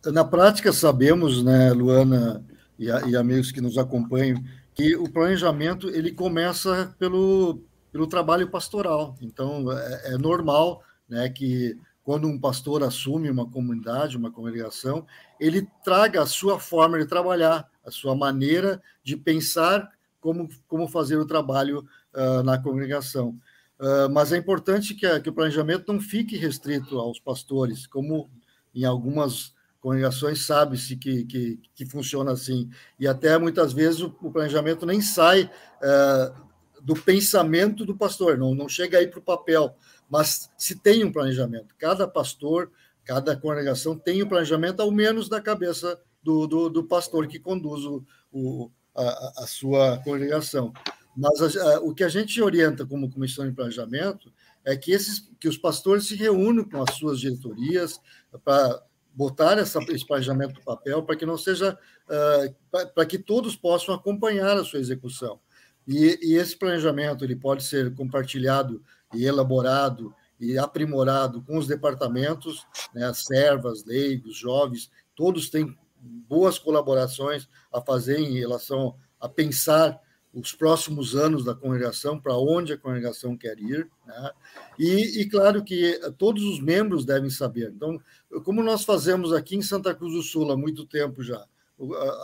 Na 0.06 0.24
prática, 0.24 0.72
sabemos, 0.72 1.42
né, 1.44 1.72
Luana 1.72 2.44
e, 2.78 2.86
e 2.86 3.16
amigos 3.16 3.50
que 3.52 3.60
nos 3.60 3.78
acompanham, 3.78 4.42
que 4.74 4.96
o 4.96 5.10
planejamento 5.10 5.88
ele 5.90 6.12
começa 6.12 6.94
pelo, 6.98 7.62
pelo 7.90 8.06
trabalho 8.06 8.50
pastoral. 8.50 9.14
Então, 9.20 9.70
é, 9.70 10.14
é 10.14 10.18
normal 10.18 10.82
né, 11.08 11.28
que 11.28 11.76
quando 12.02 12.26
um 12.26 12.38
pastor 12.38 12.82
assume 12.82 13.30
uma 13.30 13.48
comunidade, 13.48 14.16
uma 14.16 14.30
congregação, 14.30 15.06
ele 15.38 15.68
traga 15.84 16.22
a 16.22 16.26
sua 16.26 16.58
forma 16.58 16.98
de 16.98 17.06
trabalhar, 17.06 17.68
a 17.84 17.90
sua 17.90 18.14
maneira 18.14 18.82
de 19.04 19.16
pensar 19.16 19.88
como, 20.20 20.48
como 20.66 20.88
fazer 20.88 21.16
o 21.16 21.26
trabalho 21.26 21.86
ah, 22.14 22.42
na 22.42 22.58
congregação. 22.60 23.38
Ah, 23.78 24.08
mas 24.10 24.32
é 24.32 24.36
importante 24.36 24.94
que, 24.94 25.06
a- 25.06 25.20
que 25.20 25.28
o 25.28 25.32
planejamento 25.32 25.92
não 25.92 26.00
fique 26.00 26.36
restrito 26.36 26.98
aos 26.98 27.20
pastores, 27.20 27.86
como 27.86 28.30
em 28.74 28.84
algumas 28.84 29.52
congregações 29.82 30.46
sabe-se 30.46 30.96
que, 30.96 31.24
que, 31.24 31.60
que 31.74 31.84
funciona 31.84 32.30
assim. 32.32 32.70
E 32.98 33.06
até 33.06 33.36
muitas 33.36 33.72
vezes 33.72 34.00
o, 34.00 34.16
o 34.22 34.30
planejamento 34.30 34.86
nem 34.86 35.00
sai 35.00 35.50
eh, 35.82 36.32
do 36.80 36.94
pensamento 36.94 37.84
do 37.84 37.96
pastor, 37.96 38.38
não, 38.38 38.54
não 38.54 38.68
chega 38.68 38.98
aí 38.98 39.08
para 39.08 39.18
o 39.18 39.22
papel, 39.22 39.74
mas 40.08 40.48
se 40.56 40.76
tem 40.76 41.04
um 41.04 41.12
planejamento. 41.12 41.74
Cada 41.76 42.06
pastor, 42.06 42.70
cada 43.04 43.36
congregação 43.36 43.98
tem 43.98 44.22
um 44.22 44.28
planejamento, 44.28 44.80
ao 44.80 44.90
menos 44.90 45.28
da 45.28 45.40
cabeça 45.40 46.00
do, 46.22 46.46
do, 46.46 46.68
do 46.68 46.84
pastor 46.84 47.26
que 47.26 47.40
conduz 47.40 47.84
o, 47.84 48.04
o, 48.32 48.70
a, 48.94 49.42
a 49.42 49.46
sua 49.48 49.98
congregação. 50.04 50.72
Mas 51.16 51.56
a, 51.56 51.74
a, 51.74 51.80
o 51.80 51.92
que 51.92 52.04
a 52.04 52.08
gente 52.08 52.40
orienta 52.40 52.86
como 52.86 53.10
comissão 53.10 53.44
de 53.44 53.52
planejamento 53.52 54.32
é 54.64 54.76
que, 54.76 54.92
esses, 54.92 55.28
que 55.40 55.48
os 55.48 55.58
pastores 55.58 56.06
se 56.06 56.14
reúnam 56.14 56.64
com 56.64 56.80
as 56.80 56.94
suas 56.94 57.18
diretorias 57.18 58.00
para 58.44 58.80
botar 59.14 59.58
essa, 59.58 59.78
esse 59.90 60.06
planejamento 60.06 60.54
no 60.54 60.64
papel 60.64 61.02
para 61.02 61.16
que 61.16 61.26
não 61.26 61.36
seja 61.36 61.78
uh, 62.08 62.88
para 62.94 63.06
que 63.06 63.18
todos 63.18 63.56
possam 63.56 63.94
acompanhar 63.94 64.56
a 64.56 64.64
sua 64.64 64.80
execução. 64.80 65.38
E, 65.86 66.18
e, 66.22 66.34
esse 66.36 66.56
planejamento 66.56 67.24
ele 67.24 67.34
pode 67.34 67.64
ser 67.64 67.94
compartilhado 67.94 68.82
e 69.12 69.24
elaborado 69.24 70.14
e 70.38 70.56
aprimorado 70.56 71.42
com 71.42 71.58
os 71.58 71.66
departamentos 71.66 72.64
né, 72.94 73.12
servas 73.12 73.84
leigos 73.84 74.36
jovens 74.36 74.90
todos 75.14 75.50
têm 75.50 75.76
boas 76.00 76.58
colaborações 76.58 77.48
a 77.72 77.80
fazer 77.80 78.18
em 78.18 78.38
relação 78.38 78.96
a 79.20 79.28
pensar 79.28 80.00
os 80.34 80.52
próximos 80.52 81.14
anos 81.14 81.44
da 81.44 81.54
congregação, 81.54 82.18
para 82.18 82.36
onde 82.36 82.72
a 82.72 82.78
congregação 82.78 83.36
quer 83.36 83.58
ir, 83.58 83.88
né? 84.06 84.30
e, 84.78 85.20
e, 85.20 85.28
claro 85.28 85.62
que 85.62 86.00
todos 86.16 86.42
os 86.42 86.58
membros 86.58 87.04
devem 87.04 87.28
saber. 87.28 87.70
Então, 87.74 88.00
como 88.42 88.62
nós 88.62 88.84
fazemos 88.84 89.32
aqui 89.32 89.56
em 89.56 89.62
Santa 89.62 89.94
Cruz 89.94 90.14
do 90.14 90.22
Sul 90.22 90.50
há 90.50 90.56
muito 90.56 90.86
tempo 90.86 91.22
já, 91.22 91.44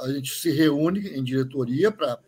a, 0.02 0.12
gente 0.12 0.32
se 0.32 0.50
reúne 0.50 1.08
em 1.08 1.22
diretoria 1.22 1.90
para 1.90 2.18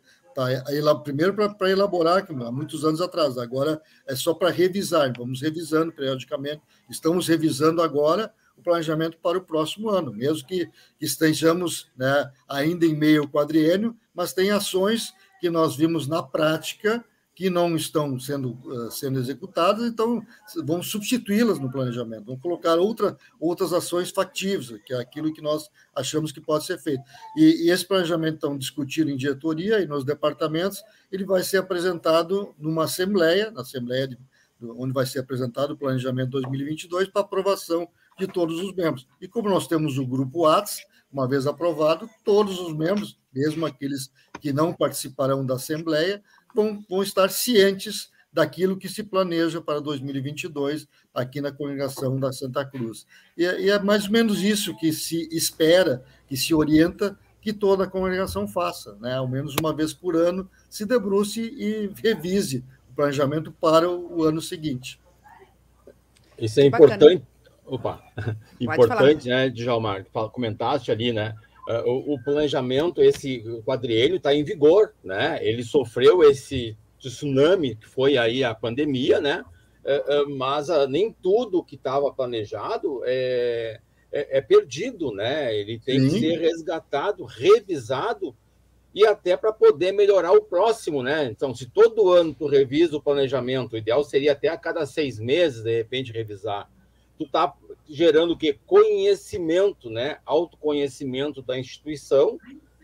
primeiro 1.02 1.34
para 1.34 1.70
elaborar, 1.70 2.26
há 2.28 2.52
muitos 2.52 2.84
anos 2.84 3.00
atrás, 3.00 3.36
agora 3.38 3.80
é 4.06 4.14
só 4.14 4.34
para 4.34 4.50
revisar, 4.50 5.12
vamos 5.16 5.40
revisando 5.40 5.92
periodicamente, 5.92 6.62
estamos 6.88 7.26
revisando 7.26 7.82
agora 7.82 8.32
o 8.56 8.62
planejamento 8.62 9.18
para 9.18 9.38
o 9.38 9.42
próximo 9.42 9.88
ano, 9.90 10.12
mesmo 10.12 10.46
que 10.46 10.68
estejamos 11.00 11.90
né, 11.96 12.30
ainda 12.48 12.84
em 12.86 12.94
meio 12.94 13.28
quadriênio, 13.28 13.96
mas 14.14 14.32
tem 14.32 14.50
ações 14.50 15.12
que 15.40 15.50
nós 15.50 15.76
vimos 15.76 16.06
na 16.06 16.22
prática 16.22 17.04
que 17.34 17.48
não 17.48 17.74
estão 17.74 18.18
sendo, 18.18 18.50
uh, 18.66 18.90
sendo 18.90 19.18
executadas, 19.18 19.86
então 19.86 20.22
vamos 20.62 20.90
substituí-las 20.90 21.58
no 21.58 21.72
planejamento, 21.72 22.26
vamos 22.26 22.42
colocar 22.42 22.74
outra, 22.74 23.16
outras 23.40 23.72
ações 23.72 24.10
factíveis, 24.10 24.78
que 24.84 24.92
é 24.92 25.00
aquilo 25.00 25.32
que 25.32 25.40
nós 25.40 25.70
achamos 25.94 26.32
que 26.32 26.40
pode 26.40 26.66
ser 26.66 26.78
feito. 26.78 27.02
E, 27.34 27.66
e 27.66 27.70
esse 27.70 27.86
planejamento, 27.86 28.34
então, 28.34 28.58
discutido 28.58 29.10
em 29.10 29.16
diretoria 29.16 29.80
e 29.80 29.86
nos 29.86 30.04
departamentos, 30.04 30.82
ele 31.10 31.24
vai 31.24 31.42
ser 31.42 31.56
apresentado 31.56 32.54
numa 32.58 32.84
assembleia, 32.84 33.50
na 33.50 33.62
assembleia 33.62 34.06
de, 34.06 34.18
onde 34.60 34.92
vai 34.92 35.06
ser 35.06 35.20
apresentado 35.20 35.70
o 35.70 35.76
planejamento 35.78 36.32
2022 36.32 37.08
para 37.08 37.22
aprovação 37.22 37.88
de 38.18 38.26
todos 38.26 38.60
os 38.60 38.74
membros. 38.74 39.08
E 39.18 39.26
como 39.26 39.48
nós 39.48 39.66
temos 39.66 39.96
o 39.96 40.06
grupo 40.06 40.44
ATS, 40.46 40.84
uma 41.12 41.28
vez 41.28 41.46
aprovado, 41.46 42.08
todos 42.24 42.58
os 42.60 42.76
membros, 42.76 43.18
mesmo 43.32 43.66
aqueles 43.66 44.10
que 44.40 44.52
não 44.52 44.72
participarão 44.72 45.44
da 45.44 45.54
Assembleia, 45.54 46.22
vão, 46.54 46.84
vão 46.88 47.02
estar 47.02 47.30
cientes 47.30 48.10
daquilo 48.32 48.76
que 48.76 48.88
se 48.88 49.02
planeja 49.02 49.60
para 49.60 49.80
2022 49.80 50.86
aqui 51.12 51.40
na 51.40 51.50
congregação 51.50 52.18
da 52.18 52.32
Santa 52.32 52.64
Cruz. 52.64 53.06
E, 53.36 53.42
e, 53.42 53.70
é 53.70 53.78
mais 53.78 54.04
ou 54.04 54.12
menos 54.12 54.42
isso 54.42 54.76
que 54.76 54.92
se 54.92 55.28
espera, 55.32 56.04
que 56.28 56.36
se 56.36 56.54
orienta 56.54 57.18
que 57.40 57.52
toda 57.52 57.84
a 57.84 57.90
congregação 57.90 58.46
faça, 58.46 58.96
né? 59.00 59.14
ao 59.14 59.26
menos 59.26 59.56
uma 59.56 59.74
vez 59.74 59.92
por 59.92 60.14
ano, 60.14 60.48
se 60.68 60.84
debruce 60.84 61.40
e 61.40 61.90
revise 62.02 62.64
o 62.90 62.94
planejamento 62.94 63.50
para 63.50 63.90
o, 63.90 64.18
o 64.18 64.24
ano 64.24 64.40
seguinte. 64.40 65.00
Isso 66.38 66.60
é 66.60 66.66
importante. 66.66 67.22
Opa, 67.70 68.02
importante, 68.60 69.28
falar. 69.28 69.44
né, 69.44 69.48
Djalmar, 69.50 70.04
comentaste 70.32 70.90
ali, 70.90 71.12
né? 71.12 71.34
O, 71.86 72.14
o 72.14 72.24
planejamento, 72.24 73.00
esse 73.00 73.44
quadriênio 73.64 74.16
está 74.16 74.34
em 74.34 74.42
vigor, 74.42 74.92
né? 75.04 75.38
Ele 75.40 75.62
sofreu 75.62 76.24
esse 76.24 76.76
tsunami 76.98 77.76
que 77.76 77.86
foi 77.86 78.18
aí 78.18 78.42
a 78.42 78.52
pandemia, 78.52 79.20
né? 79.20 79.44
Mas 80.36 80.66
nem 80.88 81.12
tudo 81.12 81.64
que 81.64 81.76
estava 81.76 82.12
planejado 82.12 83.02
é, 83.04 83.80
é, 84.10 84.38
é, 84.38 84.40
perdido, 84.40 85.12
né? 85.12 85.54
Ele 85.56 85.78
tem 85.78 86.00
Sim. 86.00 86.08
que 86.08 86.20
ser 86.20 86.40
resgatado, 86.40 87.24
revisado 87.24 88.34
e 88.92 89.06
até 89.06 89.36
para 89.36 89.52
poder 89.52 89.92
melhorar 89.92 90.32
o 90.32 90.42
próximo, 90.42 91.02
né? 91.02 91.26
Então, 91.26 91.54
se 91.54 91.66
todo 91.66 92.10
ano 92.10 92.34
tu 92.34 92.46
revisa 92.46 92.96
o 92.96 93.02
planejamento, 93.02 93.74
o 93.74 93.78
ideal 93.78 94.02
seria 94.02 94.32
até 94.32 94.48
a 94.48 94.56
cada 94.56 94.84
seis 94.84 95.20
meses, 95.20 95.62
de 95.62 95.76
repente, 95.76 96.12
revisar. 96.12 96.68
Tu 97.20 97.26
está 97.26 97.52
gerando 97.86 98.32
o 98.32 98.36
quê? 98.36 98.58
Conhecimento, 98.66 99.90
né? 99.90 100.20
Autoconhecimento 100.24 101.42
da 101.42 101.58
instituição, 101.58 102.38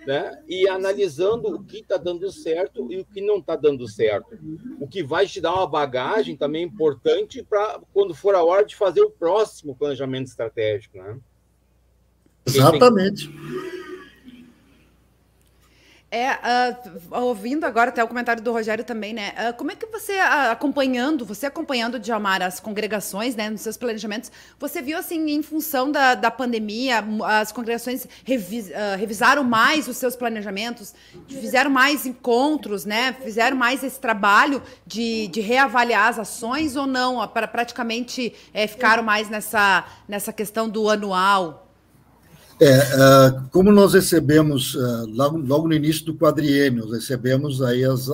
né? 0.06 0.42
E 0.46 0.68
analisando 0.68 1.48
o 1.54 1.64
que 1.64 1.78
está 1.78 1.96
dando 1.96 2.30
certo 2.30 2.86
e 2.92 2.98
o 2.98 3.04
que 3.06 3.22
não 3.22 3.38
está 3.38 3.56
dando 3.56 3.88
certo. 3.88 4.38
O 4.78 4.86
que 4.86 5.02
vai 5.02 5.26
te 5.26 5.40
dar 5.40 5.54
uma 5.54 5.66
bagagem 5.66 6.36
também 6.36 6.64
importante 6.64 7.42
para 7.42 7.80
quando 7.94 8.14
for 8.14 8.34
a 8.34 8.44
hora 8.44 8.62
de 8.62 8.76
fazer 8.76 9.00
o 9.00 9.10
próximo 9.10 9.74
planejamento 9.74 10.26
estratégico, 10.26 10.98
né? 10.98 11.18
Exatamente. 12.44 13.30
É, 16.16 16.32
uh, 16.32 17.24
ouvindo 17.24 17.64
agora 17.64 17.90
até 17.90 18.02
o 18.02 18.08
comentário 18.08 18.42
do 18.42 18.50
Rogério 18.50 18.82
também, 18.82 19.12
né? 19.12 19.34
Uh, 19.50 19.54
como 19.54 19.70
é 19.70 19.76
que 19.76 19.84
você, 19.84 20.14
uh, 20.14 20.50
acompanhando, 20.50 21.26
você 21.26 21.44
acompanhando, 21.44 21.98
Djalmar, 21.98 22.40
as 22.40 22.58
congregações, 22.58 23.36
né, 23.36 23.50
nos 23.50 23.60
seus 23.60 23.76
planejamentos, 23.76 24.32
você 24.58 24.80
viu, 24.80 24.96
assim, 24.96 25.30
em 25.30 25.42
função 25.42 25.92
da, 25.92 26.14
da 26.14 26.30
pandemia, 26.30 27.04
as 27.26 27.52
congregações 27.52 28.06
revis, 28.24 28.70
revisaram 28.98 29.44
mais 29.44 29.88
os 29.88 29.98
seus 29.98 30.16
planejamentos, 30.16 30.94
fizeram 31.28 31.70
mais 31.70 32.06
encontros, 32.06 32.86
né? 32.86 33.14
Fizeram 33.22 33.56
mais 33.56 33.84
esse 33.84 34.00
trabalho 34.00 34.62
de, 34.86 35.28
de 35.28 35.42
reavaliar 35.42 36.08
as 36.08 36.18
ações 36.18 36.76
ou 36.76 36.86
não? 36.86 37.28
Para 37.28 37.46
praticamente 37.46 38.32
é, 38.54 38.66
ficaram 38.66 39.02
mais 39.02 39.28
nessa, 39.28 39.84
nessa 40.08 40.32
questão 40.32 40.66
do 40.66 40.88
anual? 40.88 41.65
É, 42.58 42.78
uh, 42.78 43.48
como 43.50 43.70
nós 43.70 43.92
recebemos, 43.92 44.74
uh, 44.74 45.06
logo, 45.06 45.68
no 45.68 45.74
início 45.74 46.06
do 46.06 46.14
quadriênio, 46.14 46.88
recebemos 46.90 47.60
aí 47.60 47.84
as, 47.84 48.08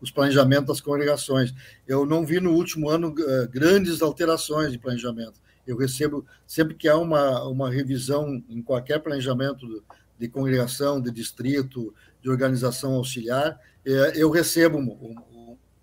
os 0.00 0.10
planejamentos 0.10 0.66
das 0.66 0.80
congregações. 0.80 1.52
Eu 1.86 2.06
não 2.06 2.24
vi 2.24 2.40
no 2.40 2.52
último 2.52 2.88
ano 2.88 3.14
grandes 3.50 4.00
alterações 4.00 4.72
de 4.72 4.78
planejamento. 4.78 5.34
Eu 5.66 5.76
recebo, 5.76 6.24
sempre 6.46 6.74
que 6.74 6.88
há 6.88 6.96
uma, 6.96 7.44
uma 7.44 7.70
revisão 7.70 8.42
em 8.48 8.62
qualquer 8.62 8.98
planejamento 9.00 9.84
de 10.18 10.28
congregação, 10.28 11.00
de 11.00 11.10
distrito, 11.10 11.94
de 12.22 12.30
organização 12.30 12.94
auxiliar, 12.94 13.58
eu 14.14 14.30
recebo 14.30 14.78
uma, 14.78 14.94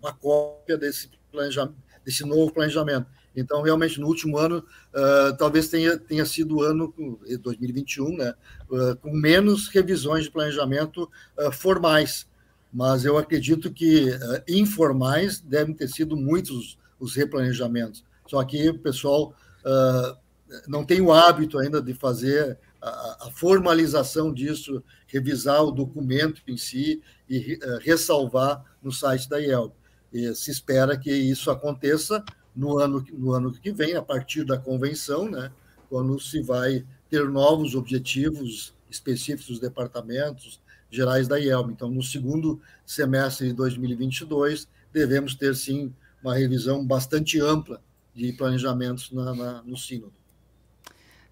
uma 0.00 0.12
cópia 0.12 0.76
desse, 0.76 1.10
planejamento, 1.30 1.76
desse 2.04 2.24
novo 2.24 2.52
planejamento. 2.52 3.06
Então, 3.38 3.62
realmente, 3.62 4.00
no 4.00 4.08
último 4.08 4.36
ano, 4.36 4.58
uh, 4.58 5.36
talvez 5.38 5.68
tenha, 5.68 5.96
tenha 5.96 6.26
sido 6.26 6.56
o 6.56 6.62
ano, 6.62 6.92
2021, 7.40 8.16
né, 8.16 8.34
uh, 8.68 8.96
com 8.96 9.12
menos 9.12 9.68
revisões 9.68 10.24
de 10.24 10.30
planejamento 10.30 11.08
uh, 11.38 11.52
formais. 11.52 12.26
Mas 12.72 13.04
eu 13.04 13.16
acredito 13.16 13.72
que 13.72 14.10
informais 14.46 15.40
devem 15.40 15.74
ter 15.74 15.88
sido 15.88 16.16
muitos 16.16 16.76
os 17.00 17.14
replanejamentos. 17.14 18.04
Só 18.26 18.44
que 18.44 18.68
o 18.68 18.78
pessoal 18.78 19.34
não 20.66 20.84
tem 20.84 21.00
o 21.00 21.10
hábito 21.10 21.58
ainda 21.58 21.80
de 21.80 21.94
fazer 21.94 22.58
a, 22.82 23.26
a 23.26 23.30
formalização 23.30 24.30
disso, 24.30 24.84
revisar 25.06 25.62
o 25.62 25.70
documento 25.70 26.42
em 26.46 26.58
si 26.58 27.00
e 27.26 27.58
ressalvar 27.80 28.62
no 28.82 28.92
site 28.92 29.30
da 29.30 29.40
IELB. 29.40 29.72
E 30.12 30.34
se 30.34 30.50
espera 30.50 30.98
que 30.98 31.10
isso 31.10 31.50
aconteça 31.50 32.22
no 32.58 32.76
ano, 32.80 33.04
no 33.12 33.32
ano 33.32 33.52
que 33.52 33.70
vem, 33.70 33.94
a 33.94 34.02
partir 34.02 34.44
da 34.44 34.58
convenção, 34.58 35.30
né, 35.30 35.52
quando 35.88 36.18
se 36.18 36.42
vai 36.42 36.84
ter 37.08 37.28
novos 37.30 37.76
objetivos 37.76 38.74
específicos 38.90 39.46
dos 39.46 39.60
departamentos 39.60 40.60
gerais 40.90 41.28
da 41.28 41.38
IELB. 41.38 41.72
Então, 41.72 41.88
no 41.88 42.02
segundo 42.02 42.60
semestre 42.84 43.46
de 43.46 43.52
2022, 43.52 44.66
devemos 44.92 45.36
ter, 45.36 45.54
sim, 45.54 45.94
uma 46.20 46.34
revisão 46.34 46.84
bastante 46.84 47.40
ampla 47.40 47.80
de 48.12 48.32
planejamentos 48.32 49.12
na, 49.12 49.34
na, 49.34 49.62
no 49.62 49.76
Sínodo. 49.76 50.12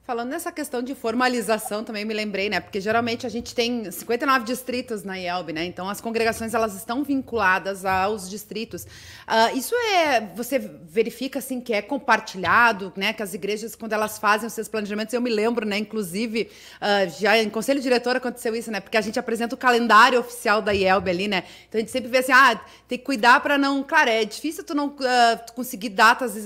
Falando 0.07 0.29
nessa 0.29 0.53
questão 0.53 0.83
de 0.83 0.95
formalização, 0.95 1.83
também 1.83 2.05
me 2.05 2.15
lembrei, 2.15 2.49
né? 2.49 2.61
Porque 2.61 2.81
geralmente 2.81 3.27
a 3.27 3.29
gente 3.29 3.53
tem 3.53 3.91
59 3.91 4.45
distritos 4.45 5.03
na 5.03 5.19
IELB, 5.19 5.53
né? 5.53 5.65
Então 5.65 5.89
as 5.89 6.01
congregações 6.01 6.55
elas 6.55 6.77
estão 6.77 7.03
vinculadas 7.03 7.85
aos 7.85 8.31
distritos. 8.31 8.85
Uh, 8.85 9.59
isso 9.59 9.75
é, 9.75 10.21
você 10.37 10.61
verifica 10.61 11.41
assim 11.41 11.61
que 11.61 11.73
é 11.73 11.83
compartilhado, 11.83 12.93
né? 12.95 13.13
Que 13.13 13.21
as 13.21 13.35
igrejas 13.35 13.75
quando 13.75 13.95
elas 13.95 14.17
fazem 14.17 14.47
os 14.47 14.53
seus 14.53 14.69
planejamentos, 14.69 15.13
eu 15.13 15.21
me 15.21 15.29
lembro, 15.29 15.67
né? 15.67 15.77
Inclusive 15.77 16.53
uh, 16.77 17.21
já 17.21 17.37
em 17.43 17.51
conselho 17.51 17.81
diretor 17.81 18.15
aconteceu 18.15 18.55
isso, 18.55 18.71
né? 18.71 18.79
Porque 18.79 18.97
a 18.97 19.01
gente 19.01 19.19
apresenta 19.19 19.57
o 19.57 19.59
calendário 19.59 20.21
oficial 20.21 20.63
da 20.63 20.71
IELB 20.71 21.11
ali, 21.11 21.27
né? 21.27 21.43
Então 21.69 21.81
a 21.81 21.83
gente 21.83 21.91
sempre 21.91 22.09
vê 22.09 22.19
assim, 22.19 22.31
ah, 22.31 22.61
tem 22.87 22.97
que 22.97 23.05
cuidar 23.05 23.41
para 23.41 23.59
não, 23.59 23.83
claro, 23.83 24.09
é 24.09 24.25
difícil 24.25 24.63
tu 24.63 24.73
não 24.73 24.87
uh, 24.87 25.53
conseguir 25.53 25.89
datas, 25.89 26.37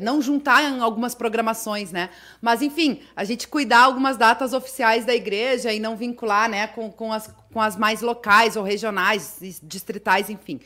não 0.00 0.22
juntar 0.22 0.62
em 0.62 0.80
algumas 0.80 1.14
programações, 1.14 1.92
né? 1.92 2.08
Mas 2.40 2.62
enfim 2.62 2.93
a 3.14 3.24
gente 3.24 3.48
cuidar 3.48 3.84
algumas 3.84 4.16
datas 4.16 4.52
oficiais 4.52 5.04
da 5.04 5.14
igreja 5.14 5.72
e 5.72 5.80
não 5.80 5.96
vincular 5.96 6.48
né, 6.48 6.66
com, 6.66 6.90
com, 6.90 7.12
as, 7.12 7.32
com 7.52 7.60
as 7.60 7.76
mais 7.76 8.00
locais 8.00 8.56
ou 8.56 8.62
regionais, 8.62 9.38
distritais, 9.62 10.30
enfim. 10.30 10.60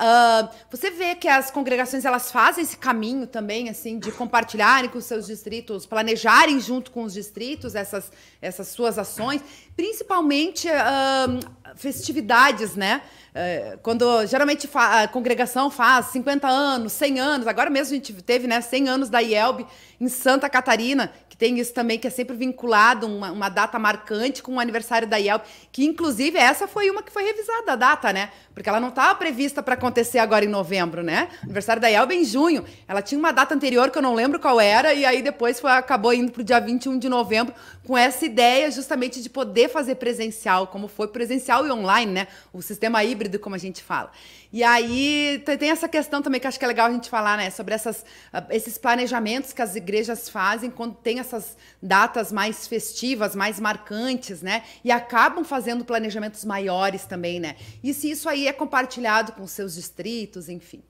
Uh, 0.00 0.48
você 0.70 0.90
vê 0.90 1.14
que 1.14 1.28
as 1.28 1.50
congregações 1.50 2.06
elas 2.06 2.32
fazem 2.32 2.64
esse 2.64 2.76
caminho 2.76 3.26
também, 3.26 3.68
assim, 3.68 3.98
de 3.98 4.10
compartilharem 4.10 4.88
com 4.88 4.96
os 4.96 5.04
seus 5.04 5.26
distritos, 5.26 5.84
planejarem 5.84 6.58
junto 6.58 6.90
com 6.90 7.02
os 7.02 7.12
distritos 7.12 7.74
essas, 7.74 8.10
essas 8.40 8.68
suas 8.68 8.98
ações, 8.98 9.42
principalmente 9.76 10.68
uh, 10.68 11.76
festividades, 11.76 12.76
né? 12.76 13.02
Uh, 13.30 13.78
quando 13.82 14.26
geralmente 14.26 14.68
a 14.74 15.06
congregação 15.06 15.70
faz 15.70 16.06
50 16.06 16.48
anos, 16.48 16.92
100 16.92 17.20
anos, 17.20 17.46
agora 17.46 17.70
mesmo 17.70 17.92
a 17.92 17.96
gente 17.96 18.12
teve 18.22 18.46
né, 18.46 18.60
100 18.60 18.88
anos 18.88 19.08
da 19.08 19.20
IELB 19.20 19.64
em 20.00 20.08
Santa 20.08 20.48
Catarina, 20.48 21.12
tem 21.40 21.58
isso 21.58 21.72
também, 21.72 21.98
que 21.98 22.06
é 22.06 22.10
sempre 22.10 22.36
vinculado, 22.36 23.06
uma, 23.06 23.32
uma 23.32 23.48
data 23.48 23.78
marcante 23.78 24.42
com 24.42 24.56
o 24.56 24.60
aniversário 24.60 25.08
da 25.08 25.16
IELB, 25.16 25.42
que 25.72 25.86
inclusive 25.86 26.36
essa 26.36 26.68
foi 26.68 26.90
uma 26.90 27.02
que 27.02 27.10
foi 27.10 27.24
revisada, 27.24 27.72
a 27.72 27.76
data, 27.76 28.12
né? 28.12 28.30
Porque 28.52 28.68
ela 28.68 28.78
não 28.78 28.90
estava 28.90 29.14
prevista 29.14 29.62
para 29.62 29.72
acontecer 29.72 30.18
agora 30.18 30.44
em 30.44 30.48
novembro, 30.48 31.02
né? 31.02 31.28
Aniversário 31.42 31.80
da 31.80 31.88
IELB 31.88 32.12
é 32.12 32.18
em 32.18 32.24
junho. 32.26 32.62
Ela 32.86 33.00
tinha 33.00 33.18
uma 33.18 33.32
data 33.32 33.54
anterior 33.54 33.90
que 33.90 33.96
eu 33.96 34.02
não 34.02 34.12
lembro 34.12 34.38
qual 34.38 34.60
era, 34.60 34.92
e 34.92 35.06
aí 35.06 35.22
depois 35.22 35.58
foi, 35.58 35.70
acabou 35.70 36.12
indo 36.12 36.30
para 36.30 36.42
o 36.42 36.44
dia 36.44 36.60
21 36.60 36.98
de 36.98 37.08
novembro, 37.08 37.54
com 37.86 37.96
essa 37.96 38.26
ideia 38.26 38.70
justamente 38.70 39.22
de 39.22 39.30
poder 39.30 39.70
fazer 39.70 39.94
presencial, 39.94 40.66
como 40.66 40.88
foi 40.88 41.08
presencial 41.08 41.66
e 41.66 41.70
online, 41.70 42.12
né? 42.12 42.28
O 42.52 42.60
sistema 42.60 43.02
híbrido, 43.20 43.38
como 43.38 43.54
a 43.54 43.58
gente 43.58 43.82
fala. 43.82 44.10
E 44.52 44.64
aí 44.64 45.42
tem 45.58 45.70
essa 45.70 45.88
questão 45.88 46.22
também 46.22 46.40
que 46.40 46.46
acho 46.46 46.58
que 46.58 46.64
é 46.64 46.68
legal 46.68 46.88
a 46.88 46.92
gente 46.92 47.10
falar, 47.10 47.36
né? 47.36 47.50
Sobre 47.50 47.74
essas, 47.74 48.04
ah, 48.32 48.46
esses 48.50 48.78
planejamentos 48.78 49.52
que 49.52 49.62
as 49.62 49.76
igrejas 49.76 50.28
fazem 50.28 50.70
quando 50.70 50.94
tem 50.94 51.20
essas 51.20 51.56
datas 51.82 52.32
mais 52.32 52.66
festivas, 52.66 53.36
mais 53.36 53.60
marcantes, 53.60 54.42
né? 54.42 54.62
E 54.82 54.90
acabam 54.90 55.44
fazendo 55.44 55.84
planejamentos 55.84 56.44
maiores 56.44 57.04
também, 57.04 57.38
né? 57.38 57.56
E 57.82 57.92
se 57.92 58.10
isso 58.10 58.28
aí 58.28 58.48
é 58.48 58.52
compartilhado 58.52 59.32
com 59.32 59.46
seus 59.46 59.74
distritos, 59.74 60.48
enfim. 60.48 60.82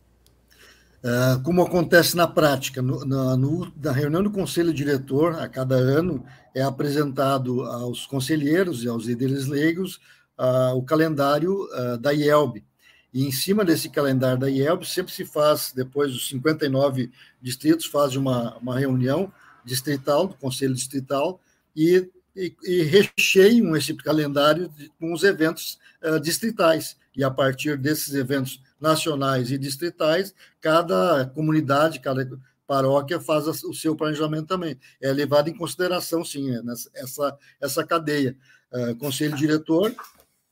É, 1.02 1.40
como 1.42 1.62
acontece 1.62 2.14
na 2.14 2.26
prática, 2.26 2.82
no, 2.82 3.04
na, 3.06 3.36
no, 3.36 3.72
na 3.82 3.90
reunião 3.90 4.22
do 4.22 4.30
conselho 4.30 4.72
diretor, 4.72 5.34
a 5.40 5.48
cada 5.48 5.74
ano, 5.74 6.22
é 6.54 6.62
apresentado 6.62 7.62
aos 7.62 8.06
conselheiros 8.06 8.84
e 8.84 8.88
aos 8.88 9.06
líderes 9.06 9.46
leigos 9.46 9.98
uh, 10.41 10.74
o 10.74 10.82
calendário 10.82 11.64
uh, 11.64 11.99
da 11.99 12.12
IELB, 12.12 12.64
e 13.12 13.26
em 13.26 13.32
cima 13.32 13.64
desse 13.64 13.91
calendário 13.91 14.38
da 14.38 14.49
IELB, 14.49 14.86
sempre 14.86 15.12
se 15.12 15.24
faz, 15.24 15.72
depois 15.74 16.12
dos 16.12 16.28
59 16.28 17.11
distritos, 17.43 17.86
faz 17.86 18.16
uma, 18.16 18.57
uma 18.59 18.78
reunião 18.78 19.32
distrital, 19.64 20.28
do 20.28 20.34
Conselho 20.34 20.74
Distrital, 20.74 21.41
e, 21.76 22.09
e, 22.34 22.55
e 22.62 22.82
recheiam 22.82 23.76
esse 23.76 23.95
calendário 23.95 24.72
com 24.99 25.12
os 25.12 25.24
eventos 25.24 25.78
uh, 26.03 26.18
distritais. 26.18 26.97
E 27.14 27.22
a 27.22 27.30
partir 27.30 27.76
desses 27.76 28.14
eventos 28.14 28.62
nacionais 28.80 29.51
e 29.51 29.59
distritais, 29.59 30.32
cada 30.61 31.26
comunidade, 31.34 32.01
cada 32.01 32.26
paróquia 32.66 33.18
faz 33.20 33.47
o 33.64 33.74
seu 33.74 33.97
planejamento 33.97 34.47
também. 34.47 34.78
É 35.03 35.12
levado 35.12 35.49
em 35.49 35.57
consideração, 35.57 36.24
sim, 36.24 36.49
essa, 36.95 37.36
essa 37.61 37.84
cadeia. 37.84 38.36
Uh, 38.72 38.95
conselho 38.95 39.34
diretor, 39.34 39.93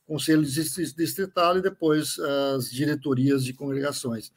conselho 0.09 0.43
distrital 0.43 1.59
e 1.59 1.61
depois 1.61 2.17
as 2.55 2.71
diretorias 2.71 3.45
de 3.45 3.53
congregações. 3.53 4.31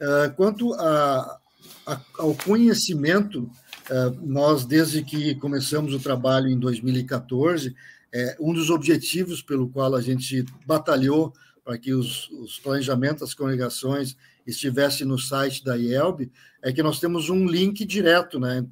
Ah, 0.00 0.32
quanto 0.34 0.72
a, 0.74 1.38
a, 1.86 2.00
ao 2.18 2.34
conhecimento, 2.34 3.50
ah, 3.90 4.12
nós, 4.22 4.64
desde 4.64 5.02
que 5.02 5.34
começamos 5.34 5.92
o 5.92 6.00
trabalho 6.00 6.48
em 6.48 6.58
2014, 6.58 7.76
é, 8.12 8.36
um 8.40 8.54
dos 8.54 8.70
objetivos 8.70 9.42
pelo 9.42 9.68
qual 9.68 9.94
a 9.94 10.00
gente 10.00 10.44
batalhou 10.66 11.32
para 11.62 11.78
que 11.78 11.92
os, 11.92 12.28
os 12.30 12.58
planejamentos 12.58 13.20
das 13.20 13.34
congregações 13.34 14.16
estivessem 14.46 15.06
no 15.06 15.18
site 15.18 15.62
da 15.62 15.76
IELB 15.76 16.32
é 16.60 16.72
que 16.72 16.82
nós 16.82 16.98
temos 16.98 17.28
um 17.28 17.46
link 17.46 17.84
direto, 17.84 18.40
né? 18.40 18.66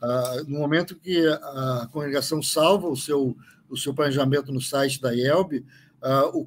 Ah, 0.00 0.42
no 0.48 0.58
momento 0.58 0.96
que 0.96 1.24
a 1.28 1.88
congregação 1.92 2.42
salva 2.42 2.88
o 2.88 2.96
seu, 2.96 3.36
o 3.70 3.76
seu 3.76 3.94
planejamento 3.94 4.50
no 4.52 4.60
site 4.60 5.00
da 5.00 5.14
IELB, 5.14 5.64
uh, 6.02 6.36
o, 6.36 6.46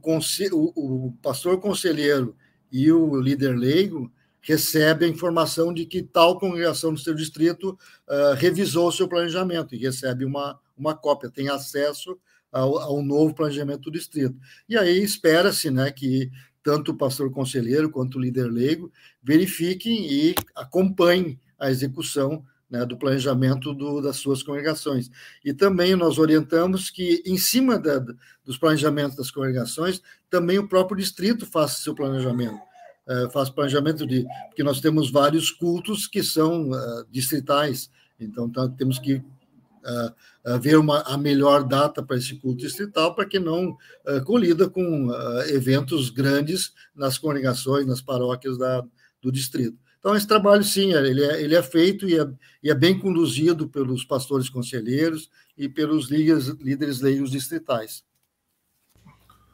o, 0.51 1.08
o 1.08 1.12
pastor 1.22 1.60
conselheiro 1.60 2.36
e 2.72 2.91
o 2.91 3.16
líder 3.20 3.56
leigo 3.58 4.12
recebe 4.41 5.06
a 5.06 5.10
informação 5.10 5.74
de 5.74 5.86
que 5.86 6.03
tal 6.03 6.38
congregação 6.38 6.93
do 6.93 6.99
seu 6.99 7.16
distrito 7.16 7.78
uh, 8.08 8.36
revisou 8.36 8.89
o 8.89 8.91
seu 8.91 9.08
planejamento 9.08 9.74
e 9.74 9.80
recebe 9.80 10.24
uma, 10.24 10.60
uma 10.78 10.93
cópia, 10.93 11.32
tem 11.32 11.49
acesso 11.49 12.18
ao, 12.51 12.78
ao 12.78 13.01
novo 13.01 13.34
planejamento 13.34 13.84
do 13.84 13.91
distrito. 13.91 14.38
E 14.70 14.78
aí 14.78 15.01
espera-se 15.03 15.72
né, 15.72 15.91
que 15.91 16.30
tanto 16.62 16.91
o 16.91 16.97
pastor 16.97 17.32
conselheiro 17.32 17.89
quanto 17.89 18.18
o 18.18 18.22
líder 18.22 18.51
leigo 18.51 18.91
verifiquem 19.22 20.12
e 20.12 20.36
acompanhem 20.56 21.39
a 21.58 21.70
execução 21.70 22.43
né, 22.70 22.86
do 22.86 22.97
planejamento 22.97 23.74
do, 23.74 24.01
das 24.01 24.18
suas 24.18 24.41
congregações. 24.41 25.09
E 25.43 25.53
também 25.53 25.95
nós 25.95 26.18
orientamos 26.18 26.89
que, 26.89 27.22
em 27.26 27.38
cima 27.38 27.78
da, 27.80 28.03
dos 28.43 28.57
planejamentos 28.57 29.16
das 29.16 29.32
congregações, 29.32 30.01
também 30.30 30.57
o 30.57 30.68
próprio 30.68 30.97
distrito 30.97 31.45
faça 31.45 31.82
seu 31.82 31.93
planejamento. 31.93 32.59
Uh, 33.07 33.30
faz 33.30 33.49
planejamento 33.51 34.05
de. 34.05 34.26
Porque 34.47 34.63
nós 34.63 34.82
temos 34.82 35.11
vários 35.11 35.51
cultos 35.51 36.07
que 36.07 36.24
são 36.24 36.72
uh, 36.72 37.05
distritais, 37.11 37.91
então 38.20 38.49
tá, 38.49 38.68
temos 38.68 38.97
que 38.97 39.16
uh, 39.16 40.59
ver 40.59 40.80
uma, 40.80 41.01
a 41.01 41.16
melhor 41.16 41.63
data 41.63 42.01
para 42.01 42.18
esse 42.18 42.36
culto 42.36 42.57
distrital 42.61 43.13
para 43.13 43.28
que 43.28 43.38
não 43.38 43.78
colida 44.26 44.70
com 44.70 45.09
eventos 45.49 46.09
grandes 46.09 46.72
nas 46.95 47.18
congregações, 47.18 47.86
nas 47.86 48.01
paróquias 48.01 48.57
da, 48.57 48.84
do 49.22 49.32
distrito. 49.32 49.78
Então, 50.06 50.16
esse 50.16 50.28
trabalho, 50.28 50.64
sim, 50.64 50.93
ele 50.93 51.24
é, 51.24 51.41
ele 51.41 51.56
é 51.56 51.64
feito 51.64 52.08
e 52.08 52.16
é, 52.16 52.32
e 52.62 52.70
é 52.70 52.76
bem 52.76 52.99
conduzido 52.99 53.68
pelos 53.68 54.06
pastores 54.06 54.47
conselheiros 54.47 55.32
e 55.58 55.68
pelos 55.68 56.12
líderes, 56.12 56.45
líderes 56.62 57.01
leigos 57.01 57.32
distritais. 57.32 58.06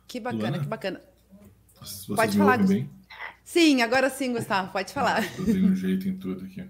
Que 0.06 0.20
bacana, 0.20 0.42
Luana, 0.42 0.60
que 0.60 0.66
bacana. 0.66 1.02
Pode 2.14 2.38
falar. 2.38 2.68
Bem? 2.68 2.90
Sim, 3.46 3.82
agora 3.82 4.10
sim, 4.10 4.34
Gustavo, 4.34 4.74
pode 4.74 4.92
falar. 4.92 5.24
Eu 5.40 5.46
tenho 5.46 5.68
um 5.68 5.74
jeito 5.74 6.10
em 6.10 6.18
tudo 6.18 6.44
aqui. 6.44 6.60
Eu 6.60 6.70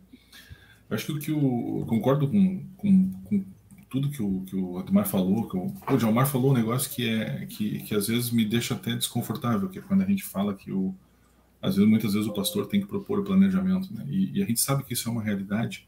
acho 0.91 1.17
que 1.17 1.31
o 1.31 1.79
eu 1.79 1.85
concordo 1.87 2.27
com, 2.27 2.63
com, 2.77 3.11
com, 3.23 3.43
tudo 3.89 4.11
que 4.11 4.21
o, 4.21 4.43
que 4.45 4.55
o 4.55 4.77
Admar 4.77 5.07
falou, 5.07 5.49
que 5.49 5.57
o, 5.57 5.73
o 5.89 5.93
Admar 5.95 6.27
falou 6.27 6.51
um 6.51 6.55
negócio 6.55 6.87
que, 6.91 7.09
é, 7.09 7.47
que, 7.47 7.79
que 7.79 7.95
às 7.95 8.05
vezes 8.05 8.29
me 8.29 8.45
deixa 8.45 8.75
até 8.75 8.93
desconfortável, 8.93 9.69
que 9.69 9.79
é 9.79 9.81
quando 9.81 10.03
a 10.03 10.05
gente 10.05 10.23
fala 10.23 10.53
que 10.53 10.71
o 10.71 10.93
às 11.61 11.75
vezes, 11.75 11.89
muitas 11.89 12.13
vezes 12.13 12.27
o 12.27 12.33
pastor 12.33 12.65
tem 12.65 12.81
que 12.81 12.87
propor 12.87 13.19
o 13.19 13.23
planejamento, 13.23 13.93
né? 13.93 14.03
E, 14.09 14.39
e 14.39 14.43
a 14.43 14.45
gente 14.45 14.59
sabe 14.59 14.83
que 14.83 14.93
isso 14.93 15.07
é 15.07 15.11
uma 15.11 15.21
realidade, 15.21 15.87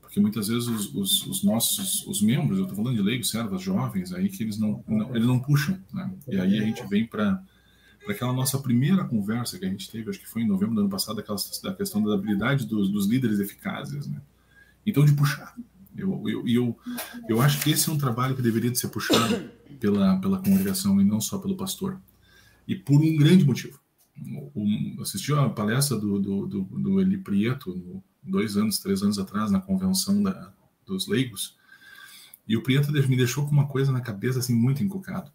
porque 0.00 0.18
muitas 0.18 0.48
vezes 0.48 0.66
os, 0.66 0.94
os, 0.94 1.26
os 1.26 1.44
nossos, 1.44 2.06
os 2.06 2.22
membros, 2.22 2.58
eu 2.58 2.64
estou 2.64 2.76
falando 2.76 2.96
de 2.96 3.02
leigos, 3.02 3.30
servas, 3.30 3.60
jovens, 3.60 4.14
aí 4.14 4.30
que 4.30 4.42
eles 4.42 4.58
não, 4.58 4.82
não, 4.88 5.14
eles 5.14 5.26
não 5.26 5.38
puxam, 5.38 5.78
né? 5.92 6.10
E 6.26 6.40
aí 6.40 6.58
a 6.58 6.62
gente 6.62 6.84
vem 6.86 7.06
para 7.06 7.42
aquela 8.08 8.32
nossa 8.32 8.58
primeira 8.58 9.04
conversa 9.04 9.58
que 9.58 9.64
a 9.66 9.68
gente 9.68 9.90
teve, 9.90 10.08
acho 10.08 10.18
que 10.18 10.26
foi 10.26 10.42
em 10.42 10.48
novembro 10.48 10.74
do 10.74 10.80
ano 10.80 10.90
passado, 10.90 11.20
aquela, 11.20 11.38
da 11.62 11.74
questão 11.74 12.02
da 12.02 12.14
habilidade 12.14 12.66
dos, 12.66 12.88
dos 12.88 13.06
líderes 13.06 13.38
eficazes, 13.40 14.06
né? 14.06 14.22
Então, 14.86 15.04
de 15.04 15.12
puxar. 15.12 15.54
Eu, 15.94 16.26
eu, 16.26 16.48
eu, 16.48 16.78
eu 17.28 17.42
acho 17.42 17.62
que 17.62 17.70
esse 17.70 17.90
é 17.90 17.92
um 17.92 17.98
trabalho 17.98 18.34
que 18.34 18.40
deveria 18.40 18.70
de 18.70 18.78
ser 18.78 18.88
puxado 18.88 19.50
pela, 19.78 20.16
pela 20.16 20.38
congregação 20.38 20.98
e 20.98 21.04
não 21.04 21.20
só 21.20 21.36
pelo 21.38 21.56
pastor. 21.56 22.00
E 22.66 22.74
por 22.74 23.02
um 23.02 23.16
grande 23.16 23.44
motivo 23.44 23.78
um, 24.54 24.96
assisti 25.00 25.32
a 25.32 25.48
palestra 25.48 25.96
do, 25.96 26.20
do, 26.20 26.46
do, 26.46 26.62
do 26.62 27.00
Eli 27.00 27.18
Prieto, 27.18 28.02
dois 28.22 28.56
anos, 28.56 28.78
três 28.78 29.02
anos 29.02 29.18
atrás, 29.18 29.50
na 29.50 29.60
convenção 29.60 30.22
da, 30.22 30.52
dos 30.86 31.06
leigos, 31.06 31.56
e 32.46 32.56
o 32.56 32.62
Prieto 32.62 32.92
me 32.92 33.16
deixou 33.16 33.46
com 33.46 33.52
uma 33.52 33.66
coisa 33.66 33.92
na 33.92 34.00
cabeça 34.00 34.40
assim 34.40 34.54
muito 34.54 34.82
encucado, 34.82 35.30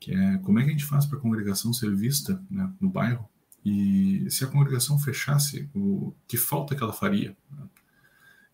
que 0.00 0.12
é 0.12 0.38
como 0.38 0.58
é 0.58 0.62
que 0.62 0.68
a 0.68 0.72
gente 0.72 0.84
faz 0.84 1.06
para 1.06 1.18
a 1.18 1.20
congregação 1.20 1.72
ser 1.72 1.94
vista 1.94 2.42
né, 2.50 2.72
no 2.80 2.88
bairro 2.88 3.28
e 3.64 4.26
se 4.30 4.44
a 4.44 4.46
congregação 4.46 4.98
fechasse, 4.98 5.68
o 5.74 6.14
que 6.26 6.36
falta 6.36 6.74
que 6.74 6.82
ela 6.82 6.92
faria? 6.92 7.36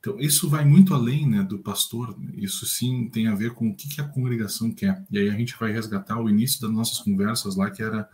Então, 0.01 0.19
isso 0.21 0.51
vai 0.51 0.65
muito 0.65 0.93
além 0.93 1.27
né, 1.27 1.43
do 1.43 1.59
pastor, 1.59 2.15
isso 2.35 2.67
sim 2.67 3.09
tem 3.09 3.27
a 3.27 3.35
ver 3.35 3.55
com 3.55 3.69
o 3.69 3.75
que, 3.75 3.89
que 3.89 4.01
a 4.01 4.09
congregação 4.09 4.71
quer. 4.71 5.03
E 5.11 5.19
aí 5.19 5.31
a 5.31 5.35
gente 5.35 5.57
vai 5.59 5.73
resgatar 5.73 6.21
o 6.21 6.29
início 6.29 6.61
das 6.61 6.71
nossas 6.71 6.99
conversas 6.99 7.57
lá, 7.57 7.71
que 7.71 7.83
era 7.83 8.09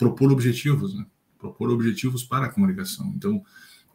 propor 0.00 0.32
objetivos, 0.32 0.94
né? 0.94 1.04
propor 1.38 1.70
objetivos 1.70 2.24
para 2.24 2.46
a 2.46 2.48
comunicação. 2.48 3.12
Então, 3.14 3.42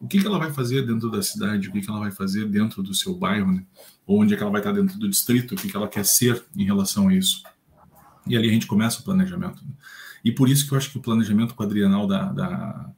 o 0.00 0.06
que, 0.06 0.20
que 0.20 0.26
ela 0.26 0.38
vai 0.38 0.52
fazer 0.52 0.86
dentro 0.86 1.10
da 1.10 1.20
cidade, 1.20 1.68
o 1.68 1.72
que, 1.72 1.80
que 1.80 1.90
ela 1.90 1.98
vai 1.98 2.12
fazer 2.12 2.48
dentro 2.48 2.80
do 2.80 2.94
seu 2.94 3.12
bairro, 3.12 3.50
né? 3.52 3.64
onde 4.06 4.32
é 4.32 4.36
que 4.36 4.42
ela 4.42 4.52
vai 4.52 4.60
estar 4.60 4.72
dentro 4.72 4.96
do 5.00 5.08
distrito, 5.08 5.54
o 5.54 5.56
que, 5.56 5.68
que 5.68 5.76
ela 5.76 5.88
quer 5.88 6.04
ser 6.04 6.44
em 6.54 6.64
relação 6.64 7.08
a 7.08 7.14
isso. 7.14 7.42
E 8.24 8.36
ali 8.36 8.48
a 8.48 8.52
gente 8.52 8.68
começa 8.68 9.00
o 9.00 9.02
planejamento. 9.02 9.64
Né? 9.64 9.72
E 10.24 10.30
por 10.30 10.48
isso 10.48 10.64
que 10.66 10.72
eu 10.72 10.78
acho 10.78 10.92
que 10.92 10.98
o 10.98 11.02
planejamento 11.02 11.56
quadrienal 11.56 12.06
da, 12.06 12.32
da, 12.32 12.92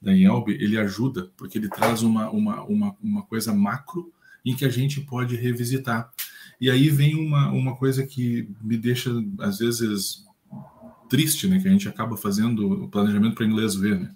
da 0.00 0.12
IELB, 0.14 0.52
ele 0.52 0.78
ajuda, 0.78 1.30
porque 1.36 1.58
ele 1.58 1.68
traz 1.68 2.02
uma, 2.02 2.30
uma, 2.30 2.62
uma, 2.64 2.96
uma 3.02 3.22
coisa 3.22 3.52
macro 3.52 4.10
em 4.42 4.56
que 4.56 4.64
a 4.64 4.70
gente 4.70 5.02
pode 5.02 5.36
revisitar. 5.36 6.10
E 6.58 6.70
aí 6.70 6.88
vem 6.88 7.16
uma, 7.16 7.50
uma 7.50 7.76
coisa 7.76 8.06
que 8.06 8.48
me 8.62 8.78
deixa, 8.78 9.10
às 9.40 9.58
vezes, 9.58 10.24
triste, 11.08 11.46
né? 11.46 11.60
Que 11.60 11.68
a 11.68 11.70
gente 11.70 11.88
acaba 11.88 12.16
fazendo 12.16 12.84
o 12.84 12.88
planejamento 12.88 13.34
para 13.34 13.46
inglês 13.46 13.74
ver, 13.74 13.98
né? 13.98 14.14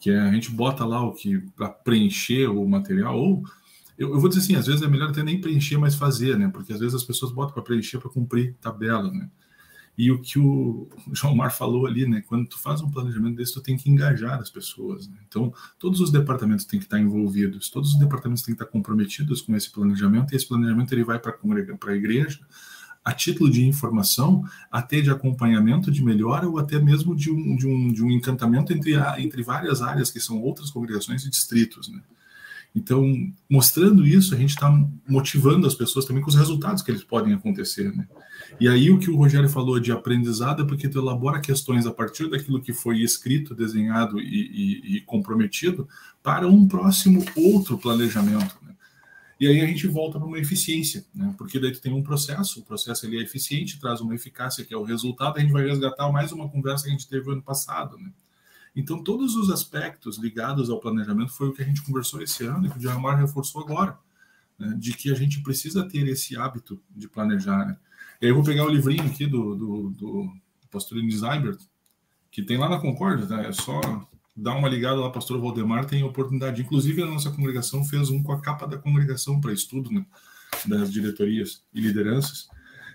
Que 0.00 0.10
é, 0.10 0.20
a 0.20 0.32
gente 0.32 0.50
bota 0.50 0.84
lá 0.84 1.02
o 1.02 1.12
que 1.12 1.38
para 1.56 1.68
preencher 1.68 2.46
o 2.48 2.66
material 2.68 3.18
ou 3.18 3.42
eu, 4.00 4.14
eu, 4.14 4.18
vou 4.18 4.30
dizer 4.30 4.40
assim, 4.40 4.56
às 4.56 4.66
vezes 4.66 4.80
é 4.80 4.88
melhor 4.88 5.10
até 5.10 5.22
nem 5.22 5.38
preencher, 5.38 5.76
mas 5.76 5.94
fazer, 5.94 6.38
né? 6.38 6.48
Porque 6.48 6.72
às 6.72 6.80
vezes 6.80 6.94
as 6.94 7.04
pessoas 7.04 7.32
botam 7.32 7.52
para 7.52 7.62
preencher 7.62 7.98
para 7.98 8.08
cumprir 8.08 8.54
tabela, 8.58 9.12
né? 9.12 9.28
E 9.98 10.10
o 10.10 10.18
que 10.22 10.38
o 10.38 10.88
João 11.12 11.36
falou 11.50 11.86
ali, 11.86 12.06
né? 12.06 12.22
Quando 12.26 12.48
tu 12.48 12.58
faz 12.58 12.80
um 12.80 12.90
planejamento 12.90 13.36
desse, 13.36 13.52
tu 13.52 13.60
tem 13.60 13.76
que 13.76 13.90
engajar 13.90 14.40
as 14.40 14.48
pessoas. 14.48 15.06
Né? 15.06 15.18
Então, 15.28 15.52
todos 15.78 16.00
os 16.00 16.10
departamentos 16.10 16.64
têm 16.64 16.80
que 16.80 16.86
estar 16.86 16.98
envolvidos, 16.98 17.68
todos 17.68 17.92
os 17.92 17.98
departamentos 17.98 18.42
têm 18.42 18.54
que 18.54 18.62
estar 18.62 18.72
comprometidos 18.72 19.42
com 19.42 19.54
esse 19.54 19.70
planejamento, 19.70 20.32
e 20.32 20.36
esse 20.36 20.48
planejamento 20.48 20.90
ele 20.94 21.04
vai 21.04 21.18
para 21.18 21.36
a 21.88 21.94
igreja, 21.94 22.40
a 23.04 23.12
título 23.12 23.50
de 23.50 23.64
informação, 23.66 24.44
até 24.70 25.00
de 25.00 25.10
acompanhamento 25.10 25.90
de 25.90 26.04
melhora 26.04 26.48
ou 26.48 26.58
até 26.58 26.78
mesmo 26.78 27.14
de 27.16 27.30
um, 27.30 27.56
de 27.56 27.66
um, 27.66 27.92
de 27.92 28.04
um 28.04 28.10
encantamento 28.10 28.72
entre, 28.72 28.94
a, 28.94 29.20
entre 29.20 29.42
várias 29.42 29.80
áreas 29.80 30.10
que 30.10 30.20
são 30.20 30.40
outras 30.40 30.70
congregações 30.70 31.24
e 31.24 31.30
distritos. 31.30 31.88
Né? 31.88 32.00
Então, 32.74 33.32
mostrando 33.48 34.06
isso, 34.06 34.34
a 34.34 34.38
gente 34.38 34.50
está 34.50 34.70
motivando 35.08 35.66
as 35.66 35.74
pessoas 35.74 36.04
também 36.04 36.22
com 36.22 36.28
os 36.28 36.36
resultados 36.36 36.82
que 36.82 36.90
eles 36.90 37.02
podem 37.02 37.32
acontecer. 37.32 37.90
Né? 37.96 38.06
E 38.60 38.68
aí 38.68 38.90
o 38.90 38.98
que 38.98 39.10
o 39.10 39.16
Rogério 39.16 39.48
falou 39.48 39.80
de 39.80 39.90
aprendizado 39.90 40.62
é 40.62 40.66
porque 40.66 40.88
tu 40.88 40.98
elabora 40.98 41.40
questões 41.40 41.86
a 41.86 41.90
partir 41.90 42.28
daquilo 42.28 42.60
que 42.60 42.72
foi 42.72 43.00
escrito, 43.00 43.54
desenhado 43.54 44.20
e, 44.20 44.24
e, 44.24 44.96
e 44.96 45.00
comprometido 45.00 45.88
para 46.22 46.46
um 46.46 46.68
próximo 46.68 47.24
outro 47.34 47.78
planejamento. 47.78 48.59
E 49.40 49.46
aí 49.46 49.62
a 49.62 49.66
gente 49.66 49.86
volta 49.86 50.18
para 50.18 50.28
uma 50.28 50.38
eficiência, 50.38 51.02
né? 51.14 51.34
porque 51.38 51.58
daí 51.58 51.72
tu 51.72 51.80
tem 51.80 51.94
um 51.94 52.02
processo, 52.02 52.60
o 52.60 52.62
processo 52.62 53.06
ele 53.06 53.18
é 53.18 53.22
eficiente, 53.22 53.80
traz 53.80 54.02
uma 54.02 54.14
eficácia 54.14 54.62
que 54.62 54.74
é 54.74 54.76
o 54.76 54.82
resultado, 54.82 55.38
a 55.38 55.40
gente 55.40 55.50
vai 55.50 55.66
resgatar 55.66 56.12
mais 56.12 56.30
uma 56.30 56.46
conversa 56.46 56.84
que 56.84 56.90
a 56.90 56.92
gente 56.92 57.08
teve 57.08 57.32
ano 57.32 57.40
passado. 57.40 57.96
Né? 57.96 58.12
Então, 58.76 59.02
todos 59.02 59.36
os 59.36 59.50
aspectos 59.50 60.18
ligados 60.18 60.68
ao 60.68 60.78
planejamento 60.78 61.32
foi 61.32 61.48
o 61.48 61.54
que 61.54 61.62
a 61.62 61.64
gente 61.64 61.80
conversou 61.80 62.20
esse 62.20 62.44
ano 62.44 62.66
e 62.66 62.70
que 62.70 62.76
o 62.76 62.78
Diamar 62.78 63.18
reforçou 63.18 63.62
agora, 63.62 63.96
né? 64.58 64.76
de 64.78 64.92
que 64.92 65.10
a 65.10 65.14
gente 65.14 65.42
precisa 65.42 65.88
ter 65.88 66.06
esse 66.06 66.36
hábito 66.36 66.78
de 66.94 67.08
planejar. 67.08 67.64
Né? 67.64 67.78
E 68.20 68.26
aí 68.26 68.30
eu 68.30 68.34
vou 68.34 68.44
pegar 68.44 68.66
o 68.66 68.68
livrinho 68.68 69.06
aqui 69.06 69.26
do, 69.26 69.54
do, 69.54 69.90
do 69.90 70.32
pastor 70.70 70.98
Inês 70.98 71.22
que 72.30 72.42
tem 72.42 72.58
lá 72.58 72.68
na 72.68 72.78
Concórdia, 72.78 73.26
tá? 73.26 73.40
é 73.40 73.52
só 73.52 73.80
dá 74.36 74.54
uma 74.54 74.68
ligada 74.68 75.00
lá, 75.00 75.10
pastor 75.10 75.40
Valdemar 75.40 75.84
tem 75.84 76.02
oportunidade. 76.02 76.62
Inclusive, 76.62 77.02
a 77.02 77.06
nossa 77.06 77.30
congregação 77.30 77.84
fez 77.84 78.10
um 78.10 78.22
com 78.22 78.32
a 78.32 78.40
capa 78.40 78.66
da 78.66 78.78
congregação 78.78 79.40
para 79.40 79.52
estudo 79.52 79.90
né, 79.90 80.04
das 80.66 80.92
diretorias 80.92 81.62
e 81.74 81.80
lideranças. 81.80 82.48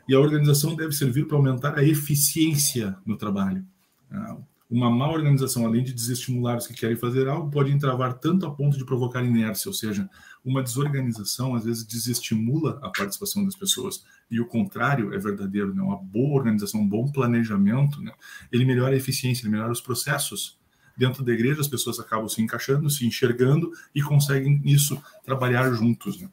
E 0.08 0.14
a 0.14 0.20
organização 0.20 0.76
deve 0.76 0.94
servir 0.94 1.28
para 1.28 1.38
aumentar 1.38 1.78
a 1.78 1.84
eficiência 1.84 2.96
no 3.06 3.18
trabalho. 3.18 3.66
Ah, 4.12 4.38
uma 4.70 4.90
má 4.90 5.08
organização, 5.10 5.66
além 5.66 5.84
de 5.84 5.94
desestimular 5.94 6.58
os 6.58 6.68
que 6.68 6.74
querem 6.74 6.96
fazer 6.96 7.28
algo, 7.28 7.52
pode 7.52 7.72
entravar 7.72 8.16
tanto 8.16 8.46
a 8.46 8.52
ponto 8.52 8.78
de 8.78 8.86
provocar 8.86 9.24
inércia, 9.24 9.70
ou 9.70 9.74
seja, 9.74 10.10
uma 10.44 10.64
desorganização 10.64 11.56
às 11.56 11.66
vezes 11.66 11.86
desestimula 11.86 12.80
a 12.82 12.90
participação 12.90 13.46
das 13.46 13.56
pessoas. 13.56 14.04
E 14.30 14.40
o 14.40 14.48
contrário 14.48 15.14
é 15.14 15.20
verdadeiro, 15.20 15.74
né? 15.74 15.82
uma 15.82 15.98
boa 15.98 16.36
organização, 16.36 16.82
um 16.82 16.88
bom 16.88 17.12
planejamento, 17.12 18.02
né? 18.02 18.12
ele 18.52 18.66
melhora 18.66 18.96
a 18.96 18.98
eficiência, 18.98 19.44
ele 19.44 19.52
melhora 19.52 19.72
os 19.72 19.82
processos 19.82 20.58
dentro 20.98 21.24
da 21.24 21.32
igreja 21.34 21.62
as 21.62 21.68
pessoas 21.68 22.00
acabam 22.00 22.28
se 22.28 22.42
encaixando, 22.42 22.90
se 22.90 23.06
enxergando 23.06 23.72
e 23.94 24.02
conseguem 24.02 24.62
isso 24.66 25.02
trabalhar 25.24 25.72
juntos. 25.74 26.20
Né? 26.20 26.30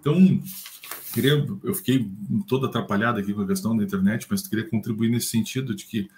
Então, 0.00 0.42
queria, 1.12 1.46
eu 1.62 1.74
fiquei 1.74 2.10
todo 2.46 2.66
atrapalhado 2.66 3.18
aqui 3.18 3.32
com 3.34 3.42
a 3.42 3.46
questão 3.46 3.76
da 3.76 3.84
internet, 3.84 4.26
mas 4.30 4.46
queria 4.46 4.68
contribuir 4.68 5.10
nesse 5.10 5.28
sentido 5.28 5.74
de 5.74 5.84
que 5.84 6.08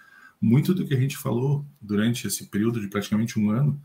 muito 0.41 0.73
do 0.73 0.87
que 0.87 0.95
a 0.95 1.01
gente 1.01 1.17
falou 1.17 1.65
durante 1.81 2.27
esse 2.27 2.47
período 2.47 2.81
de 2.81 2.89
praticamente 2.89 3.39
um 3.39 3.51
ano 3.51 3.81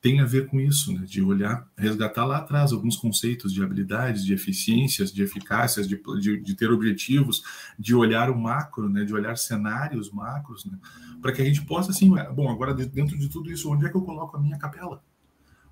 tem 0.00 0.20
a 0.20 0.24
ver 0.24 0.46
com 0.46 0.60
isso, 0.60 0.92
né? 0.92 1.04
de 1.04 1.20
olhar, 1.22 1.66
resgatar 1.76 2.24
lá 2.24 2.38
atrás 2.38 2.72
alguns 2.72 2.96
conceitos 2.96 3.52
de 3.52 3.62
habilidades, 3.62 4.24
de 4.24 4.32
eficiências, 4.32 5.12
de 5.12 5.22
eficácias, 5.22 5.88
de, 5.88 6.00
de, 6.20 6.40
de 6.40 6.54
ter 6.54 6.70
objetivos, 6.70 7.42
de 7.78 7.94
olhar 7.94 8.30
o 8.30 8.38
macro, 8.38 8.88
né? 8.88 9.04
de 9.04 9.12
olhar 9.12 9.36
cenários 9.36 10.10
macros, 10.12 10.64
né? 10.64 10.78
para 11.20 11.32
que 11.32 11.42
a 11.42 11.44
gente 11.44 11.64
possa, 11.64 11.90
assim, 11.90 12.10
bom, 12.32 12.48
agora 12.48 12.72
dentro 12.74 13.18
de 13.18 13.28
tudo 13.28 13.50
isso, 13.50 13.70
onde 13.70 13.86
é 13.86 13.88
que 13.88 13.96
eu 13.96 14.02
coloco 14.02 14.36
a 14.36 14.40
minha 14.40 14.56
capela? 14.56 15.02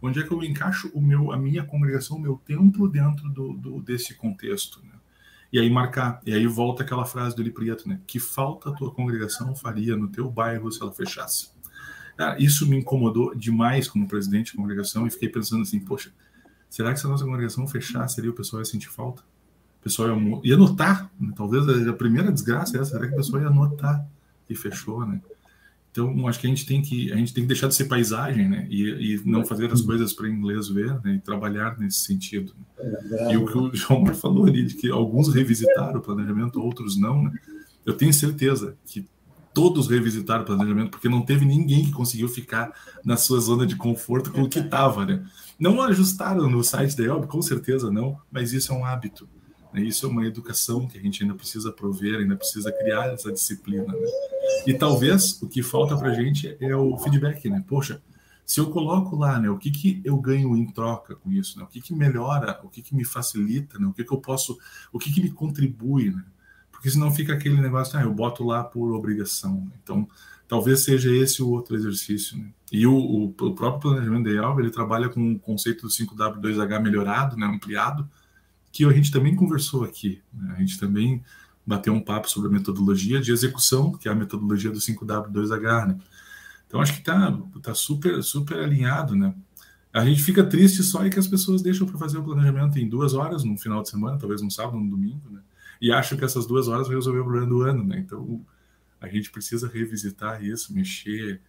Onde 0.03 0.21
é 0.21 0.23
que 0.23 0.33
eu 0.33 0.43
encaixo 0.43 0.91
o 0.93 1.01
meu, 1.01 1.33
a 1.33 1.39
minha 1.39 1.65
congregação, 1.65 2.17
o 2.17 2.21
meu 2.21 2.37
templo 2.37 2.89
dentro 2.89 3.29
do, 3.31 3.53
do 3.55 3.81
desse 3.81 4.15
contexto? 4.15 4.85
Né? 4.85 4.93
E 5.53 5.59
aí 5.59 5.71
marcar, 5.71 6.21
e 6.27 6.33
aí 6.33 6.47
volta 6.47 6.83
aquela 6.83 7.07
frase 7.07 7.35
do 7.35 7.43
Eli 7.43 7.51
Prieto, 7.51 7.89
né? 7.89 8.01
Que 8.07 8.19
falta 8.19 8.71
a 8.71 8.73
tua 8.73 8.93
congregação 8.93 9.55
faria 9.55 9.97
no 9.97 10.09
teu 10.09 10.31
bairro 10.31 10.71
se 10.71 10.83
ela 10.83 10.93
fechasse? 10.93 11.56
Ah, 12.19 12.37
isso 12.39 12.67
me 12.67 12.79
incomodou 12.79 13.35
demais 13.35 13.89
como 13.89 14.09
presidente 14.09 14.53
de 14.53 14.57
congregação 14.57 15.07
e 15.07 15.11
fiquei 15.11 15.29
pensando 15.29 15.63
assim, 15.63 15.79
poxa, 15.79 16.11
será 16.71 16.93
que 16.93 17.01
se 17.01 17.07
a 17.07 17.11
nossa 17.11 17.25
congregação 17.25 17.67
fechar, 17.67 18.09
seria 18.09 18.31
o 18.31 18.35
pessoal 18.35 18.63
ia 18.63 18.67
sentir 18.67 18.89
falta? 18.89 19.23
O 19.81 19.85
pessoal 19.85 20.09
ia, 20.09 20.41
ia 20.45 20.57
notar, 20.57 21.11
né? 21.21 21.33
talvez 21.37 21.67
a 21.87 21.93
primeira 21.93 22.33
desgraça 22.33 22.77
é 22.77 22.81
essa, 22.81 22.93
será 22.93 23.07
que 23.07 23.13
o 23.13 23.17
pessoal 23.17 23.43
ia 23.43 23.51
notar 23.51 24.07
que 24.47 24.55
fechou, 24.55 25.07
né? 25.07 25.21
Então, 25.91 26.29
acho 26.29 26.39
que 26.39 26.47
a 26.47 26.51
gente 26.51 26.67
tem 26.67 26.83
que 26.83 27.11
a 27.11 27.17
gente 27.17 27.33
tem 27.33 27.43
que 27.43 27.49
deixar 27.49 27.69
de 27.69 27.75
ser 27.75 27.87
paisagem, 27.87 28.47
né? 28.47 28.67
E, 28.69 29.15
e 29.15 29.23
não 29.25 29.47
fazer 29.47 29.73
as 29.73 29.81
coisas 29.81 30.13
para 30.13 30.29
inglês 30.29 30.69
ver, 30.69 30.93
né? 31.03 31.15
E 31.15 31.19
trabalhar 31.19 31.79
nesse 31.79 32.01
sentido. 32.01 32.53
Né? 32.79 33.33
E 33.33 33.37
o 33.39 33.47
que 33.47 33.57
o 33.57 33.75
João 33.75 34.05
falou 34.15 34.45
ali 34.45 34.63
de 34.63 34.75
que 34.75 34.91
alguns 34.91 35.33
revisitaram 35.33 35.99
o 35.99 36.03
planejamento, 36.03 36.61
outros 36.61 36.99
não, 36.99 37.23
né? 37.23 37.33
Eu 37.87 37.95
tenho 37.95 38.13
certeza 38.13 38.77
que 38.85 39.09
todos 39.57 39.89
revisitaram 39.89 40.43
o 40.43 40.45
planejamento, 40.45 40.91
porque 40.91 41.09
não 41.09 41.23
teve 41.23 41.47
ninguém 41.47 41.87
que 41.87 41.91
conseguiu 41.91 42.29
ficar 42.29 42.75
na 43.03 43.17
sua 43.17 43.41
zona 43.41 43.67
de 43.67 43.75
conforto 43.75 44.31
com 44.31 44.43
o 44.43 44.49
que 44.51 44.59
estava, 44.59 45.07
né? 45.07 45.25
Não 45.59 45.81
ajustaram 45.81 46.47
no 46.51 46.63
site 46.63 46.95
da 46.95 47.05
ELB, 47.05 47.27
com 47.27 47.41
certeza 47.41 47.91
não, 47.91 48.21
mas 48.31 48.53
isso 48.53 48.71
é 48.71 48.77
um 48.77 48.85
hábito. 48.85 49.27
Né? 49.73 49.81
Isso 49.81 50.05
é 50.05 50.11
uma 50.11 50.27
educação 50.27 50.87
que 50.87 50.99
a 50.99 51.01
gente 51.01 51.23
ainda 51.23 51.35
precisa 51.35 51.73
prover, 51.73 52.19
ainda 52.19 52.37
precisa 52.37 52.71
criar 52.71 53.07
essa 53.07 53.33
disciplina. 53.33 53.87
Né? 53.87 54.07
E 54.67 54.75
talvez 54.75 55.41
o 55.41 55.49
que 55.49 55.63
falta 55.63 55.97
para 55.97 56.11
a 56.11 56.15
gente 56.15 56.55
é 56.61 56.77
o 56.77 56.95
feedback, 56.99 57.49
né? 57.49 57.65
Poxa, 57.67 58.03
se 58.45 58.61
eu 58.61 58.69
coloco 58.69 59.17
lá, 59.17 59.41
né, 59.41 59.49
o 59.49 59.57
que, 59.57 59.71
que 59.71 60.03
eu 60.05 60.19
ganho 60.19 60.55
em 60.55 60.67
troca 60.67 61.17
com 61.17 61.33
isso, 61.33 61.59
né? 61.59 61.65
O 61.65 61.67
que, 61.67 61.81
que 61.81 61.95
melhora, 61.95 62.61
o 62.63 62.69
que, 62.69 62.83
que 62.83 62.95
me 62.95 63.07
facilita, 63.07 63.79
né? 63.79 63.87
O 63.87 63.95
que, 63.95 64.05
que 64.05 64.13
eu 64.13 64.21
posso, 64.21 64.59
o 64.93 64.99
que, 64.99 65.11
que 65.11 65.23
me 65.23 65.31
contribui, 65.31 66.11
né? 66.11 66.23
Porque 66.87 66.93
senão 66.93 67.11
fica 67.11 67.33
aquele 67.33 67.61
negócio, 67.61 67.99
ah, 67.99 68.03
eu 68.03 68.15
boto 68.15 68.45
lá 68.45 68.63
por 68.63 68.93
obrigação. 68.93 69.69
Então, 69.83 70.09
talvez 70.47 70.85
seja 70.85 71.11
esse 71.13 71.43
o 71.43 71.49
outro 71.49 71.75
exercício. 71.75 72.39
Né? 72.39 72.47
E 72.71 72.87
o, 72.87 72.95
o, 72.95 73.25
o, 73.25 73.55
próprio 73.57 73.91
planejamento 73.91 74.29
IALV, 74.29 74.63
ele 74.63 74.71
trabalha 74.71 75.09
com 75.09 75.33
o 75.33 75.39
conceito 75.39 75.83
do 75.83 75.89
5W2H 75.89 76.81
melhorado, 76.81 77.37
né, 77.37 77.45
ampliado, 77.45 78.09
que 78.71 78.85
a 78.85 78.93
gente 78.93 79.11
também 79.11 79.35
conversou 79.35 79.83
aqui. 79.83 80.23
Né? 80.33 80.55
A 80.57 80.61
gente 80.61 80.79
também 80.79 81.25
bateu 81.67 81.93
um 81.93 82.01
papo 82.01 82.31
sobre 82.31 82.51
a 82.51 82.53
metodologia 82.53 83.21
de 83.21 83.33
execução, 83.33 83.91
que 83.91 84.09
é 84.09 84.13
a 84.13 84.15
metodologia 84.15 84.71
do 84.71 84.79
5W2H. 84.79 85.89
Né? 85.89 85.99
Então, 86.69 86.81
acho 86.81 86.93
que 86.93 87.01
está 87.01 87.37
tá 87.61 87.75
super, 87.75 88.23
super 88.23 88.61
alinhado, 88.61 89.17
né? 89.17 89.35
A 89.93 90.05
gente 90.05 90.23
fica 90.23 90.45
triste 90.45 90.85
só 90.85 91.05
é 91.05 91.11
que 91.11 91.19
as 91.19 91.27
pessoas 91.27 91.63
deixam 91.63 91.85
para 91.85 91.99
fazer 91.99 92.19
o 92.19 92.23
planejamento 92.23 92.79
em 92.79 92.89
duas 92.89 93.13
horas, 93.13 93.43
no 93.43 93.59
final 93.59 93.83
de 93.83 93.89
semana, 93.89 94.19
talvez 94.19 94.41
no 94.41 94.51
sábado, 94.53 94.79
no 94.79 94.89
domingo, 94.89 95.29
né? 95.31 95.41
E 95.81 95.93
acho 95.93 96.17
que 96.17 96.25
essas 96.25 96.47
duas 96.47 96.69
horas 96.69 96.87
vai 96.87 96.97
resolver 96.97 97.21
o 97.21 97.25
problema 97.25 97.47
do 97.47 97.63
ano, 97.63 97.85
né? 97.85 97.99
Então 97.99 98.41
a 99.01 99.09
gente 99.09 99.31
precisa 99.31 99.69
revisitar 99.69 100.43
isso, 100.43 100.73
mexer 100.73 101.41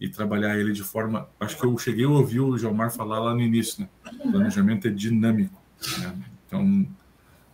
e 0.00 0.08
trabalhar 0.08 0.58
ele 0.58 0.72
de 0.72 0.82
forma. 0.82 1.28
Acho 1.40 1.56
que 1.56 1.64
eu 1.64 1.76
cheguei 1.78 2.04
a 2.04 2.08
ouvir 2.08 2.40
o 2.40 2.56
Gilmar 2.58 2.90
falar 2.90 3.20
lá 3.20 3.34
no 3.34 3.40
início, 3.40 3.82
né? 3.82 3.88
O 4.24 4.32
planejamento 4.32 4.88
é 4.88 4.90
dinâmico, 4.90 5.60
né? 5.98 6.18
Então 6.46 6.86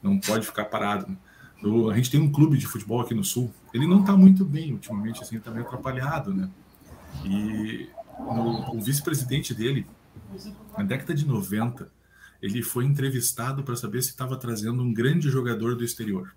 não 0.03 0.19
pode 0.19 0.47
ficar 0.47 0.65
parado. 0.67 1.07
Né? 1.09 1.17
a 1.91 1.95
gente 1.95 2.11
tem 2.11 2.21
um 2.21 2.31
clube 2.31 2.59
de 2.59 2.67
futebol 2.67 3.01
aqui 3.01 3.15
no 3.15 3.23
Sul, 3.23 3.53
ele 3.73 3.87
não 3.87 4.01
está 4.01 4.17
muito 4.17 4.45
bem 4.45 4.73
ultimamente, 4.73 5.23
assim, 5.23 5.37
está 5.37 5.51
meio 5.51 5.65
atrapalhado, 5.65 6.35
né? 6.35 6.51
E 7.25 7.89
no, 8.19 8.77
o 8.77 8.81
vice-presidente 8.81 9.55
dele, 9.55 9.87
na 10.77 10.83
década 10.83 11.15
de 11.15 11.25
90, 11.25 11.89
ele 12.43 12.61
foi 12.61 12.85
entrevistado 12.85 13.63
para 13.63 13.77
saber 13.77 14.03
se 14.03 14.11
estava 14.11 14.37
trazendo 14.37 14.83
um 14.83 14.93
grande 14.93 15.31
jogador 15.31 15.77
do 15.77 15.85
exterior. 15.85 16.35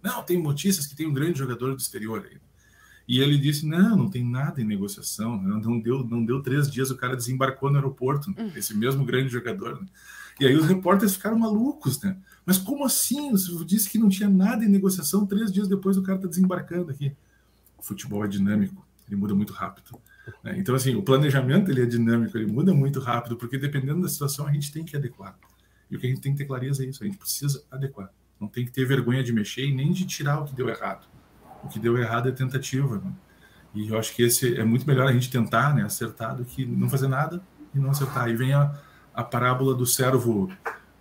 Não, 0.00 0.22
tem 0.22 0.40
notícias 0.40 0.86
que 0.86 0.94
tem 0.94 1.06
um 1.06 1.12
grande 1.12 1.40
jogador 1.40 1.74
do 1.74 1.80
exterior 1.80 2.24
aí. 2.30 2.38
E 3.08 3.18
ele 3.20 3.36
disse: 3.36 3.66
não, 3.66 3.96
não 3.96 4.08
tem 4.08 4.24
nada 4.24 4.60
em 4.60 4.64
negociação. 4.64 5.40
Não 5.42 5.80
deu, 5.80 6.04
não 6.04 6.24
deu 6.24 6.40
três 6.40 6.70
dias, 6.70 6.90
o 6.90 6.96
cara 6.96 7.16
desembarcou 7.16 7.70
no 7.70 7.76
aeroporto, 7.76 8.30
né? 8.30 8.52
esse 8.54 8.76
mesmo 8.76 9.04
grande 9.04 9.30
jogador. 9.30 9.80
Né? 9.80 9.88
E 10.38 10.46
aí 10.46 10.54
os 10.54 10.66
repórteres 10.66 11.16
ficaram 11.16 11.36
malucos, 11.36 12.00
né? 12.00 12.16
Mas 12.46 12.58
como 12.58 12.84
assim? 12.84 13.32
Você 13.32 13.52
disse 13.64 13.90
que 13.90 13.98
não 13.98 14.08
tinha 14.08 14.28
nada 14.28 14.64
em 14.64 14.68
negociação, 14.68 15.26
três 15.26 15.50
dias 15.50 15.66
depois 15.66 15.96
o 15.96 16.02
cara 16.02 16.18
está 16.18 16.28
desembarcando 16.28 16.92
aqui. 16.92 17.12
O 17.76 17.82
futebol 17.82 18.24
é 18.24 18.28
dinâmico, 18.28 18.86
ele 19.08 19.16
muda 19.16 19.34
muito 19.34 19.52
rápido. 19.52 19.98
Né? 20.42 20.56
Então, 20.58 20.74
assim, 20.74 20.94
o 20.94 21.02
planejamento 21.02 21.70
ele 21.70 21.82
é 21.82 21.86
dinâmico, 21.86 22.36
ele 22.36 22.50
muda 22.50 22.72
muito 22.74 23.00
rápido, 23.00 23.36
porque 23.36 23.58
dependendo 23.58 24.02
da 24.02 24.08
situação 24.08 24.46
a 24.46 24.52
gente 24.52 24.72
tem 24.72 24.84
que 24.84 24.96
adequar. 24.96 25.36
E 25.90 25.96
o 25.96 25.98
que 25.98 26.06
a 26.06 26.10
gente 26.10 26.20
tem 26.20 26.32
que 26.32 26.38
ter 26.38 26.44
clareza 26.44 26.84
é 26.84 26.88
isso, 26.88 27.02
a 27.02 27.06
gente 27.06 27.18
precisa 27.18 27.62
adequar. 27.70 28.10
Não 28.40 28.48
tem 28.48 28.64
que 28.64 28.70
ter 28.70 28.84
vergonha 28.84 29.22
de 29.22 29.32
mexer 29.32 29.66
e 29.66 29.74
nem 29.74 29.92
de 29.92 30.06
tirar 30.06 30.40
o 30.40 30.44
que 30.44 30.54
deu 30.54 30.68
errado. 30.68 31.06
O 31.64 31.68
que 31.68 31.78
deu 31.78 31.98
errado 31.98 32.28
é 32.28 32.32
tentativa. 32.32 32.98
Né? 32.98 33.12
E 33.74 33.88
eu 33.88 33.98
acho 33.98 34.14
que 34.14 34.22
esse 34.22 34.56
é 34.56 34.64
muito 34.64 34.86
melhor 34.86 35.08
a 35.08 35.12
gente 35.12 35.30
tentar 35.30 35.74
né, 35.74 35.82
acertar 35.82 36.36
do 36.36 36.44
que 36.44 36.64
não 36.64 36.88
fazer 36.88 37.08
nada 37.08 37.42
e 37.74 37.78
não 37.78 37.90
acertar. 37.90 38.24
Aí 38.24 38.36
vem 38.36 38.52
a, 38.52 38.72
a 39.12 39.24
parábola 39.24 39.74
do 39.74 39.84
servo, 39.84 40.50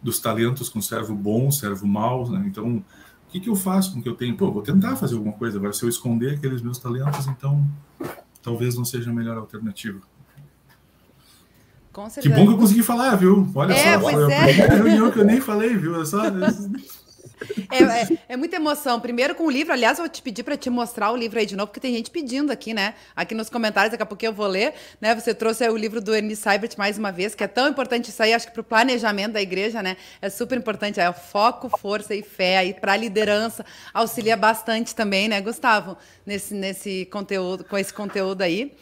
dos 0.02 0.20
talentos 0.20 0.68
com 0.70 0.82
servo 0.82 1.14
bom, 1.14 1.52
servo 1.52 1.86
mau. 1.86 2.30
Né? 2.30 2.44
Então, 2.48 2.78
o 2.78 3.30
que, 3.30 3.40
que 3.40 3.50
eu 3.50 3.56
faço 3.56 3.94
com 3.94 4.00
o 4.00 4.04
que 4.04 4.10
eu 4.10 4.16
tenho? 4.16 4.36
Pô, 4.36 4.52
vou 4.52 4.64
tentar 4.64 4.96
fazer 4.96 5.16
alguma 5.16 5.34
coisa. 5.34 5.58
Agora, 5.58 5.74
se 5.74 5.84
eu 5.84 5.90
esconder 5.90 6.36
aqueles 6.36 6.62
meus 6.62 6.80
talentos, 6.80 7.28
então 7.28 7.68
talvez 8.48 8.76
não 8.76 8.86
seja 8.86 9.10
a 9.10 9.14
melhor 9.14 9.38
alternativa. 9.38 10.00
Com 11.92 12.10
certeza. 12.10 12.34
Que 12.34 12.40
bom 12.40 12.48
que 12.48 12.54
eu 12.54 12.58
consegui 12.58 12.82
falar, 12.82 13.14
viu? 13.16 13.46
Olha 13.54 13.74
é, 13.74 13.94
só, 13.94 14.00
foi 14.00 14.32
é. 14.32 14.42
a 14.42 14.46
primeira 14.46 14.76
reunião 14.76 15.12
que 15.12 15.20
eu 15.20 15.26
nem 15.26 15.42
falei, 15.42 15.76
viu? 15.76 16.02
É 16.02 16.06
só. 16.06 16.22
É, 17.72 17.84
é, 17.84 18.20
é, 18.30 18.38
muita 18.38 18.56
emoção. 18.56 19.00
Primeiro 19.00 19.36
com 19.36 19.46
o 19.46 19.52
livro, 19.52 19.74
aliás, 19.74 19.98
eu 19.98 20.06
vou 20.06 20.12
te 20.12 20.22
pedir 20.22 20.44
para 20.44 20.58
te 20.58 20.70
mostrar 20.70 21.12
o 21.12 21.16
livro 21.16 21.40
aí 21.40 21.46
de 21.46 21.56
novo, 21.56 21.68
porque 21.68 21.80
tem 21.80 21.94
gente 21.94 22.10
pedindo 22.10 22.52
aqui, 22.52 22.74
né? 22.74 22.94
Aqui 23.16 23.36
nos 23.36 23.50
comentários, 23.50 23.92
daqui 23.92 24.04
a 24.04 24.06
pouco 24.06 24.26
eu 24.26 24.34
vou 24.34 24.48
ler. 24.48 24.74
Né? 25.00 25.14
Você 25.16 25.34
trouxe 25.34 25.68
o 25.70 25.78
livro 25.78 26.02
do 26.02 26.16
Ernie 26.16 26.36
Seibert 26.36 26.76
mais 26.78 26.98
uma 26.98 27.12
vez, 27.12 27.36
que 27.36 27.44
é 27.44 27.48
tão 27.48 27.68
importante 27.68 28.10
isso 28.10 28.22
aí, 28.22 28.34
acho 28.34 28.48
que 28.48 28.54
para 28.54 28.62
o 28.62 28.64
planejamento 28.64 29.34
da 29.34 29.42
igreja, 29.42 29.84
né? 29.84 29.98
É 30.22 30.30
super 30.30 30.58
importante. 30.58 31.00
É 31.00 31.12
foco, 31.14 31.70
força 31.78 32.16
e 32.16 32.24
fé 32.24 32.58
aí 32.58 32.74
para 32.74 32.94
a 32.94 32.98
liderança. 32.98 33.66
Auxilia 33.94 34.36
bastante 34.36 34.96
também, 34.96 35.28
né, 35.28 35.42
Gustavo? 35.42 35.98
Nesse, 36.26 36.54
nesse 36.54 37.06
conteúdo, 37.12 37.64
com 37.64 37.78
esse 37.78 37.94
conteúdo 37.94 38.42
aí. 38.42 38.76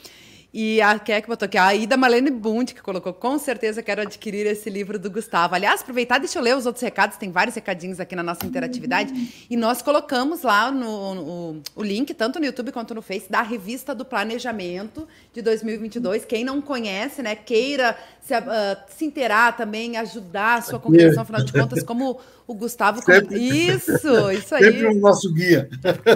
E 0.58 0.82
a 0.82 0.97
quem 0.97 1.16
é 1.16 1.20
que 1.20 1.28
botou 1.28 1.47
aqui? 1.47 1.58
A 1.58 1.76
Ida 1.76 1.97
Malene 1.97 2.32
Bund, 2.32 2.74
que 2.74 2.82
colocou, 2.82 3.12
com 3.14 3.38
certeza 3.38 3.84
quero 3.84 4.03
adquirir 4.03 4.47
esse 4.47 4.70
livro 4.70 4.97
do 4.97 5.12
Gustavo. 5.12 5.53
Aliás, 5.53 5.82
aproveitar, 5.82 6.18
deixa 6.18 6.39
eu 6.39 6.41
ler 6.41 6.56
os 6.56 6.66
outros 6.66 6.82
recados, 6.82 7.18
tem 7.18 7.30
vários 7.30 7.53
recadinhos 7.56 7.99
aqui 7.99 8.16
na 8.16 8.24
nossa 8.24 8.45
interatividade. 8.45 9.45
E 9.49 9.58
nós 9.58 9.82
colocamos 9.82 10.43
lá 10.43 10.72
no, 10.72 11.14
no, 11.14 11.62
o 11.76 11.84
link, 11.84 12.14
tanto 12.14 12.39
no 12.39 12.45
YouTube 12.45 12.72
quanto 12.72 12.95
no 12.95 13.01
Face, 13.01 13.30
da 13.30 13.41
revista 13.41 13.93
do 13.93 14.06
Planejamento 14.06 15.06
de 15.34 15.41
2022. 15.41 16.24
Quem 16.24 16.45
não 16.45 16.62
conhece, 16.62 17.22
né, 17.22 17.36
queira 17.36 17.97
se, 18.22 18.34
uh, 18.34 18.41
se 18.88 19.03
inteirar 19.03 19.58
também, 19.58 19.97
ajudar 19.97 20.60
a 20.60 20.62
sua 20.62 20.80
congregação, 20.80 21.24
afinal 21.24 21.43
de 21.43 21.51
contas, 21.51 21.84
como 21.84 22.18
o 22.48 22.54
Gustavo. 22.54 23.02
Sempre, 23.02 23.39
isso, 23.39 23.91
isso 23.91 24.10
aí. 24.56 24.64
Sempre 24.64 24.86
o 24.88 25.00
nosso 25.00 25.32
guia. 25.34 25.70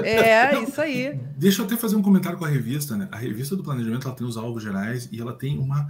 É, 0.04 0.62
isso 0.64 0.80
aí. 0.80 1.20
Deixa 1.38 1.62
eu 1.62 1.66
até 1.66 1.76
fazer 1.76 1.96
um 1.96 2.02
comentário 2.02 2.38
com 2.38 2.46
a 2.46 2.50
revista, 2.50 2.96
né? 2.96 3.08
A 3.12 3.18
revista 3.18 3.56
do 3.56 3.64
planejamento 3.64 4.08
ela 4.08 4.16
tem 4.16 4.28
os 4.28 4.38
alvos 4.38 4.64
gerais 4.64 5.10
e 5.12 5.20
ela 5.20 5.34
tem 5.34 5.58
uma 5.58 5.90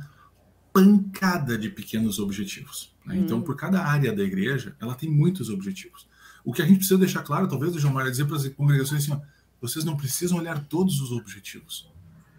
pancada 0.72 1.58
de 1.58 1.70
pequenos 1.70 2.20
objetivos. 2.20 2.94
Né? 3.06 3.16
Então, 3.16 3.22
hum. 3.22 3.26
Então, 3.26 3.42
por 3.42 3.56
cada 3.56 3.84
área 3.84 4.14
da 4.14 4.24
igreja, 4.24 4.76
ela 4.80 4.96
tem 4.96 5.10
muitos 5.10 5.50
objetivos. 5.50 6.08
O 6.44 6.54
que 6.54 6.62
a 6.62 6.66
gente 6.66 6.78
precisa 6.78 6.98
deixar 6.98 7.22
claro, 7.24 7.48
talvez 7.48 7.76
o 7.76 7.80
João 7.80 7.94
Mário 7.94 8.12
dizer 8.12 8.26
para 8.26 8.38
as 8.38 8.48
congregações 8.50 9.04
assim, 9.04 9.14
ó, 9.14 9.20
vocês 9.62 9.84
não 9.84 9.98
precisam 9.98 10.38
olhar 10.38 10.64
todos 10.66 11.02
os 11.02 11.12
objetivos. 11.12 11.92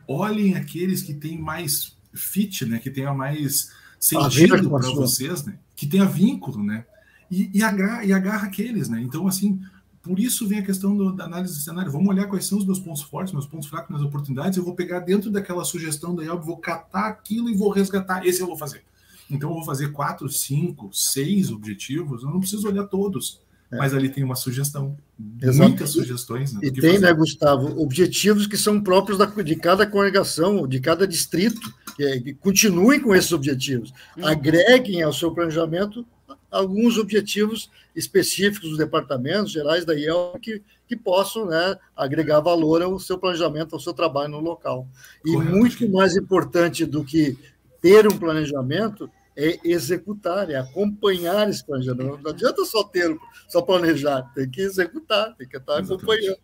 Olhem 0.09 0.57
aqueles 0.57 1.03
que 1.03 1.13
têm 1.13 1.39
mais 1.39 1.97
fit, 2.15 2.65
né? 2.65 2.79
Que 2.79 2.91
tenha 2.91 3.13
mais 3.13 3.71
sentido 3.99 4.71
para 4.71 4.91
vocês, 4.91 5.45
né? 5.45 5.59
Que 5.77 5.87
tenha 5.87 6.07
vínculo, 6.07 6.65
né? 6.65 6.87
E, 7.31 7.51
e, 7.55 7.63
agarra, 7.63 8.05
e 8.05 8.13
agarra 8.13 8.47
aqueles, 8.47 8.89
né? 8.89 9.01
Então, 9.01 9.27
assim, 9.29 9.61
por 10.03 10.19
isso 10.19 10.49
vem 10.49 10.59
a 10.59 10.65
questão 10.65 10.97
do, 10.97 11.13
da 11.13 11.25
análise 11.25 11.55
de 11.55 11.63
cenário. 11.63 11.93
Vamos 11.93 12.09
olhar 12.09 12.27
quais 12.27 12.47
são 12.47 12.59
os 12.59 12.67
meus 12.67 12.81
pontos 12.81 13.03
fortes, 13.03 13.33
meus 13.33 13.47
pontos 13.47 13.69
fracos, 13.69 13.91
minhas 13.91 14.05
oportunidades. 14.05 14.57
Eu 14.57 14.65
vou 14.65 14.75
pegar 14.75 15.01
dentro 15.01 15.31
daquela 15.31 15.65
sugestão 15.65 16.15
da 16.15 16.23
IELB, 16.25 16.45
vou 16.45 16.57
catar 16.57 17.09
aquilo 17.09 17.49
e 17.51 17.55
vou 17.55 17.71
resgatar. 17.71 18.27
Esse 18.27 18.41
eu 18.41 18.47
vou 18.47 18.57
fazer. 18.57 18.83
Então, 19.31 19.51
eu 19.51 19.55
vou 19.55 19.65
fazer 19.65 19.93
quatro, 19.93 20.29
cinco, 20.29 20.91
seis 20.93 21.51
objetivos. 21.51 22.23
Eu 22.23 22.31
não 22.31 22.41
preciso 22.41 22.67
olhar 22.67 22.85
todos. 22.85 23.41
É. 23.71 23.77
Mas 23.77 23.95
ali 23.95 24.09
tem 24.09 24.25
uma 24.25 24.35
sugestão, 24.35 24.97
Exato. 25.41 25.69
muitas 25.69 25.91
sugestões. 25.91 26.53
Né, 26.53 26.61
e 26.65 26.73
tem, 26.73 26.95
fazer. 26.95 27.07
né, 27.07 27.13
Gustavo, 27.13 27.81
objetivos 27.81 28.47
que 28.49 28.57
são 28.57 28.81
próprios 28.81 29.19
da, 29.19 29.27
de 29.27 29.55
cada 29.55 29.87
congregação, 29.87 30.67
de 30.67 30.81
cada 30.81 31.07
distrito, 31.07 31.73
que 31.97 32.35
continuem 32.35 32.99
com 32.99 33.15
esses 33.15 33.31
objetivos, 33.31 33.93
uhum. 34.17 34.27
agreguem 34.27 35.03
ao 35.03 35.13
seu 35.13 35.31
planejamento 35.31 36.05
alguns 36.51 36.99
objetivos 36.99 37.71
específicos 37.95 38.71
dos 38.71 38.79
departamentos 38.79 39.53
gerais 39.53 39.85
da 39.85 39.95
IEL 39.95 40.39
que, 40.41 40.63
que 40.87 40.97
possam 40.97 41.47
né, 41.47 41.77
agregar 41.97 42.41
valor 42.41 42.83
ao 42.83 42.99
seu 42.99 43.19
planejamento, 43.19 43.75
ao 43.75 43.81
seu 43.81 43.93
trabalho 43.93 44.31
no 44.31 44.41
local. 44.41 44.87
E 45.25 45.33
Correto. 45.33 45.57
muito 45.57 45.89
mais 45.89 46.17
importante 46.17 46.85
do 46.85 47.05
que 47.05 47.39
ter 47.81 48.07
um 48.07 48.19
planejamento 48.19 49.11
é 49.37 49.59
executar, 49.65 50.51
é 50.51 50.57
acompanhar 50.57 51.49
esse 51.49 51.65
planejamento. 51.65 52.21
Não 52.23 52.31
adianta 52.31 52.65
só 52.65 52.85
ter, 52.85 53.17
só 53.49 53.63
planejar, 53.63 54.23
tem 54.35 54.49
que 54.49 54.61
executar, 54.61 55.35
tem 55.37 55.49
que 55.49 55.57
estar 55.57 55.79
acompanhando. 55.79 56.39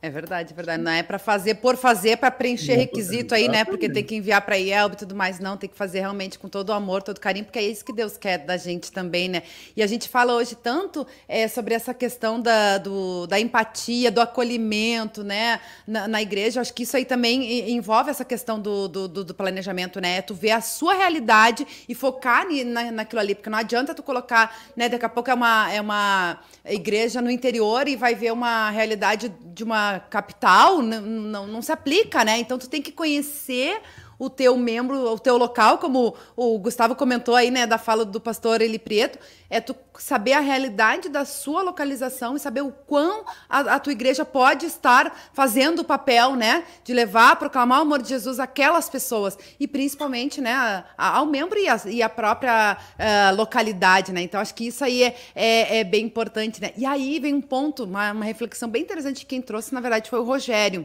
É 0.00 0.08
verdade, 0.08 0.52
é 0.52 0.54
verdade. 0.54 0.80
Não 0.80 0.92
é 0.92 1.02
para 1.02 1.18
fazer 1.18 1.56
por 1.56 1.76
fazer, 1.76 2.18
para 2.18 2.30
preencher 2.30 2.74
requisito 2.74 3.34
aí, 3.34 3.48
né? 3.48 3.64
Porque 3.64 3.88
tem 3.88 4.04
que 4.04 4.14
enviar 4.14 4.40
para 4.42 4.54
a 4.54 4.58
IELB 4.58 4.92
e 4.92 4.96
tudo 4.96 5.14
mais. 5.16 5.40
Não, 5.40 5.56
tem 5.56 5.68
que 5.68 5.74
fazer 5.74 5.98
realmente 5.98 6.38
com 6.38 6.48
todo 6.48 6.68
o 6.68 6.72
amor, 6.72 7.02
todo 7.02 7.16
o 7.16 7.20
carinho, 7.20 7.44
porque 7.44 7.58
é 7.58 7.62
isso 7.62 7.84
que 7.84 7.92
Deus 7.92 8.16
quer 8.16 8.38
da 8.38 8.56
gente 8.56 8.92
também, 8.92 9.28
né? 9.28 9.42
E 9.76 9.82
a 9.82 9.88
gente 9.88 10.08
fala 10.08 10.34
hoje 10.34 10.54
tanto 10.54 11.04
é, 11.26 11.48
sobre 11.48 11.74
essa 11.74 11.92
questão 11.92 12.40
da, 12.40 12.78
do, 12.78 13.26
da 13.26 13.40
empatia, 13.40 14.08
do 14.08 14.20
acolhimento, 14.20 15.24
né? 15.24 15.60
Na, 15.84 16.06
na 16.06 16.22
igreja. 16.22 16.60
Acho 16.60 16.72
que 16.72 16.84
isso 16.84 16.96
aí 16.96 17.04
também 17.04 17.68
envolve 17.72 18.08
essa 18.08 18.24
questão 18.24 18.60
do, 18.60 18.86
do, 18.86 19.08
do, 19.08 19.34
planejamento, 19.34 20.00
né? 20.00 20.18
É 20.18 20.22
tu 20.22 20.32
ver 20.32 20.52
a 20.52 20.60
sua 20.60 20.94
realidade 20.94 21.66
e 21.88 21.94
focar 21.94 22.46
na, 22.66 22.92
naquilo 22.92 23.20
ali. 23.20 23.34
Porque 23.34 23.50
não 23.50 23.58
adianta 23.58 23.92
tu 23.96 24.04
colocar, 24.04 24.56
né? 24.76 24.88
Daqui 24.88 25.04
a 25.04 25.08
pouco 25.08 25.28
é 25.28 25.34
uma, 25.34 25.72
é 25.72 25.80
uma 25.80 26.38
igreja 26.64 27.20
no 27.20 27.32
interior 27.32 27.88
e 27.88 27.96
vai 27.96 28.14
ver 28.14 28.32
uma 28.32 28.70
realidade 28.70 29.28
de 29.28 29.64
uma 29.64 29.87
capital, 30.10 30.82
não, 30.82 31.00
não, 31.00 31.46
não 31.46 31.62
se 31.62 31.72
aplica, 31.72 32.24
né? 32.24 32.38
Então 32.38 32.58
tu 32.58 32.68
tem 32.68 32.82
que 32.82 32.92
conhecer 32.92 33.80
o 34.18 34.28
teu 34.28 34.56
membro, 34.56 35.12
o 35.12 35.18
teu 35.18 35.36
local, 35.36 35.78
como 35.78 36.14
o 36.36 36.58
Gustavo 36.58 36.96
comentou 36.96 37.36
aí, 37.36 37.50
né, 37.50 37.66
da 37.66 37.78
fala 37.78 38.04
do 38.04 38.20
pastor 38.20 38.60
Eli 38.60 38.78
Prieto, 38.78 39.18
é 39.48 39.60
tu 39.60 39.74
saber 39.98 40.32
a 40.32 40.40
realidade 40.40 41.08
da 41.08 41.24
sua 41.24 41.62
localização 41.62 42.36
e 42.36 42.40
saber 42.40 42.62
o 42.62 42.70
quão 42.70 43.24
a, 43.48 43.60
a 43.60 43.78
tua 43.80 43.92
igreja 43.92 44.24
pode 44.24 44.66
estar 44.66 45.30
fazendo 45.32 45.80
o 45.80 45.84
papel, 45.84 46.34
né, 46.34 46.64
de 46.84 46.92
levar, 46.92 47.36
proclamar 47.36 47.78
o 47.78 47.82
amor 47.82 48.02
de 48.02 48.08
Jesus 48.08 48.40
àquelas 48.40 48.88
pessoas 48.88 49.38
e 49.58 49.68
principalmente, 49.68 50.40
né, 50.40 50.84
ao 50.96 51.26
membro 51.26 51.58
e 51.58 51.68
e 51.86 52.02
a 52.02 52.08
própria 52.08 52.76
uh, 52.76 53.36
localidade, 53.36 54.10
né. 54.10 54.22
Então 54.22 54.40
acho 54.40 54.54
que 54.54 54.66
isso 54.66 54.82
aí 54.82 55.02
é, 55.02 55.16
é, 55.34 55.78
é, 55.78 55.84
bem 55.84 56.04
importante, 56.04 56.60
né. 56.60 56.72
E 56.76 56.84
aí 56.84 57.20
vem 57.20 57.34
um 57.34 57.40
ponto, 57.40 57.84
uma, 57.84 58.12
uma 58.12 58.24
reflexão 58.24 58.68
bem 58.68 58.82
interessante 58.82 59.20
que 59.20 59.26
quem 59.26 59.42
trouxe 59.42 59.74
na 59.74 59.80
verdade 59.80 60.08
foi 60.10 60.18
o 60.18 60.24
Rogério 60.24 60.84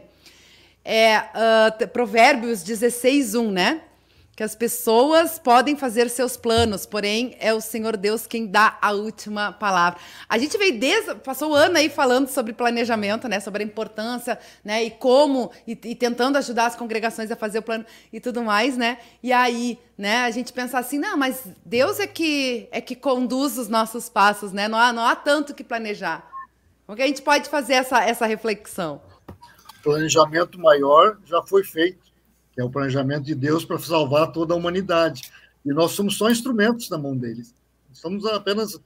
é 0.84 1.18
uh, 1.18 1.88
Provérbios 1.88 2.62
16, 2.62 3.34
1, 3.34 3.50
né? 3.50 3.80
Que 4.36 4.42
as 4.42 4.56
pessoas 4.56 5.38
podem 5.38 5.76
fazer 5.76 6.10
seus 6.10 6.36
planos, 6.36 6.84
porém 6.84 7.36
é 7.38 7.54
o 7.54 7.60
Senhor 7.60 7.96
Deus 7.96 8.26
quem 8.26 8.48
dá 8.48 8.76
a 8.82 8.90
última 8.90 9.52
palavra. 9.52 10.00
A 10.28 10.36
gente 10.36 10.58
veio 10.58 10.76
desde. 10.76 11.14
passou 11.14 11.52
o 11.52 11.54
ano 11.54 11.78
aí 11.78 11.88
falando 11.88 12.26
sobre 12.26 12.52
planejamento, 12.52 13.28
né? 13.28 13.38
Sobre 13.38 13.62
a 13.62 13.66
importância, 13.66 14.36
né? 14.64 14.82
E 14.82 14.90
como, 14.90 15.52
e, 15.66 15.78
e 15.84 15.94
tentando 15.94 16.36
ajudar 16.36 16.66
as 16.66 16.74
congregações 16.74 17.30
a 17.30 17.36
fazer 17.36 17.60
o 17.60 17.62
plano 17.62 17.86
e 18.12 18.18
tudo 18.18 18.42
mais, 18.42 18.76
né? 18.76 18.98
E 19.22 19.32
aí, 19.32 19.78
né, 19.96 20.22
a 20.22 20.30
gente 20.32 20.52
pensa 20.52 20.80
assim, 20.80 20.98
não, 20.98 21.16
mas 21.16 21.44
Deus 21.64 22.00
é 22.00 22.06
que 22.06 22.68
é 22.72 22.80
que 22.80 22.96
conduz 22.96 23.56
os 23.56 23.68
nossos 23.68 24.08
passos, 24.08 24.52
né? 24.52 24.66
Não 24.66 24.78
há, 24.78 24.92
não 24.92 25.06
há 25.06 25.14
tanto 25.14 25.54
que 25.54 25.62
planejar. 25.62 26.28
Como 26.86 26.96
que 26.96 27.02
a 27.02 27.06
gente 27.06 27.22
pode 27.22 27.48
fazer 27.48 27.74
essa, 27.74 28.02
essa 28.04 28.26
reflexão? 28.26 29.00
Planejamento 29.84 30.58
maior 30.58 31.18
já 31.26 31.42
foi 31.42 31.62
feito, 31.62 32.12
que 32.52 32.60
é 32.60 32.64
o 32.64 32.70
planejamento 32.70 33.24
de 33.24 33.34
Deus 33.34 33.64
para 33.64 33.78
salvar 33.78 34.32
toda 34.32 34.54
a 34.54 34.56
humanidade. 34.56 35.30
E 35.64 35.72
nós 35.72 35.92
somos 35.92 36.16
só 36.16 36.30
instrumentos 36.30 36.88
na 36.88 36.96
mão 36.96 37.16
deles. 37.16 37.54
Somos 37.92 38.26
apenas 38.26 38.74
uh, 38.74 38.82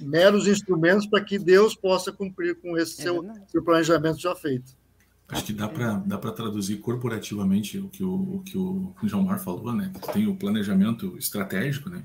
meros 0.00 0.46
instrumentos 0.46 1.06
para 1.06 1.22
que 1.22 1.38
Deus 1.38 1.74
possa 1.74 2.12
cumprir 2.12 2.60
com 2.60 2.76
esse 2.76 3.00
é 3.00 3.04
seu, 3.04 3.24
seu, 3.48 3.62
planejamento 3.62 4.20
já 4.20 4.34
feito. 4.34 4.72
Acho 5.28 5.44
que 5.44 5.52
dá 5.54 5.66
para 5.66 5.94
dá 5.94 6.18
traduzir 6.18 6.76
corporativamente 6.76 7.78
o 7.78 7.88
que 7.88 8.04
o, 8.04 8.14
o 8.14 8.42
que 8.44 8.58
o 8.58 8.94
João 9.04 9.22
Mar 9.22 9.38
falou, 9.38 9.72
né? 9.72 9.90
Tem 10.12 10.26
o 10.26 10.36
planejamento 10.36 11.16
estratégico, 11.16 11.88
né? 11.88 12.04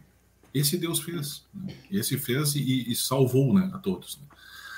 Esse 0.54 0.78
Deus 0.78 1.00
fez. 1.00 1.46
Né? 1.54 1.74
Esse 1.92 2.18
fez 2.18 2.56
e, 2.56 2.90
e 2.90 2.96
salvou 2.96 3.54
né, 3.54 3.70
a 3.74 3.78
todos. 3.78 4.18
Né? 4.18 4.28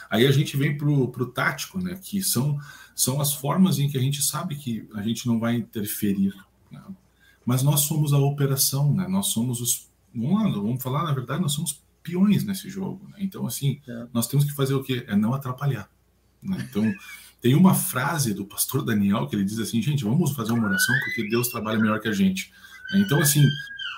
Aí 0.10 0.28
a 0.28 0.32
gente 0.32 0.58
vem 0.58 0.76
para 0.76 0.90
o 0.90 1.26
tático, 1.28 1.80
né? 1.80 1.98
Que 2.02 2.22
são 2.22 2.60
são 2.96 3.20
as 3.22 3.34
formas 3.34 3.80
em 3.80 3.90
que 3.90 3.98
a 3.98 4.02
gente 4.02 4.22
sabe 4.22 4.56
que 4.56 4.88
a 4.94 5.02
gente 5.02 5.28
não 5.28 5.40
vai 5.40 5.56
interferir. 5.56 6.34
Né? 6.72 6.82
Mas 7.46 7.64
nós 7.64 7.82
somos 7.82 8.14
a 8.14 8.20
operação, 8.20 8.94
né? 8.94 9.08
nós 9.08 9.28
somos 9.28 9.62
os. 9.62 9.90
Vamos, 10.14 10.56
vamos 10.56 10.84
falar, 10.84 11.04
na 11.04 11.14
verdade, 11.14 11.42
nós 11.42 11.54
somos 11.54 11.82
peões 12.04 12.44
nesse 12.44 12.70
jogo. 12.70 13.08
Né? 13.10 13.18
Então, 13.20 13.46
assim, 13.46 13.80
é. 13.88 14.08
nós 14.14 14.28
temos 14.28 14.46
que 14.46 14.54
fazer 14.54 14.74
o 14.74 14.84
quê? 14.84 15.06
É 15.08 15.16
não 15.16 15.34
atrapalhar. 15.34 15.90
Né? 16.42 16.68
Então, 16.70 16.94
tem 17.42 17.56
uma 17.56 17.74
frase 17.74 18.34
do 18.34 18.46
pastor 18.46 18.84
Daniel 18.84 19.28
que 19.28 19.36
ele 19.36 19.46
diz 19.46 19.60
assim: 19.60 19.82
gente, 19.82 20.04
vamos 20.04 20.32
fazer 20.32 20.52
uma 20.52 20.68
oração 20.68 20.96
porque 21.06 21.30
Deus 21.30 21.48
trabalha 21.48 21.80
melhor 21.80 22.00
que 22.00 22.08
a 22.08 22.14
gente. 22.14 22.52
Então, 22.94 23.20
assim, 23.20 23.44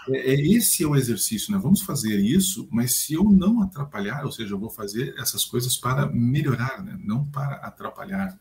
é, 0.09 0.33
é, 0.33 0.47
esse 0.51 0.83
é 0.83 0.87
o 0.87 0.95
exercício, 0.95 1.51
né? 1.51 1.57
Vamos 1.57 1.81
fazer 1.81 2.19
isso, 2.19 2.67
mas 2.71 2.95
se 2.95 3.13
eu 3.13 3.23
não 3.23 3.61
atrapalhar, 3.61 4.25
ou 4.25 4.31
seja, 4.31 4.53
eu 4.53 4.59
vou 4.59 4.69
fazer 4.69 5.15
essas 5.17 5.45
coisas 5.45 5.77
para 5.77 6.07
melhorar, 6.07 6.83
né? 6.83 6.97
não 7.03 7.25
para 7.25 7.55
atrapalhar. 7.57 8.27
Né? 8.27 8.39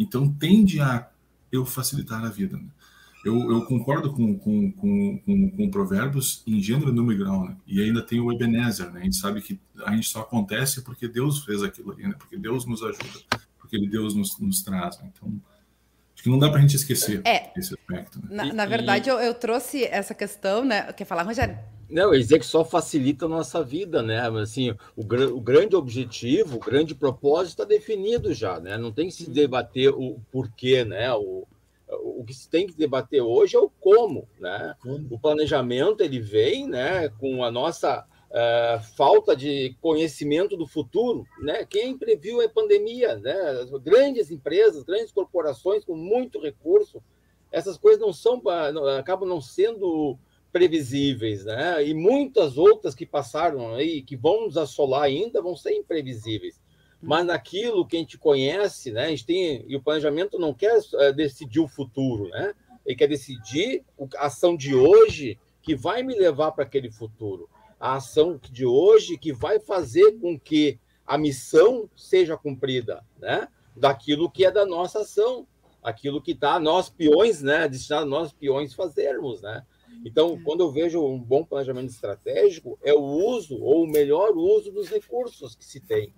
Então, 0.00 0.32
tende 0.32 0.80
a 0.80 1.06
eu 1.52 1.66
facilitar 1.66 2.24
a 2.24 2.30
vida. 2.30 2.56
Né? 2.56 2.68
Eu, 3.22 3.52
eu, 3.52 3.66
concordo 3.66 4.14
com, 4.14 4.38
com, 4.38 4.72
com, 4.72 5.18
com, 5.18 5.50
com 5.50 5.70
provérbios 5.70 6.42
em 6.46 6.58
gênero, 6.58 6.90
número 6.90 7.20
e 7.20 7.22
grau, 7.22 7.44
né? 7.44 7.54
E 7.66 7.82
ainda 7.82 8.00
tem 8.00 8.18
o 8.18 8.32
Ebenezer, 8.32 8.90
né? 8.90 9.00
A 9.00 9.04
gente 9.04 9.16
sabe 9.16 9.42
que 9.42 9.60
a 9.84 9.94
gente 9.94 10.08
só 10.08 10.20
acontece 10.20 10.80
porque 10.80 11.06
Deus 11.06 11.44
fez 11.44 11.62
aquilo 11.62 11.92
ali, 11.92 12.04
né? 12.04 12.14
Porque 12.18 12.38
Deus 12.38 12.64
nos 12.64 12.82
ajuda, 12.82 13.20
porque 13.58 13.78
Deus 13.88 14.14
nos, 14.14 14.38
nos 14.38 14.62
traz. 14.62 14.98
Né? 15.00 15.10
Então, 15.14 15.38
acho 16.14 16.22
que 16.22 16.30
não 16.30 16.38
dá 16.38 16.48
para 16.48 16.60
a 16.60 16.62
gente 16.62 16.76
esquecer 16.76 17.20
é, 17.26 17.52
esse 17.58 17.74
aspecto. 17.74 18.20
Né? 18.20 18.28
Na, 18.30 18.54
na 18.54 18.66
verdade, 18.66 19.10
eu, 19.10 19.18
eu, 19.18 19.34
trouxe 19.34 19.84
essa 19.84 20.14
questão, 20.14 20.64
né? 20.64 20.90
Quer 20.94 21.04
falar, 21.04 21.24
Rogério? 21.24 21.58
Não, 21.90 22.12
dizer 22.12 22.38
que 22.38 22.46
só 22.46 22.64
facilita 22.64 23.24
a 23.24 23.28
nossa 23.28 23.62
vida, 23.64 24.02
né? 24.02 24.20
Assim, 24.40 24.70
o, 24.96 25.02
o 25.02 25.40
grande 25.40 25.74
objetivo, 25.74 26.56
o 26.56 26.60
grande 26.60 26.94
propósito 26.94 27.50
está 27.50 27.64
definido 27.64 28.32
já, 28.32 28.60
né? 28.60 28.78
Não 28.78 28.92
tem 28.92 29.08
que 29.08 29.14
se 29.14 29.28
debater 29.28 29.90
o 29.90 30.20
porquê, 30.30 30.84
né? 30.84 31.12
O, 31.14 31.46
o 31.88 32.24
que 32.24 32.32
se 32.32 32.48
tem 32.48 32.66
que 32.66 32.74
debater 32.74 33.20
hoje 33.20 33.56
é 33.56 33.58
o 33.58 33.70
como, 33.80 34.28
né? 34.38 34.74
O 35.10 35.18
planejamento 35.18 36.02
ele 36.02 36.20
vem, 36.20 36.68
né? 36.68 37.08
Com 37.08 37.42
a 37.42 37.50
nossa 37.50 38.06
uh, 38.30 38.82
falta 38.96 39.34
de 39.34 39.76
conhecimento 39.80 40.56
do 40.56 40.66
futuro, 40.66 41.26
né? 41.40 41.64
Quem 41.64 41.98
previu 41.98 42.40
a 42.40 42.48
pandemia, 42.48 43.16
né? 43.16 43.34
Grandes 43.82 44.30
empresas, 44.30 44.84
grandes 44.84 45.10
corporações 45.10 45.84
com 45.84 45.96
muito 45.96 46.40
recurso, 46.40 47.02
essas 47.50 47.76
coisas 47.76 48.00
não 48.00 48.12
são, 48.12 48.40
acabam 48.96 49.28
não 49.28 49.40
sendo 49.40 50.16
previsíveis, 50.52 51.44
né? 51.44 51.84
E 51.86 51.94
muitas 51.94 52.58
outras 52.58 52.94
que 52.94 53.06
passaram 53.06 53.74
aí, 53.74 54.02
que 54.02 54.16
vão 54.16 54.46
nos 54.46 54.56
assolar 54.56 55.02
ainda, 55.02 55.42
vão 55.42 55.56
ser 55.56 55.72
imprevisíveis. 55.72 56.60
Mas 57.00 57.24
naquilo 57.24 57.86
que 57.86 57.96
a 57.96 57.98
gente 57.98 58.18
conhece, 58.18 58.90
né? 58.90 59.06
A 59.06 59.08
gente 59.08 59.24
tem 59.24 59.64
e 59.66 59.76
o 59.76 59.82
planejamento 59.82 60.38
não 60.38 60.52
quer 60.52 60.78
é, 60.94 61.12
decidir 61.12 61.60
o 61.60 61.68
futuro, 61.68 62.28
né? 62.28 62.52
Ele 62.84 62.96
quer 62.96 63.08
decidir 63.08 63.84
a 64.16 64.26
ação 64.26 64.56
de 64.56 64.74
hoje 64.74 65.38
que 65.62 65.74
vai 65.74 66.02
me 66.02 66.14
levar 66.14 66.52
para 66.52 66.64
aquele 66.64 66.90
futuro. 66.90 67.48
A 67.78 67.96
ação 67.96 68.38
de 68.50 68.66
hoje 68.66 69.16
que 69.16 69.32
vai 69.32 69.58
fazer 69.60 70.18
com 70.18 70.38
que 70.38 70.78
a 71.06 71.16
missão 71.16 71.88
seja 71.96 72.36
cumprida, 72.36 73.04
né? 73.18 73.48
Daquilo 73.76 74.30
que 74.30 74.44
é 74.44 74.50
da 74.50 74.66
nossa 74.66 75.00
ação, 75.00 75.46
aquilo 75.82 76.20
que 76.20 76.32
está 76.32 76.58
nós 76.60 76.90
peões, 76.90 77.42
né? 77.42 77.66
Destinado 77.68 78.04
a 78.04 78.08
nós 78.08 78.32
peões 78.32 78.74
fazermos, 78.74 79.40
né? 79.40 79.64
Então, 80.04 80.34
é. 80.34 80.42
quando 80.44 80.60
eu 80.60 80.70
vejo 80.70 81.02
um 81.04 81.18
bom 81.18 81.44
planejamento 81.44 81.90
estratégico, 81.90 82.78
é 82.82 82.92
o 82.92 83.00
uso 83.00 83.60
ou 83.62 83.84
o 83.84 83.90
melhor 83.90 84.30
uso 84.36 84.72
dos 84.72 84.88
recursos 84.88 85.54
que 85.54 85.64
se 85.64 85.80
tem, 85.80 86.14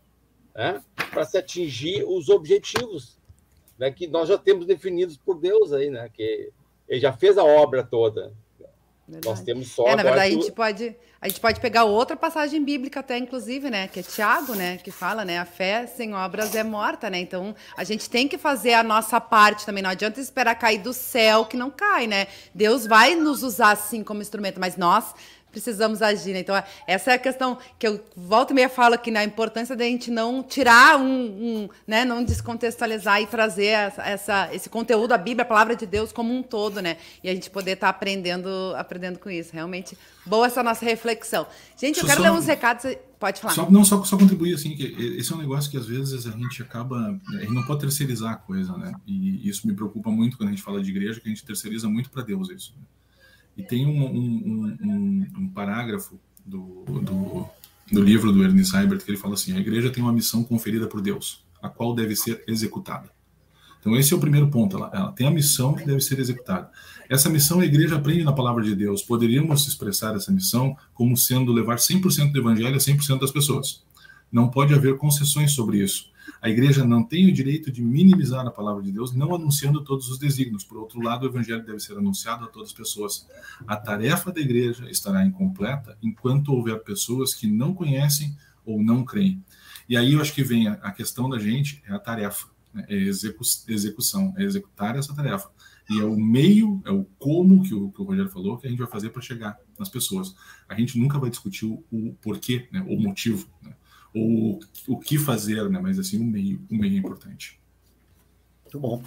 né? 0.54 0.82
para 1.10 1.24
se 1.24 1.36
atingir 1.36 2.04
os 2.04 2.28
objetivos 2.28 3.18
né? 3.78 3.90
que 3.90 4.06
nós 4.06 4.28
já 4.28 4.38
temos 4.38 4.66
definidos 4.66 5.16
por 5.16 5.38
Deus 5.40 5.72
aí, 5.72 5.90
né? 5.90 6.08
Que 6.08 6.52
ele 6.88 7.00
já 7.00 7.12
fez 7.12 7.36
a 7.36 7.44
obra 7.44 7.82
toda. 7.82 8.32
Verdade. 9.06 9.26
Nós 9.26 9.40
temos 9.40 9.68
só. 9.72 9.86
É, 9.86 9.96
na 9.96 10.02
verdade, 10.02 10.34
a 10.34 10.40
gente, 10.40 10.52
pode, 10.52 10.96
a 11.20 11.28
gente 11.28 11.40
pode 11.40 11.60
pegar 11.60 11.84
outra 11.84 12.16
passagem 12.16 12.64
bíblica, 12.64 13.00
até, 13.00 13.18
inclusive, 13.18 13.68
né? 13.68 13.88
Que 13.88 14.00
é 14.00 14.02
Tiago, 14.02 14.54
né? 14.54 14.76
Que 14.78 14.90
fala, 14.90 15.24
né? 15.24 15.38
A 15.38 15.44
fé 15.44 15.86
sem 15.86 16.14
obras 16.14 16.54
é 16.54 16.62
morta, 16.62 17.10
né? 17.10 17.18
Então, 17.18 17.54
a 17.76 17.82
gente 17.84 18.08
tem 18.08 18.28
que 18.28 18.38
fazer 18.38 18.74
a 18.74 18.82
nossa 18.82 19.20
parte 19.20 19.66
também. 19.66 19.82
Não 19.82 19.90
adianta 19.90 20.20
esperar 20.20 20.54
cair 20.54 20.78
do 20.78 20.92
céu 20.92 21.44
que 21.44 21.56
não 21.56 21.70
cai, 21.70 22.06
né? 22.06 22.28
Deus 22.54 22.86
vai 22.86 23.14
nos 23.16 23.42
usar, 23.42 23.76
sim, 23.76 24.04
como 24.04 24.22
instrumento, 24.22 24.60
mas 24.60 24.76
nós 24.76 25.14
precisamos 25.52 26.02
agir. 26.02 26.32
Né? 26.32 26.40
Então, 26.40 26.60
essa 26.86 27.12
é 27.12 27.14
a 27.14 27.18
questão 27.18 27.58
que 27.78 27.86
eu 27.86 28.02
volto 28.16 28.50
e 28.50 28.54
meia 28.54 28.68
falo 28.68 28.94
aqui, 28.94 29.10
na 29.10 29.20
né? 29.20 29.26
importância 29.26 29.76
da 29.76 29.84
gente 29.84 30.10
não 30.10 30.42
tirar 30.42 30.98
um, 30.98 31.04
um, 31.04 31.68
né, 31.86 32.04
não 32.04 32.24
descontextualizar 32.24 33.20
e 33.20 33.26
trazer 33.26 33.66
essa, 33.66 34.02
essa, 34.02 34.54
esse 34.54 34.68
conteúdo, 34.68 35.12
a 35.12 35.18
Bíblia, 35.18 35.42
a 35.42 35.46
palavra 35.46 35.76
de 35.76 35.86
Deus 35.86 36.10
como 36.10 36.34
um 36.34 36.42
todo, 36.42 36.80
né? 36.80 36.96
E 37.22 37.28
a 37.28 37.34
gente 37.34 37.50
poder 37.50 37.72
estar 37.72 37.88
tá 37.88 37.90
aprendendo, 37.90 38.48
aprendendo 38.76 39.18
com 39.18 39.30
isso. 39.30 39.50
Realmente, 39.52 39.96
boa 40.24 40.46
essa 40.46 40.62
nossa 40.62 40.84
reflexão. 40.84 41.46
Gente, 41.76 42.00
eu 42.00 42.06
quero 42.06 42.22
só, 42.22 42.30
ler 42.30 42.32
uns 42.32 42.46
recados. 42.46 42.84
Pode 43.20 43.40
falar. 43.40 43.54
Só, 43.54 43.70
não, 43.70 43.84
só, 43.84 44.02
só 44.02 44.16
contribuir, 44.16 44.54
assim, 44.54 44.74
que 44.74 44.84
esse 45.18 45.32
é 45.32 45.36
um 45.36 45.38
negócio 45.38 45.70
que 45.70 45.76
às 45.76 45.86
vezes 45.86 46.26
a 46.26 46.30
gente 46.30 46.62
acaba. 46.62 47.20
A 47.28 47.36
gente 47.36 47.52
não 47.52 47.62
pode 47.64 47.80
terceirizar 47.80 48.32
a 48.32 48.36
coisa, 48.36 48.76
né? 48.76 48.92
E 49.06 49.48
isso 49.48 49.66
me 49.66 49.74
preocupa 49.74 50.10
muito 50.10 50.36
quando 50.36 50.48
a 50.48 50.52
gente 50.52 50.62
fala 50.62 50.82
de 50.82 50.90
igreja, 50.90 51.20
que 51.20 51.28
a 51.28 51.30
gente 51.30 51.44
terceiriza 51.44 51.88
muito 51.88 52.10
para 52.10 52.22
Deus 52.22 52.48
isso. 52.50 52.74
Né? 52.76 52.82
E 53.56 53.62
tem 53.62 53.86
um, 53.86 54.04
um, 54.04 54.76
um, 54.82 55.26
um 55.38 55.48
parágrafo 55.48 56.18
do, 56.44 56.84
do, 56.84 57.46
do, 57.90 58.02
livro 58.02 58.32
do 58.32 58.42
Ernest 58.42 58.70
Seibert 58.70 59.04
que 59.04 59.10
ele 59.10 59.18
fala 59.18 59.34
assim: 59.34 59.54
a 59.54 59.60
igreja 59.60 59.90
tem 59.90 60.02
uma 60.02 60.12
missão 60.12 60.42
conferida 60.42 60.86
por 60.86 61.00
Deus, 61.00 61.44
a 61.62 61.68
qual 61.68 61.94
deve 61.94 62.16
ser 62.16 62.42
executada. 62.46 63.10
Então, 63.80 63.96
esse 63.96 64.14
é 64.14 64.16
o 64.16 64.20
primeiro 64.20 64.48
ponto. 64.48 64.76
Ela, 64.76 64.90
ela, 64.94 65.12
tem 65.12 65.26
a 65.26 65.30
missão 65.30 65.74
que 65.74 65.84
deve 65.84 66.00
ser 66.00 66.18
executada. 66.20 66.70
Essa 67.08 67.28
missão 67.28 67.58
a 67.58 67.64
igreja 67.64 67.96
aprende 67.96 68.22
na 68.22 68.32
palavra 68.32 68.62
de 68.62 68.76
Deus. 68.76 69.02
Poderíamos 69.02 69.66
expressar 69.66 70.14
essa 70.14 70.30
missão 70.30 70.76
como 70.94 71.16
sendo 71.16 71.52
levar 71.52 71.76
100% 71.76 72.30
do 72.30 72.38
evangelho 72.38 72.76
a 72.76 72.78
100% 72.78 73.18
das 73.18 73.32
pessoas. 73.32 73.82
Não 74.30 74.48
pode 74.48 74.72
haver 74.72 74.96
concessões 74.96 75.50
sobre 75.50 75.82
isso. 75.82 76.11
A 76.40 76.48
igreja 76.48 76.84
não 76.84 77.02
tem 77.02 77.26
o 77.26 77.32
direito 77.32 77.70
de 77.70 77.82
minimizar 77.82 78.46
a 78.46 78.50
palavra 78.50 78.82
de 78.82 78.90
Deus, 78.90 79.14
não 79.14 79.34
anunciando 79.34 79.84
todos 79.84 80.08
os 80.08 80.18
desígnios. 80.18 80.64
Por 80.64 80.78
outro 80.78 81.00
lado, 81.00 81.24
o 81.24 81.28
evangelho 81.28 81.64
deve 81.64 81.80
ser 81.80 81.96
anunciado 81.96 82.44
a 82.44 82.48
todas 82.48 82.70
as 82.70 82.74
pessoas. 82.74 83.26
A 83.66 83.76
tarefa 83.76 84.32
da 84.32 84.40
igreja 84.40 84.90
estará 84.90 85.24
incompleta 85.24 85.96
enquanto 86.02 86.52
houver 86.52 86.82
pessoas 86.82 87.34
que 87.34 87.46
não 87.46 87.74
conhecem 87.74 88.36
ou 88.64 88.82
não 88.82 89.04
creem. 89.04 89.42
E 89.88 89.96
aí 89.96 90.14
eu 90.14 90.20
acho 90.20 90.32
que 90.32 90.42
vem 90.42 90.68
a, 90.68 90.90
questão 90.90 91.28
da 91.28 91.38
gente, 91.38 91.82
é 91.86 91.92
a 91.92 91.98
tarefa, 91.98 92.46
né? 92.72 92.86
é 92.88 92.94
execu 92.94 93.42
execução, 93.68 94.34
é 94.36 94.42
executar 94.42 94.96
essa 94.96 95.14
tarefa. 95.14 95.50
E 95.90 96.00
é 96.00 96.04
o 96.04 96.16
meio, 96.16 96.80
é 96.84 96.90
o 96.90 97.04
como 97.18 97.62
que 97.62 97.74
o, 97.74 97.90
que 97.90 98.00
o 98.00 98.04
Rogério 98.04 98.30
falou, 98.30 98.56
que 98.56 98.66
a 98.66 98.70
gente 98.70 98.78
vai 98.78 98.88
fazer 98.88 99.10
para 99.10 99.20
chegar 99.20 99.58
nas 99.78 99.88
pessoas. 99.88 100.34
A 100.68 100.74
gente 100.74 100.98
nunca 100.98 101.18
vai 101.18 101.28
discutir 101.28 101.66
o, 101.66 101.84
o 101.90 102.14
porquê, 102.22 102.68
né? 102.72 102.84
o 102.86 102.98
motivo. 102.98 103.48
Né? 103.60 103.72
Ou 104.14 104.60
o 104.88 104.98
que 104.98 105.18
fazer, 105.18 105.68
né? 105.70 105.78
Mas 105.80 105.98
assim, 105.98 106.18
o 106.20 106.24
meio, 106.24 106.60
o 106.70 106.74
meio 106.74 106.94
é 106.94 106.98
importante. 106.98 107.58
Muito 108.64 108.78
bom. 108.78 109.02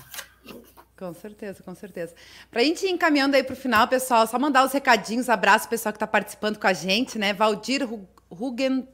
Com 0.98 1.14
certeza, 1.14 1.62
com 1.62 1.76
certeza. 1.76 2.14
Para 2.50 2.62
a 2.62 2.64
gente 2.64 2.86
ir 2.86 2.90
encaminhando 2.90 3.36
aí 3.36 3.44
para 3.44 3.54
o 3.54 3.58
final, 3.58 3.86
pessoal, 3.86 4.26
só 4.26 4.40
mandar 4.40 4.66
os 4.66 4.72
recadinhos, 4.72 5.28
abraço 5.28 5.68
pessoal 5.68 5.92
que 5.92 5.98
está 5.98 6.08
participando 6.08 6.58
com 6.58 6.68
a 6.68 6.74
gente, 6.74 7.20
né? 7.20 7.34
Valdir 7.34 7.86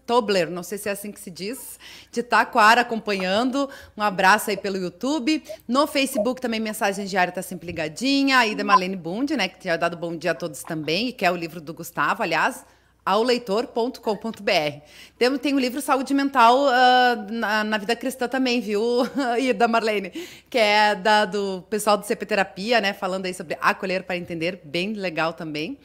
Tobler, 0.06 0.50
não 0.50 0.64
sei 0.64 0.78
se 0.78 0.90
é 0.90 0.92
assim 0.92 1.12
que 1.12 1.20
se 1.20 1.30
diz, 1.30 1.80
de 2.12 2.24
Taquara 2.24 2.82
acompanhando. 2.82 3.70
Um 3.96 4.02
abraço 4.02 4.50
aí 4.50 4.58
pelo 4.58 4.78
YouTube. 4.78 5.44
No 5.68 5.86
Facebook 5.86 6.42
também 6.42 6.60
Mensagem 6.60 7.06
Diária 7.06 7.30
está 7.30 7.44
sempre 7.44 7.68
ligadinha. 7.68 8.40
Aí 8.40 8.56
da 8.56 8.64
Marlene 8.64 8.96
Bund, 8.96 9.36
né? 9.38 9.48
Que 9.48 9.60
tinha 9.60 9.78
dado 9.78 9.96
bom 9.96 10.16
dia 10.18 10.32
a 10.32 10.36
todos 10.36 10.64
também, 10.64 11.10
e 11.10 11.14
que 11.14 11.24
é 11.24 11.32
o 11.32 11.36
livro 11.36 11.62
do 11.62 11.74
Gustavo, 11.74 12.24
aliás 12.24 12.66
auleitor.com.br. 13.06 14.82
Tem, 15.18 15.38
tem 15.38 15.54
o 15.54 15.60
livro 15.60 15.82
Saúde 15.82 16.14
Mental 16.14 16.58
uh, 16.68 17.32
na, 17.32 17.64
na, 17.64 17.78
vida 17.78 17.96
cristã 17.96 18.28
também, 18.28 18.62
viu? 18.62 18.82
e 19.40 19.54
da 19.54 19.68
Marlene, 19.68 20.12
que 20.50 20.58
é 20.58 20.96
da, 20.96 21.26
do 21.26 21.64
pessoal 21.70 21.98
do 21.98 22.06
CP 22.06 22.26
Terapia, 22.26 22.80
né? 22.80 22.94
Falando 22.94 23.26
aí 23.26 23.34
sobre 23.34 23.58
acolher 23.60 24.04
para 24.04 24.18
entender, 24.18 24.62
bem 24.64 24.94
legal 24.94 25.34
também. 25.34 25.78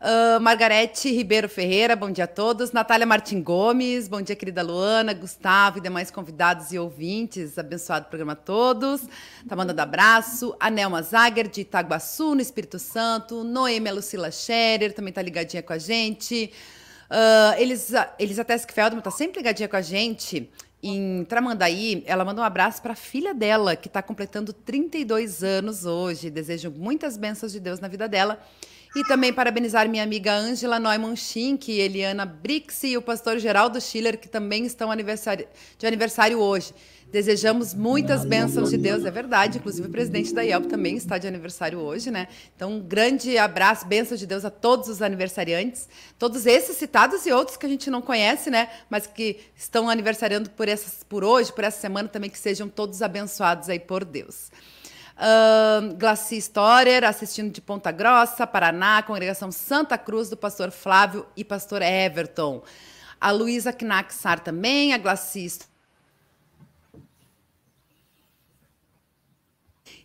Uh, 0.00 0.40
Margarete 0.40 1.10
Ribeiro 1.10 1.48
Ferreira, 1.48 1.96
bom 1.96 2.08
dia 2.08 2.22
a 2.22 2.28
todos. 2.28 2.70
Natália 2.70 3.04
Martin 3.04 3.42
Gomes, 3.42 4.06
bom 4.06 4.22
dia, 4.22 4.36
querida 4.36 4.62
Luana, 4.62 5.12
Gustavo 5.12 5.78
e 5.78 5.80
demais 5.80 6.08
convidados 6.08 6.72
e 6.72 6.78
ouvintes. 6.78 7.58
Abençoado 7.58 8.06
programa 8.06 8.34
a 8.34 8.36
todos. 8.36 9.08
Tá 9.48 9.56
mandando 9.56 9.82
abraço. 9.82 10.54
Anelma 10.60 11.02
Zager, 11.02 11.48
de 11.48 11.62
Itaguaçu, 11.62 12.36
no 12.36 12.40
Espírito 12.40 12.78
Santo. 12.78 13.42
Noêmia 13.42 13.92
Lucila 13.92 14.30
Scherer, 14.30 14.94
também 14.94 15.12
tá 15.12 15.20
ligadinha 15.20 15.64
com 15.64 15.72
a 15.72 15.78
gente. 15.78 16.52
Uh, 17.10 17.60
Elisa, 17.60 18.08
Elisa 18.20 18.44
Tesk 18.44 18.70
Feldman 18.70 19.02
tá 19.02 19.10
sempre 19.10 19.38
ligadinha 19.38 19.68
com 19.68 19.76
a 19.76 19.82
gente 19.82 20.48
em 20.80 21.24
Tramandaí, 21.24 22.04
ela 22.06 22.24
mandou 22.24 22.42
um 22.42 22.46
abraço 22.46 22.80
para 22.80 22.92
a 22.92 22.96
filha 22.96 23.34
dela, 23.34 23.74
que 23.74 23.88
está 23.88 24.00
completando 24.00 24.52
32 24.52 25.42
anos 25.42 25.84
hoje. 25.84 26.30
Desejo 26.30 26.70
muitas 26.70 27.16
bênçãos 27.16 27.50
de 27.50 27.58
Deus 27.58 27.80
na 27.80 27.88
vida 27.88 28.08
dela. 28.08 28.40
E 28.96 29.04
também 29.04 29.32
parabenizar 29.32 29.88
minha 29.88 30.02
amiga 30.02 30.32
Angela 30.34 30.80
Neumann 30.80 31.14
Schink, 31.14 31.70
Eliana 31.70 32.24
Brix 32.24 32.84
e 32.84 32.96
o 32.96 33.02
pastor 33.02 33.38
Geraldo 33.38 33.80
Schiller, 33.80 34.18
que 34.18 34.28
também 34.28 34.64
estão 34.64 34.90
aniversário, 34.90 35.46
de 35.78 35.86
aniversário 35.86 36.38
hoje. 36.38 36.72
Desejamos 37.10 37.72
muitas 37.72 38.22
bênçãos 38.26 38.68
de 38.68 38.76
Deus, 38.76 39.02
é 39.06 39.10
verdade. 39.10 39.56
Inclusive, 39.56 39.88
o 39.88 39.90
presidente 39.90 40.34
da 40.34 40.42
IELP 40.42 40.66
também 40.66 40.94
está 40.94 41.16
de 41.16 41.26
aniversário 41.26 41.78
hoje, 41.78 42.10
né? 42.10 42.28
Então, 42.54 42.72
um 42.72 42.80
grande 42.80 43.38
abraço, 43.38 43.86
bênçãos 43.86 44.20
de 44.20 44.26
Deus 44.26 44.44
a 44.44 44.50
todos 44.50 44.90
os 44.90 45.00
aniversariantes, 45.00 45.88
todos 46.18 46.44
esses 46.44 46.76
citados 46.76 47.24
e 47.24 47.32
outros 47.32 47.56
que 47.56 47.64
a 47.64 47.68
gente 47.68 47.88
não 47.88 48.02
conhece, 48.02 48.50
né? 48.50 48.68
Mas 48.90 49.06
que 49.06 49.38
estão 49.56 49.88
aniversariando 49.88 50.50
por, 50.50 50.68
essas, 50.68 51.02
por 51.02 51.24
hoje, 51.24 51.50
por 51.50 51.64
essa 51.64 51.80
semana 51.80 52.08
também, 52.08 52.28
que 52.28 52.38
sejam 52.38 52.68
todos 52.68 53.00
abençoados 53.00 53.70
aí 53.70 53.80
por 53.80 54.04
Deus. 54.04 54.50
Uh, 55.18 55.96
Glaci 55.96 56.36
Storer, 56.36 57.02
assistindo 57.02 57.50
de 57.50 57.60
Ponta 57.60 57.90
Grossa, 57.90 58.46
Paraná, 58.46 59.02
congregação 59.02 59.50
Santa 59.50 59.98
Cruz, 59.98 60.30
do 60.30 60.36
pastor 60.36 60.70
Flávio 60.70 61.26
e 61.36 61.42
pastor 61.42 61.82
Everton. 61.82 62.62
A 63.20 63.32
Luísa 63.32 63.72
Knaxar 63.72 64.38
também, 64.38 64.94
a 64.94 64.98
Glaci 64.98 65.48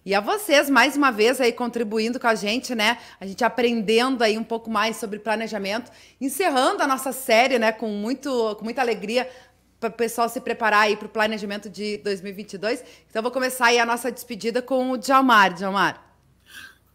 E 0.06 0.14
a 0.14 0.20
vocês, 0.20 0.70
mais 0.70 0.98
uma 0.98 1.12
vez, 1.12 1.40
aí 1.40 1.54
contribuindo 1.54 2.20
com 2.20 2.28
a 2.28 2.36
gente, 2.36 2.76
né? 2.76 2.98
A 3.22 3.26
gente 3.26 3.42
aprendendo 3.42 4.22
aí 4.22 4.38
um 4.38 4.44
pouco 4.44 4.70
mais 4.70 4.98
sobre 4.98 5.18
planejamento, 5.18 5.90
encerrando 6.20 6.84
a 6.84 6.88
nossa 6.88 7.14
série, 7.14 7.58
né, 7.58 7.72
com, 7.72 7.88
muito, 7.88 8.54
com 8.58 8.66
muita 8.66 8.82
alegria, 8.82 9.30
para 9.90 9.96
o 9.96 9.98
pessoal 9.98 10.30
se 10.30 10.40
preparar 10.40 10.82
aí 10.82 10.96
para 10.96 11.08
o 11.08 11.10
planejamento 11.10 11.70
de 11.70 11.98
2022. 11.98 12.84
Então, 13.10 13.22
vou 13.22 13.32
começar 13.32 13.68
aí 13.68 13.80
a 13.80 13.86
nossa 13.86 14.12
despedida 14.12 14.62
com 14.62 14.92
o 14.92 14.98
Djalmar. 14.98 15.54
Djalmar. 15.54 16.02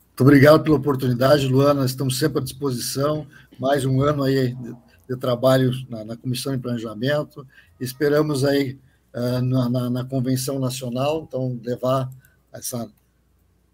Muito 0.08 0.20
obrigado 0.22 0.62
pela 0.62 0.76
oportunidade, 0.76 1.46
Luana. 1.46 1.84
Estamos 1.84 2.18
sempre 2.18 2.40
à 2.40 2.42
disposição. 2.42 3.26
Mais 3.58 3.84
um 3.84 4.00
ano 4.00 4.22
aí 4.22 4.54
de, 4.54 4.76
de 5.10 5.16
trabalho 5.16 5.70
na, 5.88 6.04
na, 6.04 6.16
Comissão 6.16 6.56
de 6.56 6.62
Planejamento. 6.62 7.46
Esperamos 7.78 8.44
aí 8.44 8.78
uh, 9.14 9.42
na, 9.42 9.68
na, 9.68 9.90
na, 9.90 10.04
Convenção 10.04 10.58
Nacional, 10.58 11.24
então, 11.28 11.60
levar 11.62 12.10
essa, 12.52 12.90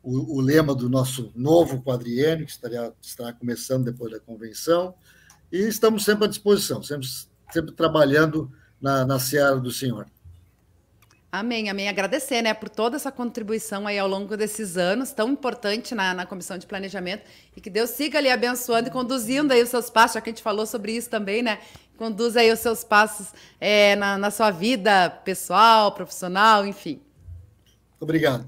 o, 0.02 0.38
o, 0.38 0.40
lema 0.40 0.74
do 0.74 0.90
nosso 0.90 1.30
novo 1.36 1.80
quadriênio, 1.80 2.46
que 2.46 2.52
estaria, 2.52 2.92
estará 3.00 3.32
começando 3.32 3.84
depois 3.84 4.10
da 4.10 4.18
convenção. 4.18 4.94
E 5.52 5.58
estamos 5.58 6.04
sempre 6.04 6.24
à 6.24 6.28
disposição, 6.28 6.82
sempre, 6.82 7.06
sempre 7.52 7.72
trabalhando 7.72 8.50
na, 8.80 9.04
na 9.04 9.18
seara 9.18 9.56
do 9.56 9.70
Senhor. 9.70 10.06
Amém, 11.30 11.68
amém. 11.68 11.88
Agradecer, 11.88 12.42
né, 12.42 12.54
por 12.54 12.68
toda 12.68 12.94
essa 12.94 13.10
contribuição 13.10 13.88
aí 13.88 13.98
ao 13.98 14.06
longo 14.06 14.36
desses 14.36 14.76
anos, 14.76 15.10
tão 15.10 15.30
importante 15.30 15.92
na, 15.92 16.14
na 16.14 16.24
Comissão 16.24 16.56
de 16.56 16.64
Planejamento, 16.64 17.24
e 17.56 17.60
que 17.60 17.68
Deus 17.68 17.90
siga 17.90 18.18
ali 18.18 18.30
abençoando 18.30 18.88
e 18.88 18.92
conduzindo 18.92 19.52
aí 19.52 19.60
os 19.60 19.68
seus 19.68 19.90
passos, 19.90 20.14
já 20.14 20.20
que 20.20 20.30
a 20.30 20.32
gente 20.32 20.44
falou 20.44 20.64
sobre 20.64 20.92
isso 20.92 21.10
também, 21.10 21.42
né, 21.42 21.58
conduz 21.96 22.36
aí 22.36 22.52
os 22.52 22.60
seus 22.60 22.84
passos 22.84 23.32
é, 23.60 23.96
na, 23.96 24.16
na 24.16 24.30
sua 24.30 24.52
vida 24.52 25.10
pessoal, 25.24 25.90
profissional, 25.90 26.64
enfim. 26.64 27.00
Obrigado. 27.98 28.46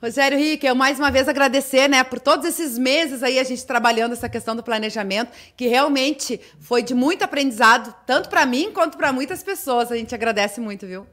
Rogério 0.00 0.38
Rick, 0.38 0.64
eu 0.64 0.76
mais 0.76 0.96
uma 1.00 1.10
vez 1.10 1.28
agradecer, 1.28 1.88
né, 1.88 2.04
por 2.04 2.20
todos 2.20 2.46
esses 2.46 2.78
meses 2.78 3.20
aí 3.20 3.36
a 3.36 3.42
gente 3.42 3.66
trabalhando 3.66 4.12
essa 4.12 4.28
questão 4.28 4.54
do 4.54 4.62
planejamento, 4.62 5.32
que 5.56 5.66
realmente 5.66 6.40
foi 6.60 6.84
de 6.84 6.94
muito 6.94 7.24
aprendizado, 7.24 7.92
tanto 8.06 8.28
para 8.28 8.46
mim 8.46 8.72
quanto 8.72 8.96
para 8.96 9.12
muitas 9.12 9.42
pessoas. 9.42 9.90
A 9.90 9.96
gente 9.96 10.14
agradece 10.14 10.60
muito, 10.60 10.86
viu? 10.86 11.04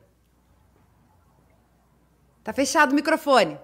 Tá 2.44 2.54
fechado 2.54 2.92
o 2.92 2.96
microfone. 2.96 3.58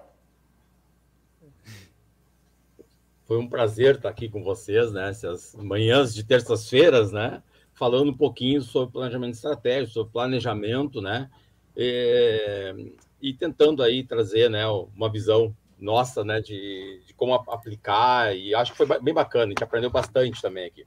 Foi 3.24 3.38
um 3.38 3.48
prazer 3.48 3.94
estar 3.96 4.08
aqui 4.08 4.28
com 4.28 4.42
vocês, 4.42 4.90
né, 4.90 5.08
essas 5.08 5.54
manhãs 5.54 6.12
de 6.12 6.24
terças-feiras, 6.24 7.12
né, 7.12 7.40
falando 7.72 8.10
um 8.10 8.16
pouquinho 8.16 8.60
sobre 8.60 8.92
planejamento 8.92 9.34
estratégico, 9.34 9.92
sobre 9.92 10.12
planejamento, 10.12 11.00
né, 11.00 11.30
é 11.76 12.74
e 13.22 13.32
tentando 13.32 13.84
aí 13.84 14.02
trazer 14.02 14.50
né, 14.50 14.66
uma 14.66 15.10
visão 15.10 15.54
nossa 15.78 16.24
né, 16.24 16.40
de, 16.40 17.00
de 17.06 17.14
como 17.14 17.34
aplicar, 17.34 18.36
e 18.36 18.54
acho 18.54 18.72
que 18.72 18.76
foi 18.76 19.00
bem 19.00 19.14
bacana, 19.14 19.46
a 19.46 19.48
gente 19.50 19.64
aprendeu 19.64 19.90
bastante 19.90 20.42
também 20.42 20.66
aqui. 20.66 20.84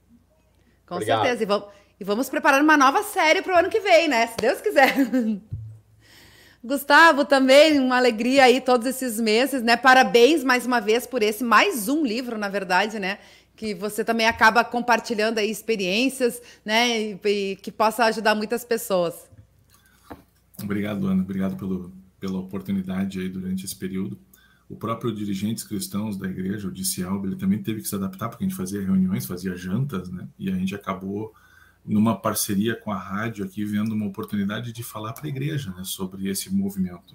Com 0.86 0.96
Obrigado. 0.96 1.22
certeza, 1.22 1.42
e 1.42 1.46
vamos, 1.46 1.68
e 1.98 2.04
vamos 2.04 2.28
preparar 2.28 2.62
uma 2.62 2.76
nova 2.76 3.02
série 3.02 3.40
para 3.40 3.54
o 3.54 3.58
ano 3.58 3.70
que 3.70 3.80
vem, 3.80 4.06
né? 4.06 4.26
Se 4.26 4.36
Deus 4.36 4.60
quiser. 4.60 4.94
Gustavo, 6.62 7.24
também 7.24 7.78
uma 7.78 7.96
alegria 7.96 8.44
aí 8.44 8.60
todos 8.60 8.86
esses 8.86 9.20
meses, 9.20 9.62
né? 9.62 9.76
Parabéns 9.76 10.44
mais 10.44 10.66
uma 10.66 10.80
vez 10.80 11.06
por 11.06 11.22
esse 11.22 11.44
mais 11.44 11.88
um 11.88 12.04
livro, 12.04 12.36
na 12.36 12.48
verdade, 12.48 12.98
né? 12.98 13.18
Que 13.54 13.74
você 13.74 14.04
também 14.04 14.26
acaba 14.26 14.64
compartilhando 14.64 15.38
aí 15.38 15.50
experiências, 15.50 16.42
né? 16.64 17.00
E, 17.00 17.20
e 17.24 17.56
que 17.56 17.70
possa 17.70 18.04
ajudar 18.04 18.34
muitas 18.34 18.64
pessoas. 18.64 19.30
Obrigado, 20.62 21.06
Ana. 21.06 21.22
Obrigado 21.22 21.56
pelo, 21.56 21.92
pela 22.26 22.40
oportunidade 22.40 23.20
aí 23.20 23.28
durante 23.28 23.64
esse 23.64 23.76
período. 23.76 24.18
O 24.68 24.74
próprio 24.74 25.14
dirigentes 25.14 25.62
cristãos 25.62 26.16
da 26.16 26.28
igreja, 26.28 26.66
o 26.66 26.72
DCL, 26.72 27.24
ele 27.24 27.36
também 27.36 27.62
teve 27.62 27.80
que 27.80 27.88
se 27.88 27.94
adaptar, 27.94 28.28
porque 28.28 28.44
a 28.44 28.48
gente 28.48 28.56
fazia 28.56 28.82
reuniões, 28.82 29.24
fazia 29.24 29.56
jantas, 29.56 30.10
né? 30.10 30.26
E 30.36 30.50
a 30.50 30.56
gente 30.56 30.74
acabou 30.74 31.32
numa 31.84 32.16
parceria 32.16 32.74
com 32.74 32.90
a 32.90 32.98
rádio 32.98 33.44
aqui, 33.44 33.64
vendo 33.64 33.94
uma 33.94 34.06
oportunidade 34.06 34.72
de 34.72 34.82
falar 34.82 35.12
para 35.12 35.26
a 35.26 35.28
igreja 35.28 35.70
né, 35.70 35.84
sobre 35.84 36.28
esse 36.28 36.52
movimento. 36.52 37.14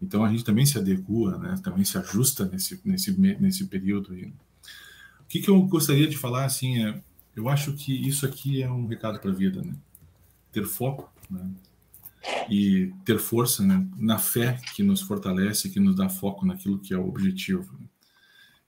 Então 0.00 0.24
a 0.24 0.30
gente 0.30 0.44
também 0.44 0.64
se 0.64 0.78
adequa, 0.78 1.36
né, 1.38 1.58
também 1.60 1.84
se 1.84 1.98
ajusta 1.98 2.44
nesse, 2.44 2.80
nesse, 2.84 3.10
nesse 3.20 3.66
período. 3.66 4.16
E, 4.16 4.26
o 4.26 5.24
que, 5.28 5.40
que 5.40 5.50
eu 5.50 5.60
gostaria 5.62 6.06
de 6.06 6.16
falar, 6.16 6.44
assim, 6.44 6.84
é, 6.84 7.00
eu 7.34 7.48
acho 7.48 7.72
que 7.72 7.92
isso 7.92 8.24
aqui 8.24 8.62
é 8.62 8.70
um 8.70 8.86
recado 8.86 9.18
para 9.18 9.30
a 9.32 9.34
vida, 9.34 9.60
né? 9.60 9.74
Ter 10.52 10.64
foco, 10.64 11.12
né? 11.28 11.50
E 12.50 12.92
ter 13.04 13.18
força 13.18 13.64
né? 13.64 13.86
na 13.96 14.18
fé 14.18 14.60
que 14.74 14.82
nos 14.82 15.00
fortalece, 15.00 15.70
que 15.70 15.80
nos 15.80 15.96
dá 15.96 16.08
foco 16.08 16.44
naquilo 16.44 16.78
que 16.78 16.92
é 16.92 16.98
o 16.98 17.08
objetivo. 17.08 17.72
Né? 17.78 17.86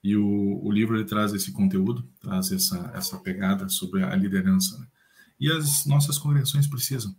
E 0.03 0.17
o, 0.17 0.61
o 0.63 0.71
livro 0.73 0.97
ele 0.97 1.05
traz 1.05 1.33
esse 1.33 1.53
conteúdo, 1.53 2.07
traz 2.21 2.51
essa, 2.51 2.91
essa 2.95 3.19
pegada 3.19 3.69
sobre 3.69 4.03
a 4.03 4.15
liderança. 4.17 4.79
Né? 4.79 4.87
E 5.39 5.51
as 5.51 5.85
nossas 5.87 6.19
congregações 6.19 6.67
precisam, 6.67 7.15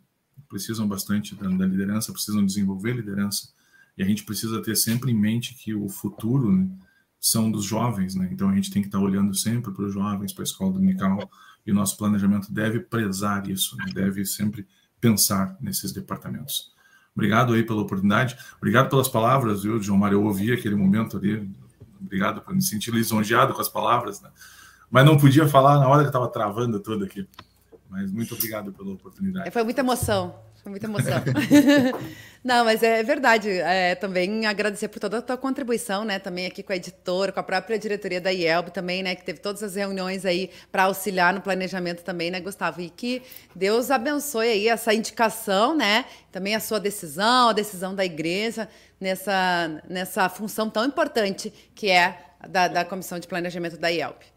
precisam 0.49 0.87
bastante 0.87 1.35
da, 1.35 1.47
da 1.47 1.65
liderança, 1.65 2.11
precisam 2.11 2.45
desenvolver 2.45 2.93
liderança. 2.93 3.49
E 3.97 4.01
a 4.01 4.05
gente 4.05 4.23
precisa 4.23 4.61
ter 4.61 4.75
sempre 4.75 5.11
em 5.11 5.19
mente 5.19 5.53
que 5.53 5.73
o 5.73 5.87
futuro 5.87 6.51
né, 6.51 6.67
são 7.19 7.51
dos 7.51 7.63
jovens, 7.63 8.15
né? 8.15 8.27
Então 8.31 8.49
a 8.49 8.55
gente 8.55 8.71
tem 8.71 8.81
que 8.81 8.87
estar 8.87 8.99
olhando 8.99 9.35
sempre 9.35 9.71
para 9.71 9.85
os 9.85 9.93
jovens, 9.93 10.33
para 10.33 10.41
a 10.41 10.45
escola 10.45 10.73
dominical, 10.73 11.29
e 11.65 11.71
o 11.71 11.75
nosso 11.75 11.97
planejamento 11.97 12.51
deve 12.51 12.79
prezar 12.79 13.49
isso, 13.49 13.77
né? 13.77 13.85
deve 13.93 14.25
sempre 14.25 14.67
pensar 15.03 15.57
nesses 15.59 15.91
departamentos. 15.91 16.71
Obrigado 17.13 17.51
aí 17.53 17.61
pela 17.61 17.81
oportunidade, 17.81 18.37
obrigado 18.57 18.89
pelas 18.89 19.09
palavras, 19.09 19.63
viu, 19.63 19.81
João 19.81 19.99
Mário? 19.99 20.15
Eu 20.15 20.23
ouvi 20.23 20.53
aquele 20.53 20.75
momento 20.75 21.17
ali, 21.17 21.47
obrigado 21.99 22.39
por 22.41 22.55
me 22.55 22.61
sentir 22.61 22.91
lisonjeado 22.91 23.53
com 23.53 23.59
as 23.59 23.67
palavras, 23.67 24.21
né? 24.21 24.29
Mas 24.89 25.05
não 25.05 25.17
podia 25.17 25.45
falar 25.45 25.77
na 25.77 25.89
hora 25.89 26.03
que 26.03 26.07
estava 26.07 26.27
travando 26.29 26.79
tudo 26.79 27.03
aqui. 27.03 27.27
Mas 27.89 28.11
muito 28.11 28.33
obrigado 28.33 28.71
pela 28.71 28.93
oportunidade. 28.93 29.51
Foi 29.51 29.63
muita 29.63 29.81
emoção. 29.81 30.35
Foi 30.63 30.69
muita 30.69 30.85
emoção. 30.85 31.21
Não, 32.41 32.63
mas 32.63 32.81
é 32.81 33.03
verdade. 33.03 33.49
É, 33.49 33.95
também 33.95 34.45
agradecer 34.45 34.87
por 34.87 34.97
toda 34.97 35.17
a 35.17 35.21
tua 35.21 35.37
contribuição, 35.37 36.05
né? 36.05 36.19
Também 36.19 36.45
aqui 36.45 36.63
com 36.63 36.71
a 36.71 36.75
editora, 36.77 37.33
com 37.33 37.39
a 37.41 37.43
própria 37.43 37.77
diretoria 37.77 38.21
da 38.21 38.31
IELB 38.31 38.71
também, 38.71 39.03
né? 39.03 39.13
Que 39.13 39.25
teve 39.25 39.39
todas 39.39 39.61
as 39.61 39.75
reuniões 39.75 40.25
aí 40.25 40.49
para 40.71 40.83
auxiliar 40.83 41.33
no 41.33 41.41
planejamento 41.41 42.01
também, 42.01 42.31
né, 42.31 42.39
Gustavo? 42.39 42.79
E 42.79 42.89
que 42.89 43.21
Deus 43.53 43.91
abençoe 43.91 44.47
aí 44.47 44.67
essa 44.69 44.93
indicação, 44.93 45.75
né? 45.75 46.05
Também 46.31 46.55
a 46.55 46.61
sua 46.61 46.79
decisão, 46.79 47.49
a 47.49 47.53
decisão 47.53 47.93
da 47.93 48.05
igreja 48.05 48.69
nessa, 49.01 49.81
nessa 49.89 50.29
função 50.29 50.69
tão 50.69 50.85
importante 50.85 51.53
que 51.75 51.89
é 51.89 52.17
da, 52.47 52.69
da 52.69 52.85
Comissão 52.85 53.19
de 53.19 53.27
Planejamento 53.27 53.77
da 53.77 53.89
IELB. 53.89 54.32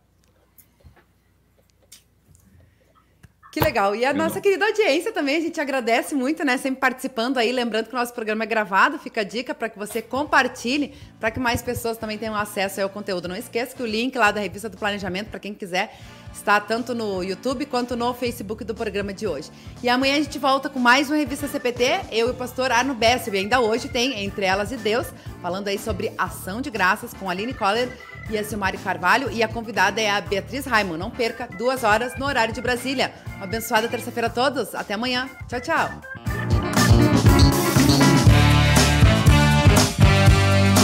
Que 3.57 3.61
legal. 3.61 3.97
E 3.97 4.05
a 4.05 4.13
nossa 4.13 4.39
querida 4.39 4.67
audiência 4.67 5.11
também, 5.11 5.37
a 5.37 5.41
gente 5.41 5.59
agradece 5.59 6.15
muito, 6.15 6.45
né? 6.45 6.59
Sempre 6.59 6.79
participando 6.79 7.39
aí. 7.39 7.51
Lembrando 7.51 7.87
que 7.87 7.95
o 7.95 7.99
nosso 7.99 8.13
programa 8.13 8.45
é 8.45 8.47
gravado, 8.47 8.99
fica 8.99 9.23
a 9.23 9.25
dica 9.25 9.55
para 9.55 9.71
que 9.71 9.79
você 9.79 10.03
compartilhe, 10.03 10.93
para 11.19 11.31
que 11.31 11.41
mais 11.41 11.63
pessoas 11.63 11.97
também 11.97 12.19
tenham 12.19 12.35
acesso 12.35 12.83
ao 12.83 12.91
conteúdo. 12.91 13.29
Não 13.29 13.35
esqueça 13.35 13.75
que 13.75 13.83
o 13.83 13.87
link 13.87 14.15
lá 14.19 14.31
da 14.31 14.43
revista 14.43 14.69
do 14.69 14.77
Planejamento, 14.77 15.31
para 15.31 15.41
quem 15.41 15.55
quiser, 15.55 15.99
está 16.35 16.61
tanto 16.61 16.95
no 16.95 17.23
YouTube 17.23 17.65
quanto 17.65 17.97
no 17.97 18.13
Facebook 18.13 18.63
do 18.63 18.75
programa 18.75 19.15
de 19.15 19.27
hoje. 19.27 19.51
E 19.83 19.89
amanhã 19.89 20.17
a 20.17 20.21
gente 20.21 20.39
volta 20.39 20.69
com 20.69 20.79
mais 20.79 21.09
uma 21.09 21.17
revista 21.17 21.49
CPT, 21.49 22.01
eu 22.13 22.29
e 22.29 22.31
o 22.33 22.35
pastor 22.35 22.71
Arno 22.71 22.93
Bessel. 22.93 23.33
E 23.33 23.39
ainda 23.39 23.59
hoje 23.59 23.89
tem 23.89 24.23
Entre 24.23 24.45
Elas 24.45 24.71
e 24.71 24.77
Deus, 24.77 25.07
falando 25.41 25.69
aí 25.69 25.79
sobre 25.79 26.13
ação 26.19 26.61
de 26.61 26.69
graças 26.69 27.15
com 27.15 27.27
a 27.27 27.33
Aline 27.33 27.55
Coller 27.55 27.89
e 28.31 28.39
a 28.39 28.45
Silmari 28.45 28.79
Carvalho. 28.79 29.31
E 29.31 29.43
a 29.43 29.49
convidada 29.49 30.01
é 30.01 30.11
a 30.11 30.21
Beatriz 30.21 30.67
Raimon. 30.67 30.97
Não 30.97 31.11
perca, 31.11 31.49
duas 31.59 31.85
horas 31.85 32.17
no 32.19 32.27
horário 32.27 32.55
de 32.55 32.61
Brasília. 32.61 33.13
Uma 33.37 33.45
abençoada 33.45 33.89
terça-feira 33.89 34.29
a 34.29 34.31
todos. 34.31 34.75
Até 34.75 34.95
amanhã. 34.95 35.29
Tchau, 35.49 35.61
tchau. 35.61 36.76